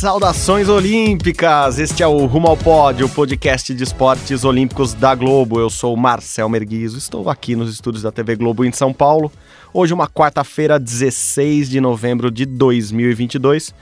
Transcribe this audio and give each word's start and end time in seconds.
Saudações 0.00 0.66
olímpicas! 0.66 1.78
Este 1.78 2.02
é 2.02 2.06
o 2.06 2.24
Rumo 2.24 2.48
ao 2.48 2.56
Pódio, 2.56 3.04
o 3.04 3.08
podcast 3.10 3.74
de 3.74 3.84
esportes 3.84 4.44
olímpicos 4.44 4.94
da 4.94 5.14
Globo. 5.14 5.60
Eu 5.60 5.68
sou 5.68 5.94
Marcel 5.94 6.48
Merguizo, 6.48 6.96
estou 6.96 7.28
aqui 7.28 7.54
nos 7.54 7.70
estúdios 7.70 8.02
da 8.02 8.10
TV 8.10 8.34
Globo 8.34 8.64
em 8.64 8.72
São 8.72 8.94
Paulo. 8.94 9.30
Hoje, 9.74 9.92
uma 9.92 10.08
quarta-feira, 10.08 10.80
16 10.80 11.68
de 11.68 11.82
novembro 11.82 12.30
de 12.30 12.46
2022. 12.46 13.74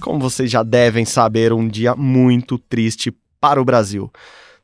Como 0.00 0.18
vocês 0.18 0.50
já 0.50 0.64
devem 0.64 1.04
saber, 1.04 1.52
um 1.52 1.68
dia 1.68 1.94
muito 1.94 2.58
triste 2.58 3.14
para 3.40 3.62
o 3.62 3.64
Brasil. 3.64 4.10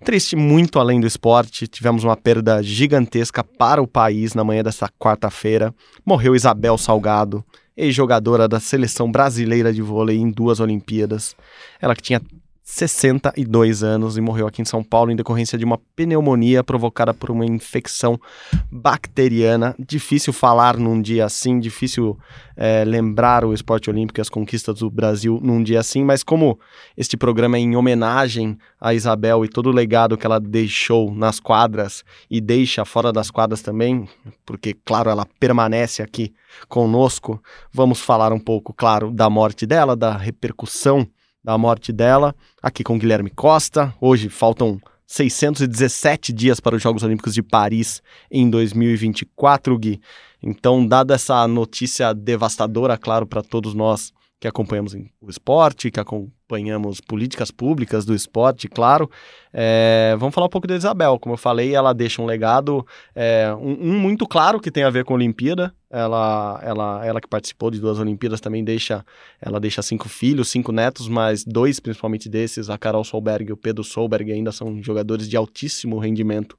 Triste 0.04 0.34
muito 0.34 0.80
além 0.80 1.00
do 1.00 1.06
esporte, 1.06 1.68
tivemos 1.68 2.02
uma 2.02 2.16
perda 2.16 2.60
gigantesca 2.64 3.44
para 3.44 3.80
o 3.80 3.86
país 3.86 4.34
na 4.34 4.42
manhã 4.42 4.64
desta 4.64 4.90
quarta-feira. 4.98 5.72
Morreu 6.04 6.34
Isabel 6.34 6.76
Salgado, 6.76 7.44
ex-jogadora 7.76 8.48
da 8.48 8.58
seleção 8.58 9.10
brasileira 9.10 9.72
de 9.72 9.82
vôlei 9.82 10.16
em 10.16 10.30
duas 10.30 10.60
Olimpíadas. 10.60 11.36
Ela 11.80 11.94
que 11.94 12.02
tinha 12.02 12.20
62 12.68 13.84
anos 13.84 14.18
e 14.18 14.20
morreu 14.20 14.44
aqui 14.44 14.60
em 14.60 14.64
São 14.64 14.82
Paulo 14.82 15.12
em 15.12 15.16
decorrência 15.16 15.56
de 15.56 15.64
uma 15.64 15.78
pneumonia 15.94 16.64
provocada 16.64 17.14
por 17.14 17.30
uma 17.30 17.46
infecção 17.46 18.20
bacteriana. 18.68 19.72
Difícil 19.78 20.32
falar 20.32 20.76
num 20.76 21.00
dia 21.00 21.26
assim, 21.26 21.60
difícil 21.60 22.18
é, 22.56 22.84
lembrar 22.84 23.44
o 23.44 23.54
esporte 23.54 23.88
olímpico 23.88 24.18
e 24.18 24.20
as 24.20 24.28
conquistas 24.28 24.80
do 24.80 24.90
Brasil 24.90 25.38
num 25.40 25.62
dia 25.62 25.78
assim, 25.78 26.02
mas 26.02 26.24
como 26.24 26.58
este 26.96 27.16
programa 27.16 27.56
é 27.56 27.60
em 27.60 27.76
homenagem 27.76 28.58
a 28.80 28.92
Isabel 28.92 29.44
e 29.44 29.48
todo 29.48 29.68
o 29.68 29.72
legado 29.72 30.18
que 30.18 30.26
ela 30.26 30.40
deixou 30.40 31.14
nas 31.14 31.38
quadras 31.38 32.02
e 32.28 32.40
deixa 32.40 32.84
fora 32.84 33.12
das 33.12 33.30
quadras 33.30 33.62
também, 33.62 34.08
porque, 34.44 34.74
claro, 34.84 35.08
ela 35.08 35.24
permanece 35.38 36.02
aqui 36.02 36.34
conosco, 36.68 37.40
vamos 37.72 38.00
falar 38.00 38.32
um 38.32 38.40
pouco, 38.40 38.74
claro, 38.74 39.12
da 39.12 39.30
morte 39.30 39.64
dela, 39.66 39.94
da 39.94 40.16
repercussão 40.16 41.06
da 41.46 41.56
morte 41.56 41.92
dela, 41.92 42.34
aqui 42.60 42.82
com 42.82 42.98
Guilherme 42.98 43.30
Costa. 43.30 43.94
Hoje 44.00 44.28
faltam 44.28 44.80
617 45.06 46.32
dias 46.32 46.58
para 46.58 46.74
os 46.74 46.82
Jogos 46.82 47.04
Olímpicos 47.04 47.32
de 47.34 47.40
Paris 47.40 48.02
em 48.28 48.50
2024, 48.50 49.78
Gui. 49.78 50.00
Então, 50.42 50.84
dada 50.84 51.14
essa 51.14 51.46
notícia 51.46 52.12
devastadora, 52.12 52.98
claro, 52.98 53.28
para 53.28 53.44
todos 53.44 53.74
nós 53.74 54.12
que 54.40 54.48
acompanhamos 54.48 54.92
o 55.20 55.30
esporte, 55.30 55.88
que 55.88 56.00
acompanhamos 56.46 57.00
políticas 57.00 57.50
públicas 57.50 58.04
do 58.04 58.14
esporte, 58.14 58.68
claro. 58.68 59.10
É, 59.52 60.14
vamos 60.18 60.34
falar 60.34 60.46
um 60.46 60.50
pouco 60.50 60.66
da 60.66 60.76
Isabel. 60.76 61.18
Como 61.18 61.34
eu 61.34 61.38
falei, 61.38 61.74
ela 61.74 61.92
deixa 61.92 62.22
um 62.22 62.26
legado, 62.26 62.86
é, 63.14 63.52
um, 63.58 63.90
um, 63.90 63.98
muito 63.98 64.26
claro 64.26 64.60
que 64.60 64.70
tem 64.70 64.84
a 64.84 64.90
ver 64.90 65.04
com 65.04 65.12
a 65.12 65.16
Olimpíada. 65.16 65.74
Ela, 65.90 66.60
ela, 66.62 67.06
ela 67.06 67.20
que 67.20 67.28
participou 67.28 67.70
de 67.70 67.80
duas 67.80 67.98
Olimpíadas 67.98 68.40
também 68.40 68.62
deixa, 68.62 69.04
ela 69.40 69.58
deixa 69.58 69.82
cinco 69.82 70.08
filhos, 70.08 70.48
cinco 70.48 70.70
netos, 70.70 71.08
mas 71.08 71.44
dois 71.44 71.80
principalmente 71.80 72.28
desses, 72.28 72.70
a 72.70 72.78
Carol 72.78 73.04
Solberg 73.04 73.50
e 73.50 73.52
o 73.52 73.56
Pedro 73.56 73.82
Solberg, 73.82 74.32
ainda 74.32 74.52
são 74.52 74.82
jogadores 74.82 75.28
de 75.28 75.36
altíssimo 75.36 75.98
rendimento 75.98 76.56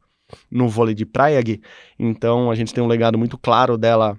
no 0.52 0.68
vôlei 0.68 0.96
de 0.96 1.06
praia, 1.06 1.42
Gui. 1.42 1.62
Então 1.98 2.52
a 2.52 2.56
gente 2.56 2.74
tem 2.74 2.84
um 2.84 2.88
legado 2.88 3.18
muito 3.18 3.38
claro 3.38 3.78
dela 3.78 4.18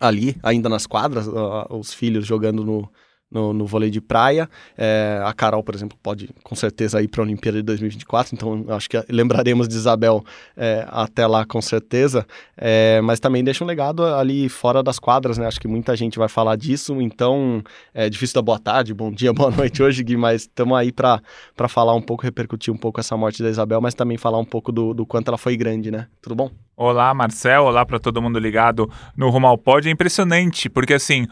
ali, 0.00 0.36
ainda 0.42 0.68
nas 0.68 0.86
quadras, 0.86 1.26
os 1.70 1.94
filhos 1.94 2.26
jogando 2.26 2.64
no, 2.64 2.90
no, 3.32 3.52
no 3.52 3.66
vôlei 3.66 3.90
de 3.90 4.00
praia. 4.00 4.48
É, 4.76 5.20
a 5.24 5.32
Carol, 5.32 5.62
por 5.62 5.74
exemplo, 5.74 5.96
pode 6.02 6.30
com 6.42 6.54
certeza 6.54 7.02
ir 7.02 7.08
para 7.08 7.22
a 7.22 7.24
Olimpíada 7.24 7.58
de 7.58 7.64
2024, 7.64 8.34
então 8.34 8.64
acho 8.68 8.88
que 8.88 9.02
lembraremos 9.08 9.66
de 9.68 9.74
Isabel 9.74 10.24
é, 10.56 10.86
até 10.88 11.26
lá 11.26 11.44
com 11.44 11.60
certeza. 11.60 12.26
É, 12.56 13.00
mas 13.02 13.18
também 13.18 13.42
deixa 13.42 13.64
um 13.64 13.66
legado 13.66 14.04
ali 14.04 14.48
fora 14.48 14.82
das 14.82 14.98
quadras, 14.98 15.38
né? 15.38 15.46
Acho 15.46 15.60
que 15.60 15.68
muita 15.68 15.96
gente 15.96 16.18
vai 16.18 16.28
falar 16.28 16.56
disso, 16.56 17.00
então 17.00 17.62
é 17.94 18.08
difícil 18.08 18.34
da 18.34 18.42
boa 18.42 18.58
tarde, 18.58 18.92
bom 18.92 19.10
dia, 19.10 19.32
boa 19.34 19.50
noite 19.50 19.82
hoje, 19.82 20.02
Gui, 20.04 20.16
mas 20.16 20.42
estamos 20.42 20.76
aí 20.76 20.92
para 20.92 21.20
falar 21.68 21.94
um 21.94 22.02
pouco, 22.02 22.22
repercutir 22.22 22.72
um 22.72 22.76
pouco 22.76 23.00
essa 23.00 23.16
morte 23.16 23.42
da 23.42 23.48
Isabel, 23.48 23.80
mas 23.80 23.94
também 23.94 24.18
falar 24.18 24.38
um 24.38 24.44
pouco 24.44 24.70
do, 24.70 24.92
do 24.92 25.06
quanto 25.06 25.28
ela 25.28 25.38
foi 25.38 25.56
grande, 25.56 25.90
né? 25.90 26.06
Tudo 26.20 26.34
bom? 26.34 26.50
Olá, 26.74 27.12
Marcel. 27.12 27.64
Olá 27.64 27.84
para 27.84 27.98
todo 27.98 28.22
mundo 28.22 28.38
ligado 28.38 28.90
no 29.14 29.28
Rumo 29.28 29.46
ao 29.46 29.58
Pod. 29.58 29.86
É 29.86 29.92
impressionante, 29.92 30.70
porque 30.70 30.94
assim, 30.94 31.26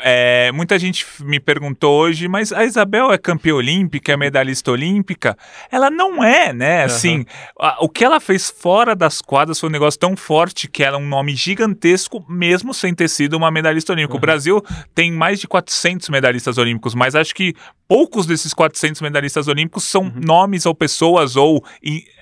é, 0.00 0.50
muita 0.52 0.78
gente 0.78 1.04
me 1.20 1.38
perguntou 1.38 2.00
hoje, 2.00 2.26
mas 2.26 2.50
a 2.50 2.64
Isabel 2.64 3.12
é 3.12 3.18
campeã 3.18 3.54
olímpica, 3.54 4.12
é 4.12 4.16
medalhista 4.16 4.70
olímpica? 4.70 5.36
Ela 5.70 5.90
não 5.90 6.24
é, 6.24 6.50
né? 6.50 6.84
Assim, 6.84 7.18
uhum. 7.18 7.24
a, 7.60 7.84
o 7.84 7.90
que 7.90 8.06
ela 8.06 8.18
fez 8.18 8.48
fora 8.48 8.96
das 8.96 9.20
quadras 9.20 9.60
foi 9.60 9.68
um 9.68 9.72
negócio 9.72 10.00
tão 10.00 10.16
forte 10.16 10.66
que 10.66 10.82
ela 10.82 10.96
é 10.96 11.00
um 11.00 11.06
nome 11.06 11.36
gigantesco, 11.36 12.24
mesmo 12.26 12.72
sem 12.72 12.94
ter 12.94 13.08
sido 13.08 13.36
uma 13.36 13.50
medalhista 13.50 13.92
olímpica. 13.92 14.14
Uhum. 14.14 14.18
O 14.18 14.20
Brasil 14.22 14.64
tem 14.94 15.12
mais 15.12 15.38
de 15.38 15.46
400 15.46 16.08
medalhistas 16.08 16.56
olímpicos, 16.56 16.94
mas 16.94 17.14
acho 17.14 17.34
que 17.34 17.54
poucos 17.86 18.24
desses 18.24 18.54
400 18.54 19.02
medalhistas 19.02 19.46
olímpicos 19.46 19.84
são 19.84 20.04
uhum. 20.04 20.12
nomes 20.24 20.64
ou 20.64 20.74
pessoas 20.74 21.36
ou 21.36 21.62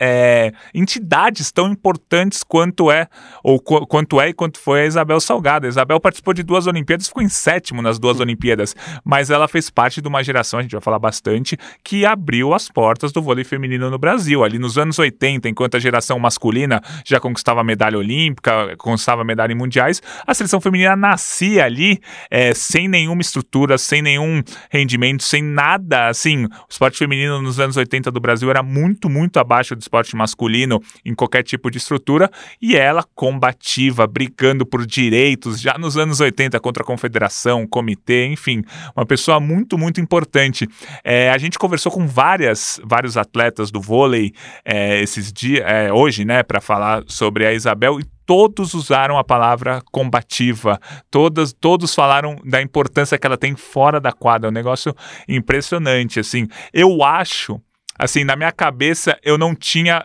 é, 0.01 0.53
entidades 0.75 1.53
tão 1.53 1.71
importantes 1.71 2.43
quanto 2.43 2.64
é 2.91 3.09
ou 3.43 3.61
qu 3.61 3.87
quanto 3.87 4.21
é 4.21 4.29
e 4.29 4.33
quanto 4.33 4.59
foi 4.59 4.83
a 4.83 4.87
Isabel 4.87 5.21
Salgado. 5.21 5.67
A 5.67 5.69
Isabel 5.69 6.01
participou 6.01 6.33
de 6.33 6.43
duas 6.43 6.67
Olimpíadas, 6.67 7.09
ficou 7.09 7.23
em 7.23 7.29
sétimo 7.29 7.83
nas 7.83 7.99
duas 7.99 8.21
Olimpíadas, 8.21 8.75
mas 9.05 9.31
ela 9.31 9.49
fez 9.49 9.71
parte 9.71 10.01
de 10.01 10.09
uma 10.09 10.23
geração, 10.23 10.59
a 10.59 10.63
gente 10.63 10.73
vai 10.73 10.81
falar 10.81 10.99
bastante, 10.99 11.57
que 11.83 12.07
abriu 12.07 12.55
as 12.55 12.69
portas 12.69 13.13
do 13.13 13.21
vôlei 13.21 13.45
feminino 13.45 13.91
no 13.91 13.99
Brasil. 13.99 14.45
Ali 14.45 14.59
nos 14.59 14.79
anos 14.79 14.99
80, 14.99 15.49
enquanto 15.49 15.77
a 15.77 15.81
geração 15.81 16.19
masculina 16.19 16.81
já 17.05 17.21
conquistava 17.21 17.63
medalha 17.65 17.99
olímpica, 17.99 18.77
conquistava 18.79 19.25
medalha 19.25 19.53
em 19.53 19.57
mundiais, 19.57 20.01
a 20.27 20.35
seleção 20.35 20.61
feminina 20.61 20.97
nascia 20.97 21.65
ali 21.65 22.01
é, 22.31 22.55
sem 22.55 22.89
nenhuma 22.89 23.21
estrutura, 23.21 23.79
sem 23.79 24.03
nenhum 24.03 24.43
rendimento, 24.71 25.23
sem 25.23 25.43
nada, 25.43 26.09
assim, 26.09 26.45
o 26.45 26.51
esporte 26.69 26.99
feminino 26.99 27.41
nos 27.43 27.59
anos 27.61 27.77
80 27.77 28.11
do 28.11 28.21
Brasil 28.21 28.51
era 28.51 28.63
muito, 28.63 29.09
muito 29.09 29.39
abaixo 29.39 29.75
do 29.75 29.81
esporte 29.81 30.17
masculino 30.17 30.81
em 31.05 31.15
qualquer 31.15 31.43
tipo 31.43 31.71
de 31.71 31.79
estrutura, 31.79 32.31
e 32.61 32.77
ela 32.77 33.05
combativa, 33.15 34.07
brigando 34.07 34.65
por 34.67 34.87
direitos 34.87 35.61
já 35.61 35.77
nos 35.79 35.97
anos 35.97 36.21
80 36.21 36.59
contra 36.61 36.83
a 36.83 36.87
confederação, 36.87 37.67
comitê, 37.67 38.27
enfim, 38.27 38.63
uma 38.97 39.07
pessoa 39.07 39.41
muito, 39.41 39.79
muito 39.79 40.01
importante. 40.01 40.69
É, 41.03 41.31
a 41.31 41.39
gente 41.39 41.59
conversou 41.59 41.91
com 41.91 42.07
várias, 42.07 42.81
vários 42.85 43.17
atletas 43.17 43.71
do 43.71 43.81
vôlei 43.81 44.33
é, 44.65 45.01
esses 45.01 45.33
dias, 45.33 45.65
é, 45.67 45.93
hoje, 45.93 46.25
né, 46.25 46.43
para 46.43 46.61
falar 46.61 47.03
sobre 47.07 47.47
a 47.47 47.53
Isabel 47.53 48.01
e 48.01 48.05
todos 48.27 48.75
usaram 48.75 49.19
a 49.19 49.25
palavra 49.25 49.83
combativa, 49.93 50.81
todas, 51.11 51.53
todos 51.53 51.95
falaram 51.95 52.37
da 52.45 52.61
importância 52.63 53.19
que 53.19 53.27
ela 53.27 53.37
tem 53.37 53.55
fora 53.55 54.01
da 54.01 54.13
quadra, 54.13 54.49
é 54.49 54.51
um 54.51 54.55
negócio 54.55 54.95
impressionante, 55.29 56.21
assim. 56.21 56.49
Eu 56.73 57.03
acho, 57.03 57.61
assim, 57.99 58.25
na 58.25 58.37
minha 58.37 58.53
cabeça 58.53 59.19
eu 59.23 59.37
não 59.37 59.55
tinha 59.55 60.05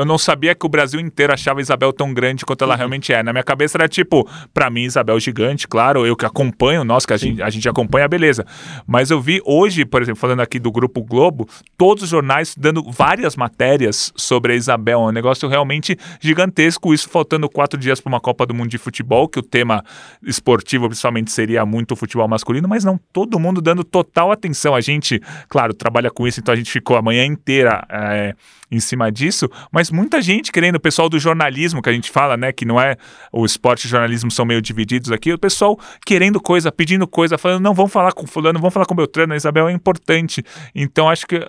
eu 0.00 0.06
não 0.06 0.16
sabia 0.16 0.54
que 0.54 0.64
o 0.64 0.68
Brasil 0.68 0.98
inteiro 0.98 1.30
achava 1.30 1.60
Isabel 1.60 1.92
tão 1.92 2.14
grande 2.14 2.46
quanto 2.46 2.64
ela 2.64 2.72
uhum. 2.72 2.78
realmente 2.78 3.12
é. 3.12 3.22
Na 3.22 3.34
minha 3.34 3.44
cabeça 3.44 3.76
era 3.76 3.86
tipo, 3.86 4.26
para 4.54 4.70
mim, 4.70 4.84
Isabel 4.84 5.20
gigante, 5.20 5.68
claro, 5.68 6.06
eu 6.06 6.16
que 6.16 6.24
acompanho, 6.24 6.84
nós 6.84 7.04
que 7.04 7.12
a 7.12 7.18
gente, 7.18 7.42
a 7.42 7.50
gente 7.50 7.68
acompanha, 7.68 8.08
beleza. 8.08 8.46
Mas 8.86 9.10
eu 9.10 9.20
vi 9.20 9.42
hoje, 9.44 9.84
por 9.84 10.00
exemplo, 10.00 10.18
falando 10.18 10.40
aqui 10.40 10.58
do 10.58 10.72
Grupo 10.72 11.02
Globo, 11.02 11.46
todos 11.76 12.04
os 12.04 12.08
jornais 12.08 12.54
dando 12.56 12.82
várias 12.90 13.36
matérias 13.36 14.10
sobre 14.16 14.54
a 14.54 14.56
Isabel. 14.56 15.00
É 15.00 15.06
um 15.08 15.12
negócio 15.12 15.46
realmente 15.50 15.98
gigantesco. 16.18 16.94
Isso 16.94 17.06
faltando 17.06 17.46
quatro 17.46 17.78
dias 17.78 18.00
para 18.00 18.08
uma 18.08 18.20
Copa 18.20 18.46
do 18.46 18.54
Mundo 18.54 18.70
de 18.70 18.78
Futebol, 18.78 19.28
que 19.28 19.38
o 19.38 19.42
tema 19.42 19.84
esportivo 20.22 20.86
principalmente 20.86 21.30
seria 21.30 21.66
muito 21.66 21.94
futebol 21.94 22.26
masculino, 22.26 22.66
mas 22.66 22.84
não 22.84 22.98
todo 23.12 23.38
mundo 23.38 23.60
dando 23.60 23.84
total 23.84 24.32
atenção. 24.32 24.74
A 24.74 24.80
gente, 24.80 25.20
claro, 25.46 25.74
trabalha 25.74 26.10
com 26.10 26.26
isso, 26.26 26.40
então 26.40 26.54
a 26.54 26.56
gente 26.56 26.70
ficou 26.70 26.96
a 26.96 27.02
manhã 27.02 27.26
inteira. 27.26 27.86
É, 27.90 28.34
em 28.70 28.78
cima 28.78 29.10
disso, 29.10 29.50
mas 29.72 29.89
muita 29.90 30.20
gente 30.22 30.52
querendo, 30.52 30.76
o 30.76 30.80
pessoal 30.80 31.08
do 31.08 31.18
jornalismo 31.18 31.82
que 31.82 31.88
a 31.88 31.92
gente 31.92 32.10
fala, 32.10 32.36
né, 32.36 32.52
que 32.52 32.64
não 32.64 32.80
é 32.80 32.96
o 33.32 33.44
esporte 33.44 33.84
e 33.84 33.86
o 33.86 33.90
jornalismo 33.90 34.30
são 34.30 34.44
meio 34.44 34.62
divididos 34.62 35.10
aqui, 35.12 35.32
o 35.32 35.38
pessoal 35.38 35.78
querendo 36.04 36.40
coisa, 36.40 36.72
pedindo 36.72 37.06
coisa, 37.06 37.38
falando, 37.38 37.62
não, 37.62 37.74
vamos 37.74 37.92
falar 37.92 38.12
com 38.12 38.26
fulano, 38.26 38.58
vamos 38.58 38.72
falar 38.72 38.86
com 38.86 38.94
Beltrano, 38.94 39.32
a 39.32 39.36
Isabel 39.36 39.68
é 39.68 39.72
importante. 39.72 40.42
Então 40.74 41.08
acho 41.08 41.26
que 41.26 41.40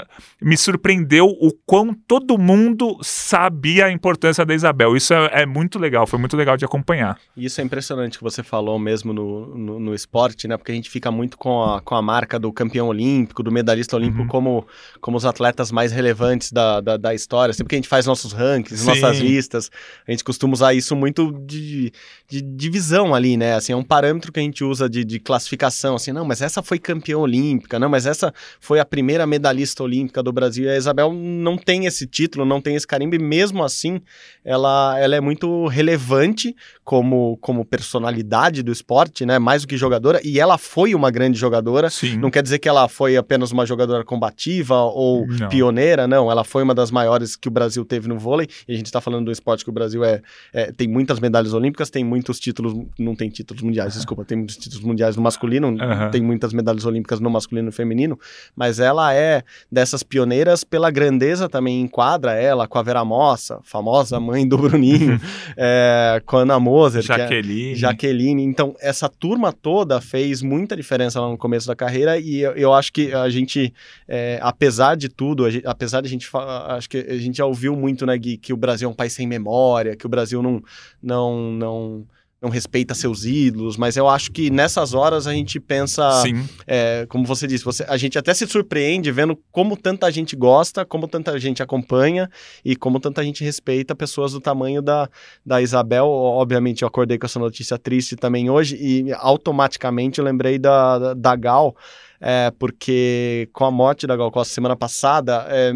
me 0.41 0.57
surpreendeu 0.57 1.25
o 1.27 1.51
quão 1.65 1.93
todo 1.93 2.38
mundo 2.38 2.97
sabia 3.01 3.85
a 3.85 3.91
importância 3.91 4.45
da 4.45 4.53
Isabel. 4.53 4.95
Isso 4.95 5.13
é, 5.13 5.41
é 5.41 5.45
muito 5.45 5.79
legal, 5.79 6.07
foi 6.07 6.19
muito 6.19 6.35
legal 6.35 6.57
de 6.57 6.65
acompanhar. 6.65 7.17
Isso 7.35 7.61
é 7.61 7.63
impressionante 7.63 8.17
que 8.17 8.23
você 8.23 8.44
falou 8.44 8.77
mesmo 8.79 9.13
no, 9.13 9.55
no, 9.55 9.79
no, 9.79 9.94
esporte, 9.94 10.47
né? 10.47 10.57
Porque 10.57 10.71
a 10.71 10.75
gente 10.75 10.89
fica 10.89 11.11
muito 11.11 11.37
com 11.37 11.63
a, 11.63 11.81
com 11.81 11.95
a 11.95 12.01
marca 12.01 12.39
do 12.39 12.51
campeão 12.51 12.87
olímpico, 12.87 13.44
do 13.44 13.51
medalhista 13.51 13.95
olímpico, 13.95 14.23
uhum. 14.23 14.27
como, 14.27 14.67
como 14.99 15.17
os 15.17 15.25
atletas 15.25 15.71
mais 15.71 15.91
relevantes 15.91 16.51
da, 16.51 16.81
da, 16.81 16.97
da 16.97 17.13
história. 17.13 17.53
Sempre 17.53 17.69
que 17.69 17.75
a 17.75 17.79
gente 17.79 17.87
faz 17.87 18.05
nossos 18.05 18.31
nossos 18.31 18.33
rankings, 18.33 18.81
Sim. 18.81 18.88
nossas 18.88 19.19
listas. 19.19 19.72
A 20.07 20.12
gente 20.12 20.24
costuma 20.24 20.54
usar 20.54 20.74
isso 20.74 20.95
muito 20.95 21.31
de, 21.45 21.92
de 22.28 22.42
divisão 22.42 23.13
ali, 23.13 23.38
né? 23.38 23.56
Assim, 23.56 23.74
é 23.74 23.75
um 23.75 23.83
parâmetro 23.83 24.31
que 24.31 24.39
a 24.39 24.44
gente 24.44 24.63
usa 24.63 24.89
de, 24.89 25.04
de 25.04 25.19
classificação, 25.19 25.95
assim, 25.95 26.12
não, 26.12 26.25
mas 26.25 26.42
essa 26.42 26.62
foi 26.63 26.80
campeã 26.80 27.18
olímpica, 27.18 27.78
não, 27.80 27.89
mas 27.89 28.06
essa 28.06 28.33
foi 28.60 28.80
a 28.80 28.86
primeira 28.86 29.25
medalhista 29.28 29.83
olímpica 29.83 30.24
do 30.24 30.31
Brasil. 30.31 30.66
E 30.66 30.69
a 30.69 30.78
Isabel 30.78 31.13
não 31.13 31.57
tem 31.57 31.86
esse 31.86 32.07
título, 32.07 32.45
não 32.45 32.62
tem 32.62 32.75
esse 32.75 32.88
carimbo, 32.88 33.16
e 33.16 33.19
mesmo 33.19 33.63
assim, 33.63 34.01
ela, 34.44 34.98
ela 35.00 35.16
é 35.16 35.22
muito 35.22 35.68
relevante 35.68 36.56
como, 36.83 37.38
como 37.38 37.66
personalidade 37.66 38.63
do 38.63 38.72
esporte, 38.72 39.25
né? 39.25 39.39
Mais 39.39 39.62
do 39.63 39.68
que 39.68 39.78
jogadora, 39.78 40.19
e 40.24 40.39
ela 40.39 40.57
foi 40.57 40.95
uma 40.95 41.12
grande 41.12 41.38
jogadora. 41.38 41.89
Sim. 41.89 42.18
Não 42.18 42.30
quer 42.31 42.44
dizer 42.44 42.60
que 42.60 42.69
ela 42.69 42.88
foi 42.88 43.18
apenas 43.18 43.51
uma 43.51 43.66
jogadora 43.66 44.04
combativa 44.04 44.75
ou 44.81 45.28
Não. 45.28 45.50
pioneira, 45.50 46.07
não. 46.07 46.31
Ela 46.31 46.44
foi 46.44 46.63
uma 46.63 46.74
das 46.74 46.92
maiores 46.92 47.36
que 47.36 47.48
o 47.48 47.51
Brasil 47.51 47.83
teve 47.86 48.07
no 48.07 48.18
vôlei. 48.21 48.47
E 48.68 48.73
a 48.73 48.77
gente 48.77 48.85
está 48.85 49.01
falando 49.01 49.25
do 49.25 49.31
esporte 49.31 49.63
que 49.63 49.69
o 49.69 49.73
Brasil 49.73 50.03
é, 50.03 50.21
é- 50.53 50.71
tem 50.71 50.88
muitas 50.88 51.19
medalhas 51.19 51.53
olímpicas, 51.53 51.89
tem 51.89 52.03
muitos 52.03 52.39
títulos, 52.39 52.73
não 52.97 53.15
tem 53.15 53.29
títulos 53.29 53.62
mundiais, 53.63 53.94
desculpa, 53.95 54.23
tem 54.23 54.38
muitos 54.38 54.57
títulos 54.57 54.83
mundiais 54.85 55.15
no 55.15 55.21
masculino, 55.21 55.75
Aham. 55.81 56.09
tem 56.12 56.21
muitas 56.21 56.53
medalhas 56.53 56.85
olímpicas 56.85 57.19
no 57.19 57.29
masculino 57.29 57.65
e 57.65 57.69
no 57.69 57.71
feminino, 57.71 58.19
mas 58.56 58.79
ela 58.79 59.13
é 59.13 59.44
dessas 59.71 60.03
pioneiras 60.03 60.63
pela 60.63 60.89
grandeza 60.91 61.50
também 61.50 61.81
enquadra 61.81 62.33
ela 62.33 62.68
com 62.68 62.77
a 62.77 62.83
Vera 62.83 63.03
Mossa, 63.03 63.59
famosa 63.63 64.19
mãe 64.19 64.47
do 64.47 64.57
Bruninho, 64.57 65.19
é, 65.57 66.21
com 66.25 66.38
a 66.38 66.41
Ana 66.41 66.59
Moser, 66.59 67.00
é- 67.00 67.03
Jaqueline. 67.03 67.75
Jaqueline. 67.75 68.44
Então, 68.44 68.75
essa 68.79 69.09
turma 69.09 69.51
toda 69.51 70.00
fez 70.01 70.41
muita 70.41 70.75
diferença 70.75 71.19
lá 71.19 71.29
no 71.29 71.38
começo 71.38 71.68
da 71.68 71.75
carreira 71.75 72.18
e 72.19 72.39
eu, 72.41 72.51
eu 72.53 72.73
acho 72.73 72.91
que 72.94 73.13
a 73.13 73.29
gente, 73.29 73.73
é, 74.07 74.39
apesar 74.41 74.95
de 74.95 75.09
tudo, 75.09 75.50
gente- 75.50 75.65
apesar 75.65 76.01
de 76.01 76.07
a 76.07 76.09
gente, 76.09 76.29
acho 76.68 76.89
que 76.89 76.97
a 76.97 77.18
gente 77.18 77.38
já 77.38 77.45
ouviu 77.45 77.75
muito, 77.75 78.00
né, 78.06 78.18
Gui, 78.18 78.38
que 78.38 78.53
o 78.53 78.57
Brasil 78.57 78.88
é 78.88 78.92
um 78.92 78.95
país 78.95 79.13
sem 79.13 79.27
memória, 79.27 79.95
que 79.95 80.06
o 80.06 80.09
Brasil 80.09 80.42
não, 80.42 80.62
não, 81.01 81.51
não, 81.51 82.07
não 82.42 82.50
respeita 82.50 82.95
seus 82.95 83.24
ídolos, 83.24 83.77
mas 83.77 83.95
eu 83.95 84.09
acho 84.09 84.31
que 84.31 84.50
nessas 84.50 84.95
horas 84.95 85.27
a 85.27 85.33
gente 85.33 85.59
pensa, 85.59 86.24
é, 86.65 87.06
como 87.07 87.24
você 87.24 87.45
disse, 87.45 87.63
você, 87.63 87.86
a 87.88 87.95
gente 87.98 88.18
até 88.18 88.33
se 88.33 88.48
surpreende 88.48 89.12
vendo 89.12 89.38
como 89.51 89.77
tanta 89.77 90.12
gente 90.12 90.36
gosta, 90.36 90.83
como 90.83 91.07
tanta 91.07 91.39
gente 91.39 91.62
acompanha 91.62 92.27
e 92.65 92.75
como 92.75 93.00
tanta 93.00 93.24
gente 93.24 93.44
respeita 93.44 93.94
pessoas 93.94 94.31
do 94.31 94.42
tamanho 94.42 94.81
da, 94.81 95.07
da 95.45 95.62
Isabel. 95.62 96.07
Obviamente, 96.07 96.81
eu 96.81 96.88
acordei 96.88 97.19
com 97.19 97.27
essa 97.27 97.38
notícia 97.38 97.77
triste 97.77 98.15
também 98.15 98.50
hoje 98.50 98.75
e 98.75 99.13
automaticamente 99.13 100.18
eu 100.18 100.25
lembrei 100.25 100.57
da, 100.57 100.97
da, 100.97 101.13
da 101.13 101.36
Gal, 101.36 101.75
é, 102.19 102.51
porque 102.57 103.50
com 103.54 103.65
a 103.65 103.71
morte 103.71 104.07
da 104.07 104.18
Gal 104.18 104.31
Costa 104.31 104.51
semana 104.51 104.75
passada, 104.75 105.45
é, 105.47 105.71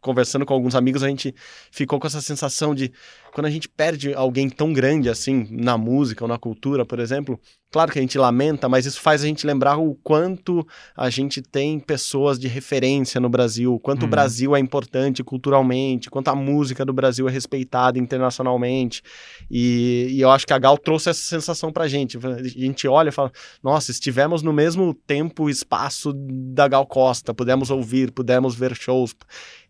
conversando 0.00 0.46
com 0.46 0.54
alguns 0.54 0.74
amigos, 0.74 1.02
a 1.02 1.08
gente 1.08 1.34
ficou 1.70 1.98
com 1.98 2.06
essa 2.06 2.20
sensação 2.20 2.74
de 2.74 2.92
quando 3.32 3.46
a 3.46 3.50
gente 3.50 3.68
perde 3.68 4.12
alguém 4.14 4.48
tão 4.48 4.72
grande 4.72 5.08
assim 5.08 5.46
na 5.50 5.76
música 5.78 6.24
ou 6.24 6.28
na 6.28 6.38
cultura, 6.38 6.84
por 6.84 6.98
exemplo, 6.98 7.38
claro 7.70 7.92
que 7.92 7.98
a 7.98 8.02
gente 8.02 8.18
lamenta, 8.18 8.68
mas 8.68 8.86
isso 8.86 9.00
faz 9.00 9.22
a 9.22 9.26
gente 9.26 9.46
lembrar 9.46 9.76
o 9.78 9.94
quanto 10.02 10.66
a 10.96 11.08
gente 11.10 11.40
tem 11.42 11.78
pessoas 11.78 12.38
de 12.38 12.48
referência 12.48 13.20
no 13.20 13.28
Brasil, 13.28 13.74
o 13.74 13.78
quanto 13.78 14.02
o 14.02 14.04
Uhum. 14.04 14.10
Brasil 14.10 14.56
é 14.56 14.58
importante 14.58 15.22
culturalmente, 15.22 16.10
quanto 16.10 16.28
a 16.28 16.34
música 16.34 16.84
do 16.84 16.92
Brasil 16.92 17.28
é 17.28 17.32
respeitada 17.32 17.98
internacionalmente. 17.98 19.02
E, 19.50 20.08
e 20.10 20.20
eu 20.20 20.30
acho 20.30 20.46
que 20.46 20.52
a 20.52 20.58
Gal 20.58 20.76
trouxe 20.78 21.10
essa 21.10 21.20
sensação 21.20 21.72
pra 21.72 21.88
gente. 21.88 22.18
A 22.18 22.42
gente 22.42 22.86
olha 22.88 23.08
e 23.08 23.12
fala: 23.12 23.30
nossa, 23.62 23.90
estivemos 23.90 24.42
no 24.42 24.52
mesmo 24.52 24.94
tempo 25.06 25.48
e 25.48 25.52
espaço 25.52 26.12
da 26.14 26.66
Gal 26.68 26.86
Costa, 26.86 27.32
pudemos 27.34 27.70
ouvir, 27.70 28.10
pudemos 28.10 28.54
ver 28.54 28.74
shows. 28.74 29.14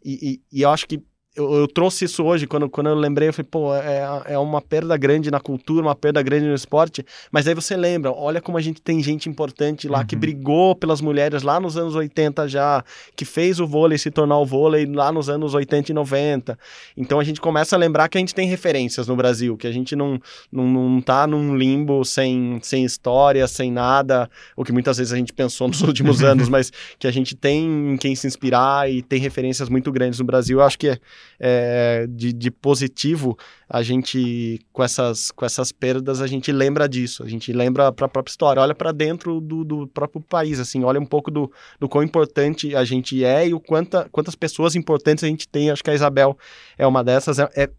E, 0.04 0.40
e- 0.52 0.58
e 0.58 0.62
eu 0.62 0.70
acho 0.70 0.86
que 0.86 1.00
eu, 1.38 1.54
eu 1.54 1.68
trouxe 1.68 2.04
isso 2.04 2.24
hoje, 2.24 2.46
quando, 2.46 2.68
quando 2.68 2.88
eu 2.88 2.94
lembrei, 2.94 3.28
eu 3.28 3.32
falei, 3.32 3.48
pô, 3.50 3.74
é, 3.74 4.24
é 4.26 4.38
uma 4.38 4.60
perda 4.60 4.96
grande 4.96 5.30
na 5.30 5.40
cultura, 5.40 5.82
uma 5.82 5.94
perda 5.94 6.20
grande 6.22 6.46
no 6.46 6.54
esporte, 6.54 7.04
mas 7.30 7.46
aí 7.46 7.54
você 7.54 7.76
lembra, 7.76 8.12
olha 8.12 8.40
como 8.40 8.58
a 8.58 8.60
gente 8.60 8.82
tem 8.82 9.02
gente 9.02 9.28
importante 9.28 9.88
lá 9.88 10.04
que 10.04 10.18
Uhum. 10.18 10.20
brigou 10.20 10.74
pelas 10.74 11.00
mulheres 11.00 11.42
lá 11.42 11.60
nos 11.60 11.76
anos 11.76 11.94
80 11.94 12.48
já, 12.48 12.84
que 13.14 13.24
fez 13.24 13.60
o 13.60 13.66
vôlei 13.66 13.96
se 13.96 14.10
tornar 14.10 14.38
o 14.38 14.44
vôlei 14.44 14.84
lá 14.84 15.12
nos 15.12 15.28
anos 15.28 15.54
80 15.54 15.92
e 15.92 15.94
90. 15.94 16.58
Então 16.96 17.20
a 17.20 17.24
gente 17.24 17.40
começa 17.40 17.76
a 17.76 17.78
lembrar 17.78 18.08
que 18.08 18.18
a 18.18 18.20
gente 18.20 18.34
tem 18.34 18.48
referências 18.48 19.06
no 19.06 19.14
Brasil, 19.14 19.56
que 19.56 19.66
a 19.66 19.72
gente 19.72 19.94
não, 19.94 20.20
não, 20.50 20.64
não 20.66 21.00
tá 21.00 21.26
num 21.26 21.56
limbo 21.56 22.04
sem, 22.04 22.58
sem 22.62 22.84
história, 22.84 23.46
sem 23.46 23.70
nada, 23.70 24.28
o 24.56 24.64
que 24.64 24.72
muitas 24.72 24.98
vezes 24.98 25.12
a 25.12 25.16
gente 25.16 25.32
pensou 25.32 25.68
nos 25.68 25.82
últimos 25.86 26.22
anos, 26.22 26.48
mas 26.48 26.72
que 26.98 27.06
a 27.06 27.12
gente 27.12 27.36
tem 27.36 27.92
em 27.92 27.96
quem 27.96 28.16
se 28.16 28.26
inspirar 28.26 28.90
e 28.90 29.02
tem 29.02 29.20
referências 29.20 29.68
muito 29.68 29.92
grandes 29.92 30.18
no 30.18 30.24
Brasil. 30.24 30.58
Eu 30.58 30.64
acho 30.64 30.78
que 30.78 30.88
é, 30.88 30.98
é, 31.38 32.06
de, 32.08 32.32
de 32.32 32.50
positivo, 32.50 33.36
a 33.68 33.82
gente, 33.82 34.60
com 34.72 34.82
essas, 34.82 35.30
com 35.30 35.44
essas 35.44 35.70
perdas, 35.70 36.20
a 36.20 36.26
gente 36.26 36.50
lembra 36.50 36.88
disso, 36.88 37.22
a 37.22 37.28
gente 37.28 37.52
lembra 37.52 37.92
para 37.92 38.06
a 38.06 38.08
própria 38.08 38.30
história, 38.30 38.60
olha 38.62 38.74
para 38.74 38.92
dentro 38.92 39.40
do, 39.40 39.64
do 39.64 39.86
próprio 39.86 40.20
país, 40.20 40.58
assim, 40.58 40.84
olha 40.84 41.00
um 41.00 41.06
pouco 41.06 41.30
do, 41.30 41.50
do 41.78 41.88
quão 41.88 42.02
importante 42.02 42.74
a 42.74 42.84
gente 42.84 43.24
é 43.24 43.48
e 43.48 43.54
o 43.54 43.60
quanta, 43.60 44.08
quantas 44.10 44.34
pessoas 44.34 44.74
importantes 44.74 45.22
a 45.22 45.28
gente 45.28 45.48
tem. 45.48 45.70
Acho 45.70 45.84
que 45.84 45.90
a 45.90 45.94
Isabel 45.94 46.36
é 46.76 46.86
uma 46.86 47.04
dessas, 47.04 47.38
é, 47.38 47.48
é 47.54 47.70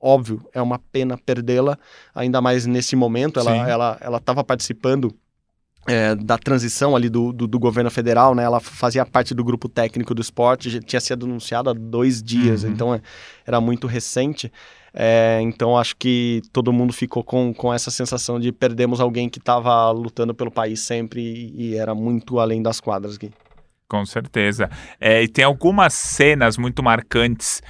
óbvio, 0.00 0.46
é 0.52 0.62
uma 0.62 0.78
pena 0.78 1.18
perdê-la, 1.18 1.76
ainda 2.14 2.40
mais 2.40 2.66
nesse 2.66 2.94
momento, 2.94 3.40
ela 3.40 3.52
Sim. 3.52 3.70
ela 3.70 3.98
ela 4.00 4.18
estava 4.18 4.44
participando 4.44 5.12
é, 5.86 6.14
da 6.14 6.36
transição 6.36 6.94
ali 6.94 7.08
do, 7.08 7.32
do, 7.32 7.46
do 7.46 7.58
governo 7.58 7.90
federal, 7.90 8.34
né? 8.34 8.42
Ela 8.44 8.60
fazia 8.60 9.04
parte 9.06 9.34
do 9.34 9.42
grupo 9.44 9.68
técnico 9.68 10.14
do 10.14 10.20
esporte, 10.20 10.68
já 10.70 10.80
tinha 10.80 11.00
sido 11.00 11.26
anunciado 11.26 11.70
há 11.70 11.72
dois 11.72 12.22
dias, 12.22 12.62
Uhum. 12.64 12.70
então 12.70 12.94
é, 12.94 13.00
era 13.46 13.60
muito 13.60 13.86
recente. 13.86 14.52
É, 14.92 15.38
então 15.42 15.76
acho 15.78 15.94
que 15.96 16.42
todo 16.52 16.72
mundo 16.72 16.92
ficou 16.92 17.22
com, 17.22 17.52
com 17.54 17.72
essa 17.72 17.90
sensação 17.90 18.40
de 18.40 18.50
perdemos 18.50 19.00
alguém 19.00 19.28
que 19.28 19.38
estava 19.38 19.90
lutando 19.90 20.34
pelo 20.34 20.50
país 20.50 20.80
sempre 20.80 21.20
e, 21.20 21.70
e 21.72 21.76
era 21.76 21.94
muito 21.94 22.38
além 22.38 22.62
das 22.62 22.80
quadras 22.80 23.16
aqui. 23.16 23.30
Com 23.88 24.04
certeza. 24.04 24.68
É, 25.00 25.22
e 25.22 25.28
tem 25.28 25.42
algumas 25.42 25.94
cenas 25.94 26.58
muito 26.58 26.82
marcantes 26.82 27.62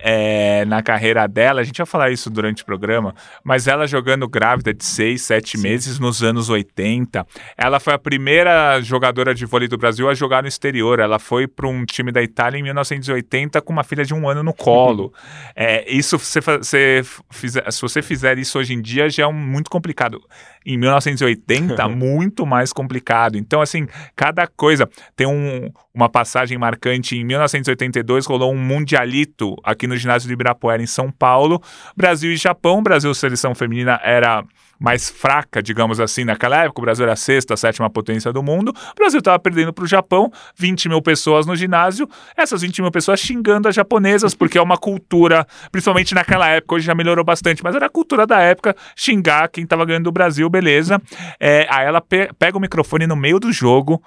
é, 0.00 0.66
na 0.66 0.82
carreira 0.82 1.26
dela. 1.26 1.62
A 1.62 1.64
gente 1.64 1.78
vai 1.78 1.86
falar 1.86 2.10
isso 2.10 2.28
durante 2.28 2.62
o 2.62 2.66
programa, 2.66 3.14
mas 3.42 3.66
ela 3.66 3.86
jogando 3.86 4.28
grávida 4.28 4.74
de 4.74 4.84
6, 4.84 5.22
7 5.22 5.56
Sim. 5.56 5.62
meses 5.62 5.98
nos 5.98 6.22
anos 6.22 6.50
80. 6.50 7.26
Ela 7.56 7.80
foi 7.80 7.94
a 7.94 7.98
primeira 7.98 8.82
jogadora 8.82 9.34
de 9.34 9.46
vôlei 9.46 9.66
do 9.66 9.78
Brasil 9.78 10.10
a 10.10 10.14
jogar 10.14 10.42
no 10.42 10.48
exterior. 10.48 11.00
Ela 11.00 11.18
foi 11.18 11.48
para 11.48 11.66
um 11.66 11.86
time 11.86 12.12
da 12.12 12.22
Itália 12.22 12.58
em 12.58 12.62
1980 12.62 13.62
com 13.62 13.72
uma 13.72 13.82
filha 13.82 14.04
de 14.04 14.12
um 14.12 14.28
ano 14.28 14.42
no 14.42 14.52
colo. 14.52 15.10
É, 15.56 15.90
isso, 15.90 16.18
se 16.18 16.38
você 16.40 17.02
fizer, 17.30 17.72
se 17.72 17.80
você 17.80 18.02
fizer 18.02 18.36
isso 18.38 18.58
hoje 18.58 18.74
em 18.74 18.82
dia, 18.82 19.08
já 19.08 19.22
é 19.22 19.26
um- 19.26 19.32
muito 19.32 19.70
complicado. 19.70 20.20
Em 20.64 20.76
1980, 20.76 21.88
muito 21.88 22.44
mais 22.46 22.72
complicado. 22.74 23.36
Então, 23.36 23.60
assim, 23.62 23.88
cada 24.14 24.46
coisa. 24.46 24.88
Tem 25.16 25.26
um, 25.26 25.61
uma 25.94 26.08
passagem 26.08 26.56
marcante. 26.58 27.16
Em 27.16 27.24
1982, 27.24 28.26
rolou 28.26 28.52
um 28.52 28.58
mundialito 28.58 29.54
aqui 29.64 29.86
no 29.86 29.96
ginásio 29.96 30.28
do 30.28 30.32
Ibirapuera, 30.32 30.82
em 30.82 30.86
São 30.86 31.10
Paulo. 31.10 31.60
Brasil 31.96 32.32
e 32.32 32.36
Japão. 32.36 32.82
Brasil, 32.82 33.12
seleção 33.14 33.54
feminina, 33.54 34.00
era 34.02 34.44
mais 34.80 35.08
fraca, 35.08 35.62
digamos 35.62 36.00
assim, 36.00 36.24
naquela 36.24 36.64
época. 36.64 36.80
O 36.80 36.82
Brasil 36.82 37.04
era 37.04 37.12
a 37.12 37.16
sexta, 37.16 37.54
a 37.54 37.56
sétima 37.56 37.88
potência 37.88 38.32
do 38.32 38.42
mundo. 38.42 38.70
O 38.70 38.94
Brasil 38.96 39.20
estava 39.20 39.38
perdendo 39.38 39.72
para 39.72 39.84
o 39.84 39.86
Japão, 39.86 40.28
20 40.56 40.88
mil 40.88 41.00
pessoas 41.00 41.46
no 41.46 41.54
ginásio. 41.54 42.08
Essas 42.36 42.62
20 42.62 42.82
mil 42.82 42.90
pessoas 42.90 43.20
xingando 43.20 43.68
as 43.68 43.76
japonesas, 43.76 44.34
porque 44.34 44.58
é 44.58 44.62
uma 44.62 44.76
cultura, 44.76 45.46
principalmente 45.70 46.14
naquela 46.16 46.48
época, 46.48 46.74
hoje 46.74 46.86
já 46.86 46.96
melhorou 46.96 47.24
bastante, 47.24 47.62
mas 47.62 47.76
era 47.76 47.86
a 47.86 47.90
cultura 47.90 48.26
da 48.26 48.40
época 48.40 48.74
xingar 48.96 49.48
quem 49.50 49.62
estava 49.62 49.84
ganhando 49.84 50.04
do 50.04 50.12
Brasil, 50.12 50.50
beleza. 50.50 51.00
É, 51.38 51.64
aí 51.70 51.86
ela 51.86 52.00
pe- 52.00 52.30
pega 52.36 52.58
o 52.58 52.60
microfone 52.60 53.06
no 53.06 53.14
meio 53.14 53.38
do 53.38 53.52
jogo. 53.52 54.02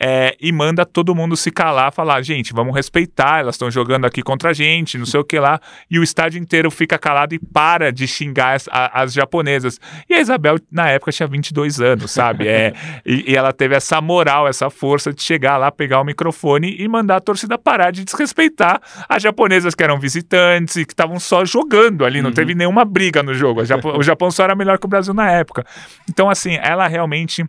É, 0.00 0.36
e 0.40 0.52
manda 0.52 0.86
todo 0.86 1.14
mundo 1.14 1.36
se 1.36 1.50
calar, 1.50 1.92
falar, 1.92 2.22
gente, 2.22 2.52
vamos 2.52 2.74
respeitar, 2.74 3.40
elas 3.40 3.54
estão 3.56 3.70
jogando 3.70 4.04
aqui 4.04 4.22
contra 4.22 4.50
a 4.50 4.52
gente, 4.52 4.96
não 4.98 5.06
sei 5.06 5.20
o 5.20 5.24
que 5.24 5.38
lá, 5.38 5.60
e 5.90 5.98
o 5.98 6.02
estádio 6.02 6.40
inteiro 6.40 6.70
fica 6.70 6.98
calado 6.98 7.34
e 7.34 7.38
para 7.38 7.92
de 7.92 8.06
xingar 8.06 8.54
as, 8.54 8.68
as 8.70 9.12
japonesas. 9.12 9.80
E 10.08 10.14
a 10.14 10.20
Isabel, 10.20 10.56
na 10.70 10.88
época, 10.90 11.10
tinha 11.12 11.26
22 11.26 11.80
anos, 11.80 12.10
sabe? 12.10 12.46
É, 12.46 12.72
e, 13.04 13.32
e 13.32 13.36
ela 13.36 13.52
teve 13.52 13.74
essa 13.74 14.00
moral, 14.00 14.46
essa 14.46 14.70
força 14.70 15.12
de 15.12 15.22
chegar 15.22 15.56
lá, 15.56 15.70
pegar 15.70 16.00
o 16.00 16.04
microfone 16.04 16.76
e 16.78 16.86
mandar 16.88 17.16
a 17.16 17.20
torcida 17.20 17.58
parar 17.58 17.90
de 17.90 18.04
desrespeitar 18.04 18.80
as 19.08 19.22
japonesas 19.22 19.74
que 19.74 19.82
eram 19.82 19.98
visitantes 19.98 20.76
e 20.76 20.84
que 20.84 20.92
estavam 20.92 21.18
só 21.18 21.44
jogando 21.44 22.04
ali, 22.04 22.20
não 22.22 22.28
Uhum. 22.28 22.34
teve 22.34 22.54
nenhuma 22.54 22.84
briga 22.84 23.22
no 23.22 23.32
jogo. 23.34 23.60
A 23.60 23.64
Japo- 23.64 23.98
o 23.98 24.02
Japão 24.02 24.30
só 24.30 24.44
era 24.44 24.54
melhor 24.54 24.78
que 24.78 24.86
o 24.86 24.88
Brasil 24.88 25.12
na 25.14 25.30
época. 25.30 25.64
Então, 26.08 26.28
assim, 26.30 26.56
ela 26.62 26.86
realmente 26.86 27.44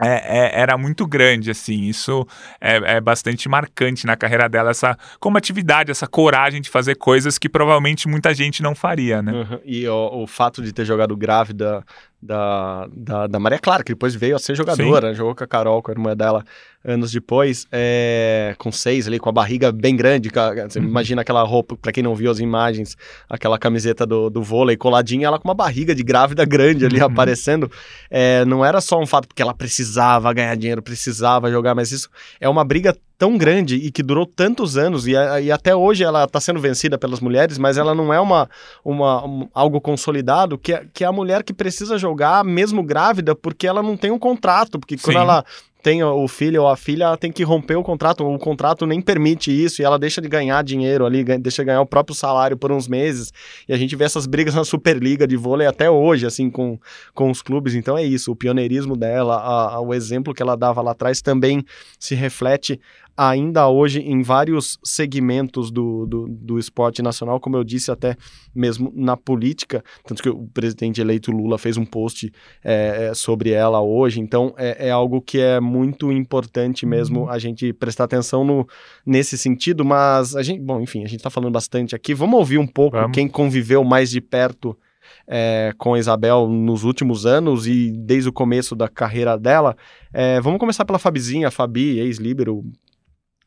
é- 0.00 0.38
é- 0.38 0.60
era 0.60 0.76
muito 0.78 1.06
grande, 1.06 1.50
assim, 1.50 1.82
isso 1.82 2.26
é, 2.60 2.96
é 2.96 3.00
bastante 3.00 3.48
marcante 3.48 4.06
na 4.06 4.16
carreira 4.16 4.48
dela, 4.48 4.70
essa 4.70 4.96
combatividade, 5.18 5.90
essa 5.90 6.06
coragem 6.06 6.60
de 6.60 6.70
fazer 6.70 6.94
coisas 6.96 7.38
que 7.38 7.48
provavelmente 7.48 8.08
muita 8.08 8.34
gente 8.34 8.62
não 8.62 8.74
faria, 8.74 9.22
né? 9.22 9.32
Uhum. 9.32 9.60
E 9.64 9.86
o, 9.88 10.22
o 10.22 10.26
fato 10.26 10.62
de 10.62 10.72
ter 10.72 10.84
jogado 10.84 11.16
grávida 11.16 11.84
da, 12.20 12.88
da, 12.92 13.26
da, 13.28 13.38
Maria 13.38 13.58
Clara, 13.60 13.84
que 13.84 13.92
depois 13.92 14.14
veio 14.14 14.34
a 14.34 14.38
ser 14.38 14.56
jogadora, 14.56 15.10
Sim. 15.10 15.14
jogou 15.14 15.34
com 15.36 15.44
a 15.44 15.46
Carol, 15.46 15.80
com 15.80 15.92
a 15.92 15.94
irmã 15.94 16.16
dela, 16.16 16.44
anos 16.84 17.12
depois, 17.12 17.66
é, 17.70 18.56
com 18.58 18.72
seis 18.72 19.06
ali, 19.06 19.20
com 19.20 19.28
a 19.28 19.32
barriga 19.32 19.70
bem 19.70 19.94
grande. 19.94 20.28
Você 20.68 20.80
uhum. 20.80 20.86
imagina 20.86 21.22
aquela 21.22 21.42
roupa, 21.42 21.76
para 21.76 21.92
quem 21.92 22.02
não 22.02 22.16
viu 22.16 22.30
as 22.30 22.40
imagens, 22.40 22.96
aquela 23.28 23.56
camiseta 23.56 24.04
do, 24.04 24.28
do 24.28 24.42
vôlei 24.42 24.76
coladinha, 24.76 25.28
ela 25.28 25.38
com 25.38 25.46
uma 25.46 25.54
barriga 25.54 25.94
de 25.94 26.02
grávida 26.02 26.44
grande 26.44 26.84
ali 26.84 26.98
uhum. 26.98 27.06
aparecendo. 27.06 27.70
É, 28.10 28.44
não 28.44 28.64
era 28.64 28.80
só 28.80 29.00
um 29.00 29.06
fato 29.06 29.28
porque 29.28 29.42
ela 29.42 29.54
precisava 29.54 30.32
ganhar 30.32 30.56
dinheiro, 30.56 30.82
precisava 30.82 31.50
jogar, 31.50 31.74
mas 31.74 31.92
isso 31.92 32.10
é 32.40 32.48
uma 32.48 32.64
briga 32.64 32.96
tão 33.18 33.36
grande 33.36 33.74
e 33.74 33.90
que 33.90 34.02
durou 34.02 34.24
tantos 34.24 34.78
anos 34.78 35.08
e, 35.08 35.10
e 35.42 35.50
até 35.50 35.74
hoje 35.74 36.04
ela 36.04 36.24
está 36.24 36.40
sendo 36.40 36.60
vencida 36.60 36.96
pelas 36.96 37.18
mulheres, 37.18 37.58
mas 37.58 37.76
ela 37.76 37.92
não 37.92 38.14
é 38.14 38.20
uma, 38.20 38.48
uma 38.84 39.26
um, 39.26 39.48
algo 39.52 39.80
consolidado 39.80 40.56
que, 40.56 40.72
é, 40.72 40.86
que 40.94 41.02
é 41.02 41.06
a 41.06 41.12
mulher 41.12 41.42
que 41.42 41.52
precisa 41.52 41.98
jogar 41.98 42.44
mesmo 42.44 42.80
grávida 42.80 43.34
porque 43.34 43.66
ela 43.66 43.82
não 43.82 43.96
tem 43.96 44.12
um 44.12 44.18
contrato, 44.18 44.78
porque 44.78 44.96
quando 44.96 45.16
Sim. 45.16 45.22
ela 45.22 45.44
tem 45.82 46.02
o 46.02 46.26
filho 46.26 46.62
ou 46.62 46.68
a 46.68 46.76
filha, 46.76 47.04
ela 47.04 47.16
tem 47.16 47.30
que 47.30 47.42
romper 47.42 47.76
o 47.76 47.82
contrato, 47.82 48.24
o 48.26 48.38
contrato 48.38 48.84
nem 48.84 49.00
permite 49.00 49.50
isso, 49.50 49.80
e 49.80 49.84
ela 49.84 49.98
deixa 49.98 50.20
de 50.20 50.28
ganhar 50.28 50.62
dinheiro 50.62 51.06
ali, 51.06 51.22
deixa 51.24 51.62
de 51.62 51.66
ganhar 51.66 51.80
o 51.80 51.86
próprio 51.86 52.16
salário 52.16 52.56
por 52.56 52.72
uns 52.72 52.88
meses, 52.88 53.32
e 53.68 53.72
a 53.72 53.76
gente 53.76 53.94
vê 53.94 54.04
essas 54.04 54.26
brigas 54.26 54.54
na 54.54 54.64
Superliga 54.64 55.26
de 55.26 55.36
vôlei 55.36 55.66
até 55.66 55.88
hoje, 55.88 56.26
assim, 56.26 56.50
com, 56.50 56.78
com 57.14 57.30
os 57.30 57.40
clubes, 57.40 57.74
então 57.74 57.96
é 57.96 58.04
isso, 58.04 58.32
o 58.32 58.36
pioneirismo 58.36 58.96
dela, 58.96 59.36
a, 59.36 59.74
a, 59.76 59.80
o 59.80 59.94
exemplo 59.94 60.34
que 60.34 60.42
ela 60.42 60.56
dava 60.56 60.82
lá 60.82 60.90
atrás 60.90 61.22
também 61.22 61.64
se 61.98 62.14
reflete 62.14 62.80
ainda 63.18 63.68
hoje 63.68 64.00
em 64.00 64.22
vários 64.22 64.78
segmentos 64.84 65.72
do, 65.72 66.06
do, 66.06 66.28
do, 66.28 66.56
esporte 66.56 67.02
nacional, 67.02 67.40
como 67.40 67.56
eu 67.56 67.64
disse, 67.64 67.90
até 67.90 68.16
mesmo 68.54 68.92
na 68.94 69.16
política. 69.16 69.82
Tanto 70.06 70.22
que 70.22 70.28
o 70.28 70.46
presidente 70.54 71.00
eleito 71.00 71.32
Lula 71.32 71.58
fez 71.58 71.76
um 71.76 71.84
post 71.84 72.32
é, 72.62 73.08
é 73.10 73.14
sobre 73.14 73.50
ela 73.50 73.80
hoje. 73.80 74.20
Então, 74.20 74.54
é, 74.56 74.86
é, 74.86 74.90
algo 74.92 75.20
que 75.20 75.40
é 75.40 75.58
muito 75.58 76.12
importante 76.12 76.86
mesmo 76.86 77.22
uhum. 77.22 77.28
a 77.28 77.40
gente 77.40 77.72
prestar 77.72 78.04
atenção 78.04 78.44
no, 78.44 78.68
nesse 79.04 79.36
sentido. 79.36 79.84
Mas 79.84 80.36
a 80.36 80.42
gente, 80.44 80.60
bom, 80.60 80.80
enfim, 80.80 81.00
a 81.00 81.08
gente 81.08 81.18
está 81.18 81.30
falando 81.30 81.52
bastante 81.52 81.96
aqui. 81.96 82.14
Vamos 82.14 82.38
ouvir 82.38 82.58
um 82.58 82.68
pouco 82.68 82.96
Vamos. 82.96 83.12
quem 83.12 83.26
conviveu 83.26 83.82
mais 83.82 84.10
de 84.10 84.20
perto. 84.20 84.78
É, 85.26 85.72
com 85.78 85.94
a 85.94 85.98
Isabel 85.98 86.48
nos 86.48 86.84
últimos 86.84 87.24
anos 87.26 87.66
e 87.66 87.90
desde 87.90 88.28
o 88.28 88.32
começo 88.32 88.74
da 88.76 88.88
carreira 88.88 89.38
dela. 89.38 89.76
É, 90.12 90.40
vamos 90.40 90.58
começar 90.58 90.84
pela 90.84 90.98
Fabizinha, 90.98 91.50
Fabi, 91.50 91.98
ex-líbero, 91.98 92.62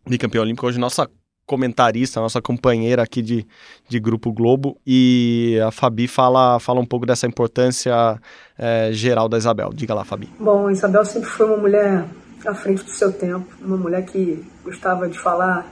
bicampeã 0.07 0.41
olímpica, 0.41 0.67
hoje 0.67 0.79
nossa 0.79 1.09
comentarista, 1.45 2.21
nossa 2.21 2.41
companheira 2.41 3.03
aqui 3.03 3.21
de, 3.21 3.45
de 3.89 3.99
Grupo 3.99 4.31
Globo, 4.31 4.77
e 4.87 5.59
a 5.67 5.69
Fabi 5.71 6.07
fala, 6.07 6.59
fala 6.59 6.79
um 6.79 6.85
pouco 6.85 7.05
dessa 7.05 7.27
importância 7.27 8.17
é, 8.57 8.89
geral 8.93 9.27
da 9.27 9.37
Isabel. 9.37 9.71
Diga 9.73 9.93
lá, 9.93 10.05
Fabi. 10.05 10.29
Bom, 10.39 10.69
Isabel 10.69 11.03
sempre 11.03 11.29
foi 11.29 11.45
uma 11.47 11.57
mulher 11.57 12.05
à 12.45 12.53
frente 12.53 12.83
do 12.83 12.91
seu 12.91 13.11
tempo, 13.11 13.45
uma 13.61 13.75
mulher 13.75 14.05
que 14.05 14.45
gostava 14.63 15.09
de 15.09 15.19
falar 15.19 15.69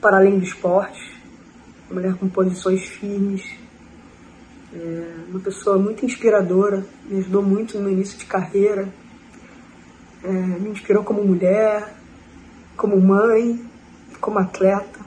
para 0.00 0.16
além 0.16 0.38
do 0.38 0.44
esporte, 0.44 0.98
uma 1.88 2.00
mulher 2.00 2.14
com 2.16 2.28
posições 2.28 2.82
firmes, 2.82 3.42
é, 4.74 5.14
uma 5.28 5.40
pessoa 5.40 5.78
muito 5.78 6.04
inspiradora, 6.04 6.84
me 7.04 7.18
ajudou 7.18 7.42
muito 7.42 7.78
no 7.78 7.88
início 7.88 8.18
de 8.18 8.24
carreira, 8.24 8.88
é, 10.24 10.28
me 10.28 10.70
inspirou 10.70 11.04
como 11.04 11.24
mulher, 11.24 11.94
como 12.76 13.00
mãe, 13.00 13.69
como 14.20 14.38
atleta. 14.38 15.00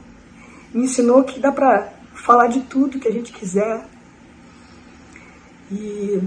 Me 0.74 0.84
ensinou 0.86 1.24
que 1.24 1.40
dá 1.40 1.52
para 1.52 1.94
falar 2.14 2.48
de 2.48 2.62
tudo 2.62 3.00
que 3.00 3.08
a 3.08 3.12
gente 3.12 3.32
quiser. 3.32 3.86
E 5.72 6.22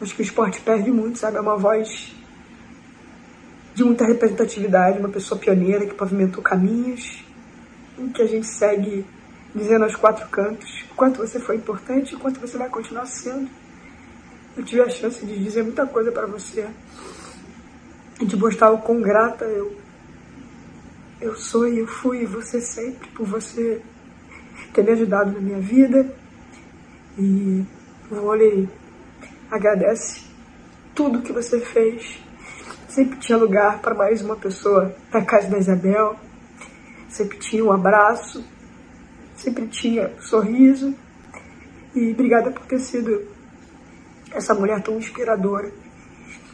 acho 0.00 0.14
que 0.14 0.22
o 0.22 0.24
esporte 0.24 0.60
perde 0.60 0.90
muito, 0.90 1.18
sabe? 1.18 1.36
É 1.36 1.40
uma 1.40 1.56
voz 1.56 2.14
de 3.74 3.84
muita 3.84 4.04
representatividade, 4.04 4.98
uma 4.98 5.08
pessoa 5.08 5.40
pioneira 5.40 5.86
que 5.86 5.94
pavimentou 5.94 6.42
caminhos 6.42 7.24
em 7.96 8.08
que 8.08 8.22
a 8.22 8.26
gente 8.26 8.46
segue 8.46 9.06
dizendo 9.54 9.84
aos 9.84 9.96
quatro 9.96 10.28
cantos 10.28 10.84
quanto 10.96 11.18
você 11.18 11.38
foi 11.38 11.56
importante 11.56 12.14
e 12.14 12.18
quanto 12.18 12.40
você 12.40 12.58
vai 12.58 12.68
continuar 12.68 13.06
sendo. 13.06 13.48
Eu 14.56 14.64
tive 14.64 14.82
a 14.82 14.90
chance 14.90 15.24
de 15.24 15.38
dizer 15.38 15.62
muita 15.62 15.86
coisa 15.86 16.10
para 16.10 16.26
você 16.26 16.66
e 18.20 18.24
de 18.24 18.36
mostrar 18.36 18.72
o 18.72 18.78
quão 18.78 19.00
grata 19.00 19.44
eu 19.44 19.77
eu 21.20 21.34
sou 21.34 21.68
e 21.68 21.80
eu 21.80 21.86
fui 21.86 22.24
você 22.26 22.60
sempre 22.60 23.08
por 23.10 23.26
você 23.26 23.82
ter 24.72 24.84
me 24.84 24.92
ajudado 24.92 25.32
na 25.32 25.40
minha 25.40 25.60
vida. 25.60 26.14
E 27.18 27.64
o 28.10 28.14
vôlei 28.14 28.68
agradece 29.50 30.22
tudo 30.94 31.22
que 31.22 31.32
você 31.32 31.60
fez. 31.60 32.20
Sempre 32.88 33.18
tinha 33.18 33.36
lugar 33.36 33.80
para 33.80 33.94
mais 33.94 34.22
uma 34.22 34.36
pessoa 34.36 34.94
na 35.12 35.24
casa 35.24 35.48
da 35.48 35.58
Isabel. 35.58 36.16
Sempre 37.08 37.38
tinha 37.38 37.64
um 37.64 37.72
abraço. 37.72 38.44
Sempre 39.36 39.66
tinha 39.66 40.14
um 40.16 40.22
sorriso. 40.22 40.94
E 41.94 42.12
obrigada 42.12 42.50
por 42.50 42.64
ter 42.66 42.78
sido 42.78 43.26
essa 44.32 44.54
mulher 44.54 44.80
tão 44.82 44.98
inspiradora, 44.98 45.72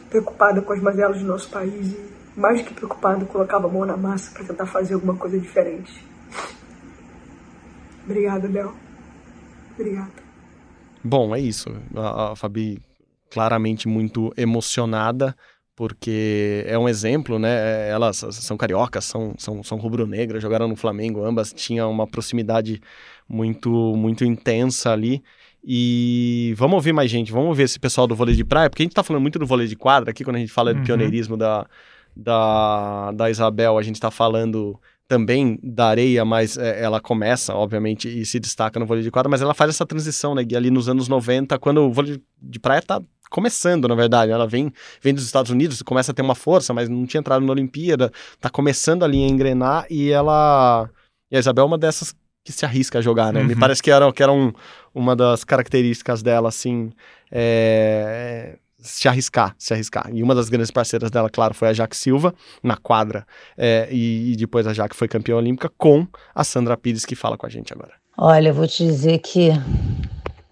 preocupada 0.09 0.61
com 0.61 0.73
as 0.73 0.81
mazelas 0.81 1.19
do 1.19 1.25
nosso 1.25 1.49
país. 1.49 2.14
Mais 2.35 2.61
do 2.61 2.67
que 2.67 2.73
preocupado, 2.73 3.25
colocava 3.25 3.67
a 3.67 3.71
mão 3.71 3.85
na 3.85 3.95
massa 3.95 4.31
para 4.31 4.43
tentar 4.43 4.65
fazer 4.65 4.93
alguma 4.93 5.15
coisa 5.15 5.39
diferente. 5.39 6.05
Obrigada, 8.03 8.47
Léo. 8.47 8.75
Obrigada. 9.73 10.25
Bom, 11.03 11.35
é 11.35 11.39
isso. 11.39 11.69
A, 11.95 12.31
a 12.31 12.35
Fabi 12.35 12.79
claramente 13.29 13.87
muito 13.87 14.33
emocionada 14.37 15.35
porque 15.75 16.63
é 16.65 16.79
um 16.79 16.87
exemplo, 16.87 17.37
né? 17.37 17.89
Elas 17.89 18.25
são 18.31 18.55
cariocas, 18.55 19.03
são, 19.03 19.33
são, 19.37 19.61
são 19.61 19.77
rubro-negras, 19.77 20.41
jogaram 20.41 20.69
no 20.69 20.75
Flamengo, 20.75 21.25
ambas 21.25 21.51
tinham 21.51 21.91
uma 21.91 22.07
proximidade 22.07 22.81
muito, 23.27 23.69
muito 23.69 24.23
intensa 24.23 24.91
ali. 24.93 25.21
E 25.61 26.53
vamos 26.55 26.75
ouvir 26.75 26.93
mais 26.93 27.11
gente, 27.11 27.31
vamos 27.31 27.57
ver 27.57 27.63
esse 27.63 27.79
pessoal 27.79 28.07
do 28.07 28.15
vôlei 28.15 28.35
de 28.35 28.45
praia, 28.45 28.69
porque 28.69 28.83
a 28.83 28.85
gente 28.85 28.93
tá 28.93 29.03
falando 29.03 29.21
muito 29.21 29.37
do 29.37 29.45
vôlei 29.45 29.67
de 29.67 29.75
quadra 29.75 30.11
aqui, 30.11 30.23
quando 30.23 30.37
a 30.37 30.39
gente 30.39 30.51
fala 30.51 30.71
uhum. 30.71 30.79
do 30.79 30.85
pioneirismo 30.85 31.35
da, 31.35 31.67
da, 32.15 33.11
da 33.11 33.29
Isabel, 33.29 33.77
a 33.77 33.81
gente 33.81 33.95
está 33.95 34.09
falando 34.09 34.79
também 35.07 35.59
da 35.61 35.87
areia, 35.87 36.25
mas 36.25 36.57
é, 36.57 36.81
ela 36.81 36.99
começa, 36.99 37.53
obviamente, 37.53 38.07
e 38.07 38.25
se 38.25 38.39
destaca 38.39 38.79
no 38.79 38.85
vôlei 38.85 39.03
de 39.03 39.11
quadra, 39.11 39.29
mas 39.29 39.41
ela 39.41 39.53
faz 39.53 39.69
essa 39.69 39.85
transição, 39.85 40.33
né, 40.33 40.43
ali 40.55 40.71
nos 40.71 40.89
anos 40.89 41.07
90, 41.07 41.59
quando 41.59 41.81
o 41.81 41.91
vôlei 41.91 42.21
de 42.41 42.59
praia 42.59 42.79
está 42.79 43.01
começando, 43.29 43.87
na 43.87 43.95
verdade, 43.95 44.31
ela 44.31 44.47
vem, 44.47 44.71
vem 45.01 45.13
dos 45.13 45.25
Estados 45.25 45.51
Unidos, 45.51 45.81
começa 45.81 46.11
a 46.11 46.15
ter 46.15 46.21
uma 46.21 46.35
força, 46.35 46.73
mas 46.73 46.89
não 46.89 47.05
tinha 47.05 47.19
entrado 47.19 47.45
na 47.45 47.51
Olimpíada, 47.51 48.11
está 48.33 48.49
começando 48.49 49.03
ali 49.03 49.23
a 49.23 49.27
engrenar, 49.27 49.85
e 49.89 50.09
ela, 50.09 50.89
e 51.29 51.35
a 51.35 51.39
Isabel 51.39 51.63
é 51.63 51.67
uma 51.67 51.77
dessas 51.77 52.15
que 52.43 52.51
se 52.51 52.65
arrisca 52.65 52.99
a 52.99 53.01
jogar, 53.01 53.31
né, 53.31 53.41
uhum. 53.41 53.47
me 53.47 53.55
parece 53.55 53.83
que 53.83 53.91
era, 53.91 54.11
que 54.11 54.23
era 54.23 54.31
um, 54.31 54.51
uma 54.93 55.15
das 55.15 55.43
características 55.43 56.23
dela, 56.23 56.49
assim, 56.49 56.91
é 57.31 58.57
se 58.85 59.07
arriscar, 59.07 59.55
se 59.57 59.73
arriscar. 59.73 60.09
E 60.13 60.21
uma 60.21 60.35
das 60.35 60.47
grandes 60.47 60.71
parceiras 60.71 61.09
dela, 61.09 61.29
claro, 61.29 61.53
foi 61.53 61.67
a 61.67 61.73
Jaque 61.73 61.97
Silva, 61.97 62.33
na 62.61 62.77
quadra, 62.77 63.25
é, 63.57 63.87
e, 63.91 64.31
e, 64.31 64.35
depois 64.35 64.67
a 64.67 64.73
Jaque 64.73 64.95
foi 64.95 65.07
campeã 65.07 65.35
olímpica, 65.35 65.69
com 65.77 66.07
a 66.33 66.43
Sandra 66.43 66.77
Pires, 66.77 67.05
que 67.05 67.15
fala 67.15 67.37
com 67.37 67.45
a 67.45 67.49
gente 67.49 67.73
agora. 67.73 67.93
Olha, 68.17 68.49
eu 68.49 68.53
vou 68.53 68.67
te 68.67 68.83
dizer 68.83 69.19
que 69.19 69.49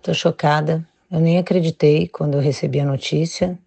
tô 0.02 0.13
chocada. 0.13 0.86
Eu 1.10 1.20
nem 1.20 1.38
acreditei 1.38 2.08
quando 2.08 2.34
eu 2.34 2.42
recebi 2.42 2.80
a 2.80 2.86
notícia. 2.86 3.58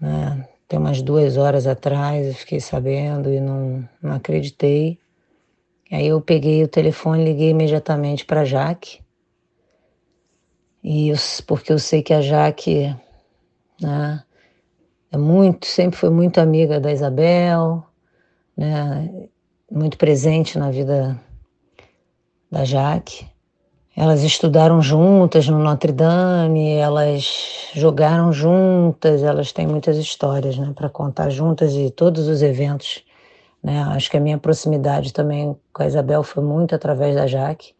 Né? 0.00 0.46
Tem 0.68 0.78
umas 0.78 1.02
duas 1.02 1.36
horas 1.36 1.66
atrás 1.66 2.26
eu 2.26 2.34
fiquei 2.34 2.60
sabendo 2.60 3.32
e 3.32 3.40
não, 3.40 3.88
não 4.00 4.12
acreditei. 4.12 4.98
Aí 5.90 6.06
eu 6.06 6.20
peguei 6.20 6.62
o 6.62 6.68
telefone 6.68 7.24
liguei 7.24 7.50
imediatamente 7.50 8.24
para 8.24 8.44
Jaque. 8.44 9.00
E 10.84 11.08
eu, 11.08 11.16
porque 11.46 11.72
eu 11.72 11.78
sei 11.78 12.02
que 12.02 12.14
a 12.14 12.22
Jaque 12.22 12.94
né? 13.80 14.22
É 15.12 15.16
muito, 15.16 15.66
sempre 15.66 15.98
foi 15.98 16.10
muito 16.10 16.38
amiga 16.40 16.78
da 16.78 16.92
Isabel, 16.92 17.84
né? 18.56 19.28
Muito 19.70 19.98
presente 19.98 20.58
na 20.58 20.70
vida 20.70 21.20
da 22.50 22.64
Jaque. 22.64 23.26
Elas 23.96 24.22
estudaram 24.22 24.80
juntas 24.80 25.48
no 25.48 25.58
Notre 25.58 25.92
Dame, 25.92 26.74
elas 26.74 27.70
jogaram 27.74 28.32
juntas, 28.32 29.22
elas 29.22 29.52
têm 29.52 29.66
muitas 29.66 29.96
histórias, 29.96 30.56
né, 30.56 30.72
para 30.74 30.88
contar 30.88 31.28
juntas 31.28 31.74
e 31.74 31.90
todos 31.90 32.28
os 32.28 32.40
eventos, 32.40 33.04
né? 33.62 33.82
Acho 33.90 34.10
que 34.10 34.16
a 34.16 34.20
minha 34.20 34.38
proximidade 34.38 35.12
também 35.12 35.56
com 35.72 35.82
a 35.82 35.86
Isabel 35.86 36.22
foi 36.22 36.42
muito 36.42 36.74
através 36.74 37.14
da 37.16 37.26
Jaque. 37.26 37.74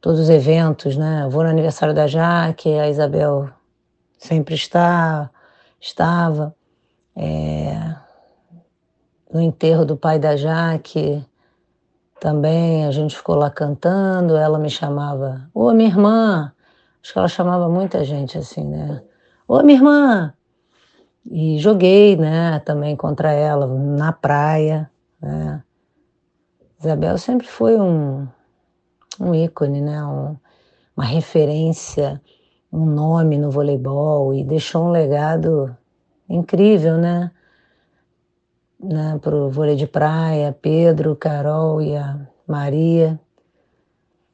Todos 0.00 0.20
os 0.20 0.30
eventos, 0.30 0.96
né? 0.96 1.22
Eu 1.24 1.30
vou 1.30 1.42
no 1.42 1.50
aniversário 1.50 1.94
da 1.94 2.06
Jaque, 2.06 2.70
a 2.70 2.88
Isabel 2.88 3.48
sempre 4.18 4.54
está, 4.54 5.30
estava. 5.80 6.54
É, 7.14 7.96
no 9.32 9.40
enterro 9.40 9.84
do 9.84 9.96
pai 9.96 10.18
da 10.18 10.36
Jaque, 10.36 11.24
também 12.20 12.86
a 12.86 12.90
gente 12.90 13.16
ficou 13.16 13.34
lá 13.34 13.50
cantando, 13.50 14.36
ela 14.36 14.58
me 14.58 14.70
chamava, 14.70 15.48
ô 15.52 15.72
minha 15.72 15.88
irmã, 15.88 16.52
acho 17.02 17.12
que 17.12 17.18
ela 17.18 17.28
chamava 17.28 17.68
muita 17.68 18.04
gente 18.04 18.38
assim, 18.38 18.64
né? 18.64 19.02
Ô, 19.46 19.62
minha 19.62 19.78
irmã! 19.78 20.34
E 21.28 21.58
joguei, 21.58 22.16
né, 22.16 22.60
também 22.60 22.96
contra 22.96 23.32
ela 23.32 23.66
na 23.66 24.12
praia, 24.12 24.90
né. 25.20 25.62
Isabel 26.78 27.18
sempre 27.18 27.46
foi 27.46 27.76
um, 27.76 28.28
um 29.20 29.34
ícone, 29.34 29.80
né, 29.80 30.04
um, 30.04 30.36
uma 30.96 31.04
referência, 31.04 32.20
um 32.72 32.84
nome 32.84 33.38
no 33.38 33.50
voleibol 33.50 34.34
e 34.34 34.44
deixou 34.44 34.86
um 34.86 34.90
legado 34.90 35.76
incrível, 36.28 36.96
né, 36.96 37.30
né 38.78 39.18
para 39.22 39.34
o 39.34 39.50
vôlei 39.50 39.76
de 39.76 39.86
praia, 39.86 40.56
Pedro, 40.60 41.16
Carol 41.16 41.80
e 41.80 41.96
a 41.96 42.26
Maria. 42.46 43.18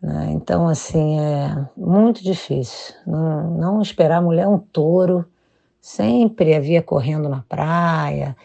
Né? 0.01 0.33
Então, 0.33 0.67
assim, 0.67 1.21
é 1.21 1.69
muito 1.77 2.23
difícil. 2.25 2.95
Não, 3.07 3.51
não 3.51 3.83
esperar 3.83 4.19
a 4.19 4.23
mulher 4.23 4.49
um 4.49 4.59
touro, 4.59 5.25
sempre 5.81 6.55
havia 6.55 6.83
correndo 6.83 7.29
na 7.29 7.43
praia, 7.49 8.37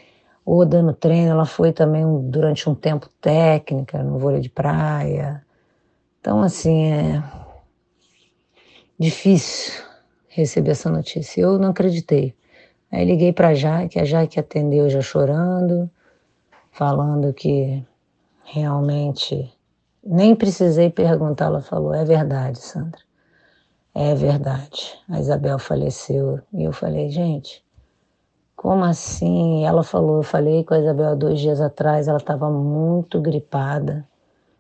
ou 0.46 0.64
dando 0.66 0.94
treino. 0.94 1.32
Ela 1.32 1.46
foi 1.46 1.74
também 1.74 2.04
durante 2.30 2.70
um 2.70 2.76
tempo 2.76 3.10
técnica 3.20 4.04
no 4.04 4.20
vôlei 4.20 4.40
de 4.40 4.50
praia. 4.50 5.44
Então, 6.20 6.42
assim, 6.42 6.92
é 6.92 7.24
difícil 9.00 9.84
receber 10.28 10.72
essa 10.72 10.90
notícia. 10.90 11.42
Eu 11.42 11.58
não 11.60 11.70
acreditei. 11.70 12.36
Aí 12.92 13.06
liguei 13.06 13.34
para 13.34 13.50
a 13.50 13.54
Jaque, 13.54 14.00
a 14.00 14.06
Jaque 14.06 14.40
atendeu 14.40 14.90
já 14.90 15.02
chorando, 15.02 15.90
falando 16.72 17.34
que 17.34 17.86
realmente 18.44 19.54
nem 20.04 20.36
precisei 20.36 20.90
perguntar, 20.90 21.46
ela 21.46 21.62
falou: 21.62 21.94
é 21.94 22.06
verdade, 22.06 22.60
Sandra. 22.60 23.02
É 23.94 24.16
verdade. 24.16 24.98
A 25.10 25.20
Isabel 25.20 25.60
faleceu. 25.60 26.40
E 26.54 26.64
eu 26.64 26.72
falei: 26.72 27.10
gente, 27.10 27.66
como 28.56 28.86
assim? 28.86 29.66
Ela 29.66 29.84
falou: 29.84 30.18
eu 30.18 30.24
falei 30.24 30.64
com 30.64 30.74
a 30.74 30.80
Isabel 30.80 31.16
dois 31.16 31.40
dias 31.40 31.60
atrás, 31.60 32.08
ela 32.08 32.18
estava 32.18 32.50
muito 32.50 33.20
gripada, 33.20 34.08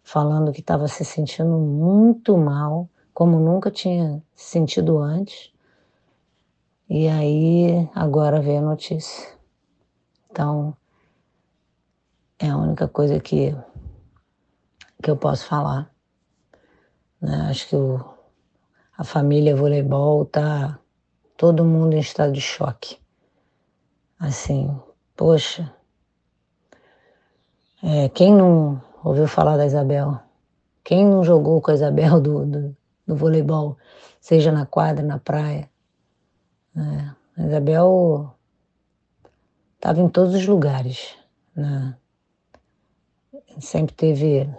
falando 0.03 0.51
que 0.51 0.59
estava 0.59 0.87
se 0.87 1.05
sentindo 1.05 1.57
muito 1.57 2.37
mal, 2.37 2.89
como 3.17 3.39
nunca 3.39 3.71
tinha 3.71 4.21
sentido 4.35 4.99
antes. 4.99 5.51
E 6.87 7.07
aí, 7.07 7.89
agora 7.95 8.39
veio 8.39 8.59
a 8.59 8.61
notícia. 8.61 9.27
Então, 10.29 10.77
é 12.37 12.47
a 12.47 12.55
única 12.55 12.87
coisa 12.87 13.19
que 13.19 13.55
que 15.01 15.09
eu 15.09 15.17
posso 15.17 15.47
falar. 15.47 15.91
Né? 17.19 17.47
Acho 17.49 17.67
que 17.69 17.75
o, 17.75 18.05
a 18.95 19.03
família 19.03 19.55
voleibol 19.55 20.23
tá 20.23 20.79
todo 21.35 21.65
mundo 21.65 21.95
em 21.95 21.99
estado 21.99 22.31
de 22.31 22.41
choque. 22.41 22.99
Assim, 24.19 24.79
poxa, 25.15 25.73
é, 27.81 28.09
quem 28.09 28.31
não 28.31 28.79
ouviu 29.03 29.27
falar 29.27 29.57
da 29.57 29.65
Isabel? 29.65 30.19
Quem 30.83 31.03
não 31.03 31.23
jogou 31.23 31.59
com 31.59 31.71
a 31.71 31.73
Isabel 31.73 32.21
do, 32.21 32.45
do, 32.45 32.77
do 33.07 33.15
voleibol, 33.15 33.77
seja 34.19 34.51
na 34.51 34.65
quadra, 34.65 35.03
na 35.03 35.17
praia? 35.17 35.69
É, 36.75 37.41
a 37.41 37.47
Isabel 37.47 38.35
estava 39.75 40.01
em 40.01 40.09
todos 40.09 40.35
os 40.35 40.45
lugares. 40.45 41.15
Né? 41.55 41.95
Sempre 43.59 43.95
teve 43.95 44.49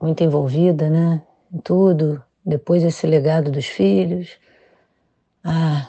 muito 0.00 0.24
envolvida, 0.24 0.88
né? 0.88 1.22
Em 1.52 1.58
tudo. 1.58 2.22
Depois 2.44 2.82
esse 2.82 3.06
legado 3.06 3.50
dos 3.50 3.66
filhos. 3.66 4.38
Ah, 5.44 5.88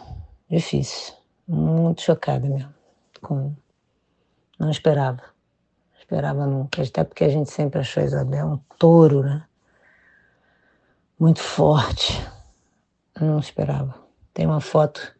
difícil. 0.50 1.16
Muito 1.48 2.02
chocada 2.02 2.48
mesmo. 2.48 2.74
Com... 3.22 3.56
Não 4.60 4.70
esperava. 4.70 5.22
Não 5.94 6.00
esperava 6.00 6.46
nunca. 6.46 6.84
Até 6.84 7.04
porque 7.04 7.24
a 7.24 7.30
gente 7.30 7.50
sempre 7.50 7.80
achou 7.80 8.04
a 8.04 8.06
Isabel 8.06 8.46
um 8.48 8.60
touro, 8.78 9.24
né? 9.24 9.47
Muito 11.20 11.40
forte. 11.40 12.14
Não 13.20 13.40
esperava. 13.40 13.96
Tem 14.34 14.46
uma 14.46 14.62
foto 14.62 15.16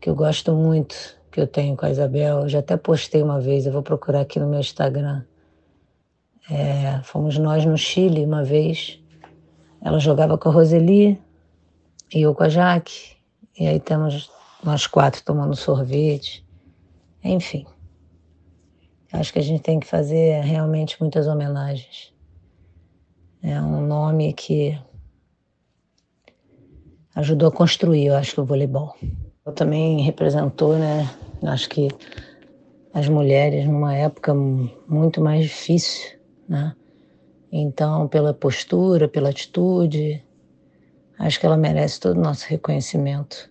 que 0.00 0.08
eu 0.08 0.14
gosto 0.14 0.54
muito, 0.54 0.94
que 1.30 1.40
eu 1.40 1.46
tenho 1.46 1.76
com 1.76 1.86
a 1.86 1.90
Isabel. 1.90 2.40
Eu 2.40 2.48
já 2.48 2.60
até 2.60 2.76
postei 2.76 3.22
uma 3.22 3.40
vez, 3.40 3.66
eu 3.66 3.72
vou 3.72 3.82
procurar 3.82 4.20
aqui 4.20 4.40
no 4.40 4.46
meu 4.46 4.60
Instagram 4.60 5.22
é, 6.50 7.00
fomos 7.02 7.36
nós 7.36 7.64
no 7.64 7.76
Chile 7.76 8.24
uma 8.24 8.42
vez. 8.42 8.98
Ela 9.82 9.98
jogava 9.98 10.38
com 10.38 10.48
a 10.48 10.52
Roseli 10.52 11.20
e 12.12 12.22
eu 12.22 12.34
com 12.34 12.42
a 12.42 12.48
Jaque. 12.48 13.16
E 13.58 13.66
aí 13.66 13.78
temos 13.78 14.30
nós 14.64 14.86
quatro 14.86 15.22
tomando 15.22 15.54
sorvete. 15.54 16.44
Enfim. 17.22 17.66
Acho 19.12 19.32
que 19.32 19.38
a 19.38 19.42
gente 19.42 19.62
tem 19.62 19.78
que 19.78 19.86
fazer 19.86 20.42
realmente 20.42 21.00
muitas 21.00 21.26
homenagens. 21.26 22.12
É 23.42 23.60
um 23.60 23.86
nome 23.86 24.32
que 24.32 24.78
ajudou 27.18 27.48
a 27.48 27.52
construir, 27.52 28.06
eu 28.06 28.16
acho, 28.16 28.40
o 28.40 28.44
voleibol. 28.44 28.94
Eu 29.44 29.52
também 29.52 30.00
representou, 30.02 30.78
né? 30.78 31.08
Acho 31.42 31.68
que 31.68 31.88
as 32.92 33.08
mulheres 33.08 33.66
numa 33.66 33.94
época 33.94 34.34
muito 34.34 35.20
mais 35.20 35.44
difícil 35.44 36.18
né? 36.48 36.74
Então, 37.52 38.08
pela 38.08 38.32
postura, 38.32 39.08
pela 39.08 39.28
atitude, 39.28 40.22
acho 41.18 41.38
que 41.38 41.46
ela 41.46 41.56
merece 41.56 42.00
todo 42.00 42.16
o 42.16 42.22
nosso 42.22 42.46
reconhecimento, 42.48 43.50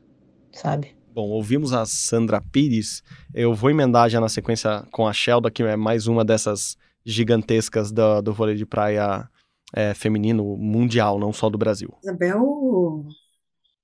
sabe? 0.51 0.95
Bom, 1.13 1.29
ouvimos 1.29 1.73
a 1.73 1.85
Sandra 1.85 2.41
Pires. 2.51 3.03
Eu 3.33 3.53
vou 3.53 3.69
emendar 3.69 4.09
já 4.09 4.19
na 4.19 4.29
sequência 4.29 4.83
com 4.91 5.07
a 5.07 5.13
Shelda, 5.13 5.49
que 5.49 5.63
é 5.63 5.75
mais 5.75 6.05
uma 6.07 6.23
dessas 6.23 6.77
gigantescas 7.03 7.91
do, 7.91 8.21
do 8.21 8.33
vôlei 8.33 8.55
de 8.55 8.65
praia 8.65 9.27
é, 9.73 9.93
feminino 9.93 10.55
mundial, 10.57 11.17
não 11.17 11.33
só 11.33 11.49
do 11.49 11.57
Brasil. 11.57 11.91
Isabel, 12.03 13.03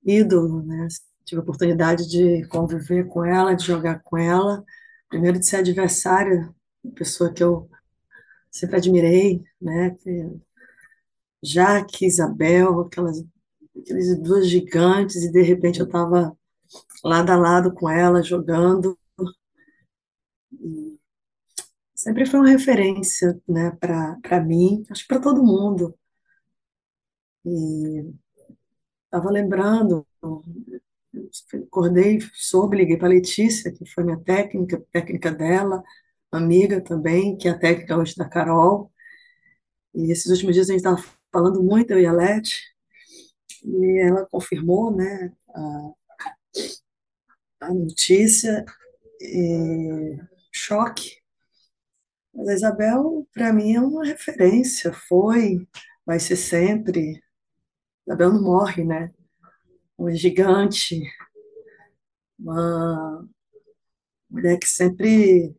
ídolo, 0.05 0.63
né? 0.63 0.87
Tive 1.25 1.39
a 1.39 1.43
oportunidade 1.43 2.07
de 2.09 2.45
conviver 2.47 3.07
com 3.07 3.23
ela, 3.25 3.53
de 3.55 3.65
jogar 3.65 3.99
com 4.03 4.17
ela. 4.17 4.63
Primeiro 5.09 5.39
de 5.39 5.47
ser 5.47 5.57
adversária, 5.57 6.53
pessoa 6.95 7.33
que 7.33 7.43
eu 7.43 7.69
sempre 8.51 8.77
admirei, 8.77 9.43
né? 9.61 9.95
Jaque, 11.41 12.05
Isabel, 12.05 12.81
aquelas, 12.81 13.23
aquelas 13.77 14.17
duas 14.19 14.47
gigantes, 14.49 15.23
e 15.23 15.31
de 15.31 15.41
repente 15.41 15.79
eu 15.79 15.85
estava 15.85 16.37
lado 17.03 17.29
a 17.31 17.35
lado 17.35 17.73
com 17.73 17.89
ela, 17.89 18.23
jogando. 18.23 18.97
E 20.51 20.99
sempre 21.95 22.25
foi 22.25 22.39
uma 22.39 22.49
referência, 22.49 23.39
né, 23.47 23.71
para 23.79 24.41
mim, 24.41 24.85
acho 24.89 25.03
que 25.03 25.07
para 25.07 25.21
todo 25.21 25.43
mundo. 25.43 25.97
E 27.45 28.13
estava 29.13 29.29
lembrando, 29.29 30.07
acordei, 31.67 32.19
soube, 32.33 32.77
liguei 32.77 32.97
para 32.97 33.09
Letícia, 33.09 33.71
que 33.71 33.85
foi 33.85 34.03
minha 34.03 34.19
técnica, 34.19 34.83
técnica 34.91 35.31
dela, 35.31 35.83
amiga 36.31 36.81
também, 36.81 37.37
que 37.37 37.47
é 37.47 37.51
a 37.51 37.59
técnica 37.59 37.95
hoje 37.95 38.15
da 38.15 38.27
Carol. 38.27 38.91
E 39.93 40.11
esses 40.11 40.25
últimos 40.31 40.55
dias 40.55 40.67
a 40.67 40.73
gente 40.73 40.79
estava 40.79 41.03
falando 41.31 41.61
muito, 41.63 41.91
eu 41.91 41.99
e 41.99 42.07
a 42.07 42.11
Leti, 42.11 42.59
e 43.63 43.99
ela 44.01 44.25
confirmou 44.25 44.95
né, 44.95 45.31
a, 45.49 45.91
a 47.61 47.73
notícia, 47.73 48.65
e 49.21 50.17
choque. 50.51 51.21
Mas 52.33 52.47
a 52.49 52.53
Isabel, 52.53 53.27
para 53.31 53.53
mim, 53.53 53.75
é 53.75 53.79
uma 53.79 54.03
referência, 54.03 54.91
foi, 54.91 55.67
vai 56.05 56.19
ser 56.19 56.35
sempre. 56.35 57.22
A 58.07 58.11
Isabel 58.11 58.33
não 58.33 58.41
morre, 58.41 58.83
né? 58.83 59.13
Uma 59.97 60.13
gigante, 60.13 61.01
uma 62.37 63.27
mulher 64.29 64.57
que 64.59 64.67
sempre 64.67 65.55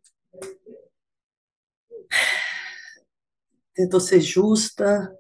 tentou 3.74 4.00
ser 4.00 4.20
justa, 4.20 5.16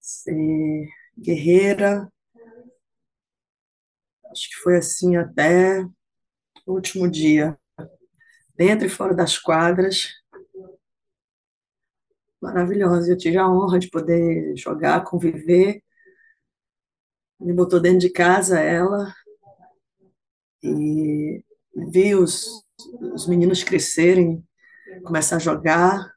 ser 0.00 0.88
guerreira. 1.18 2.10
Acho 4.30 4.48
que 4.50 4.56
foi 4.56 4.76
assim 4.76 5.16
até 5.16 5.82
o 6.66 6.72
último 6.72 7.10
dia, 7.10 7.58
dentro 8.56 8.86
e 8.86 8.90
fora 8.90 9.14
das 9.14 9.38
quadras. 9.38 10.08
Maravilhosa. 12.40 13.10
Eu 13.12 13.18
tive 13.18 13.36
a 13.38 13.48
honra 13.48 13.78
de 13.78 13.88
poder 13.90 14.56
jogar, 14.56 15.04
conviver. 15.04 15.82
Me 17.38 17.52
botou 17.52 17.80
dentro 17.80 18.00
de 18.00 18.10
casa 18.10 18.58
ela 18.58 19.14
e 20.62 21.44
vi 21.90 22.14
os, 22.14 22.64
os 23.14 23.26
meninos 23.26 23.62
crescerem, 23.62 24.44
começar 25.04 25.36
a 25.36 25.40
jogar 25.40 26.16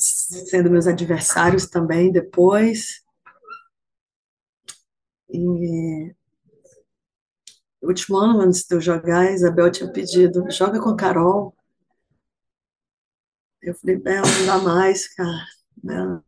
sendo 0.00 0.70
meus 0.70 0.86
adversários 0.86 1.68
também 1.68 2.10
depois. 2.10 3.02
E 5.28 6.14
último 7.82 8.16
ano, 8.16 8.40
antes 8.40 8.64
de 8.64 8.74
eu 8.74 8.80
jogar, 8.80 9.28
a 9.28 9.32
Isabel 9.32 9.70
tinha 9.70 9.92
pedido, 9.92 10.50
joga 10.50 10.80
com 10.80 10.90
a 10.90 10.96
Carol. 10.96 11.54
Eu 13.62 13.74
falei, 13.74 13.96
Bel, 13.96 14.22
não 14.22 14.46
dá 14.46 14.58
mais, 14.58 15.12
cara. 15.14 15.44
Bel, 15.76 16.24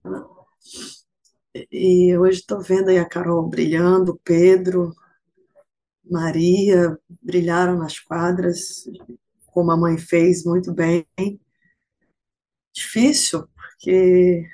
e 1.54 2.16
hoje 2.16 2.40
estou 2.40 2.60
vendo 2.60 2.88
aí 2.88 2.98
a 2.98 3.08
Carol 3.08 3.48
brilhando, 3.48 4.18
Pedro, 4.24 4.94
Maria, 6.04 6.98
brilharam 7.20 7.78
nas 7.78 7.98
quadras, 7.98 8.84
como 9.46 9.70
a 9.70 9.76
mãe 9.76 9.98
fez 9.98 10.44
muito 10.44 10.72
bem. 10.72 11.06
Difícil, 12.72 13.46
porque 13.48 14.48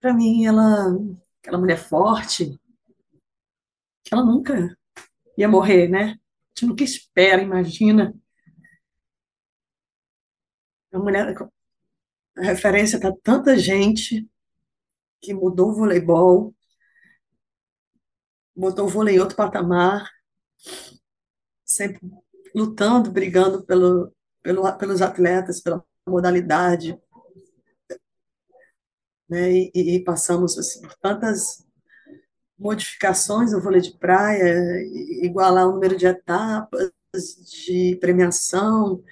para 0.00 0.12
mim 0.12 0.44
ela, 0.44 0.88
aquela 1.40 1.58
mulher 1.58 1.78
forte, 1.78 2.58
que 4.04 4.12
ela 4.14 4.24
nunca 4.24 4.76
ia 5.38 5.48
morrer, 5.48 5.88
né? 5.88 6.02
A 6.12 6.60
gente 6.60 6.66
nunca 6.66 6.84
espera, 6.84 7.42
imagina. 7.42 8.14
A 10.92 10.98
mulher, 10.98 11.34
referência 12.36 12.98
para 12.98 13.14
tanta 13.22 13.56
gente 13.56 14.28
que 15.20 15.32
mudou 15.32 15.70
o 15.70 15.74
voleibol, 15.74 16.54
botou 18.54 18.86
o 18.86 18.88
vôlei 18.88 19.16
em 19.16 19.20
outro 19.20 19.36
patamar, 19.36 20.10
sempre 21.64 22.00
lutando, 22.54 23.10
brigando 23.10 23.64
pelo, 23.64 24.12
pelo, 24.42 24.78
pelos 24.78 25.02
atletas, 25.02 25.60
pela 25.60 25.84
modalidade. 26.06 26.98
Né? 29.28 29.52
E, 29.52 29.96
e 29.96 30.04
passamos 30.04 30.58
assim, 30.58 30.82
por 30.82 30.94
tantas 30.96 31.64
modificações 32.58 33.52
no 33.52 33.60
vôlei 33.60 33.80
de 33.80 33.96
praia, 33.98 34.54
igualar 35.22 35.66
o 35.66 35.72
número 35.72 35.96
de 35.96 36.06
etapas, 36.06 36.92
de 37.64 37.96
premiação, 38.00 39.02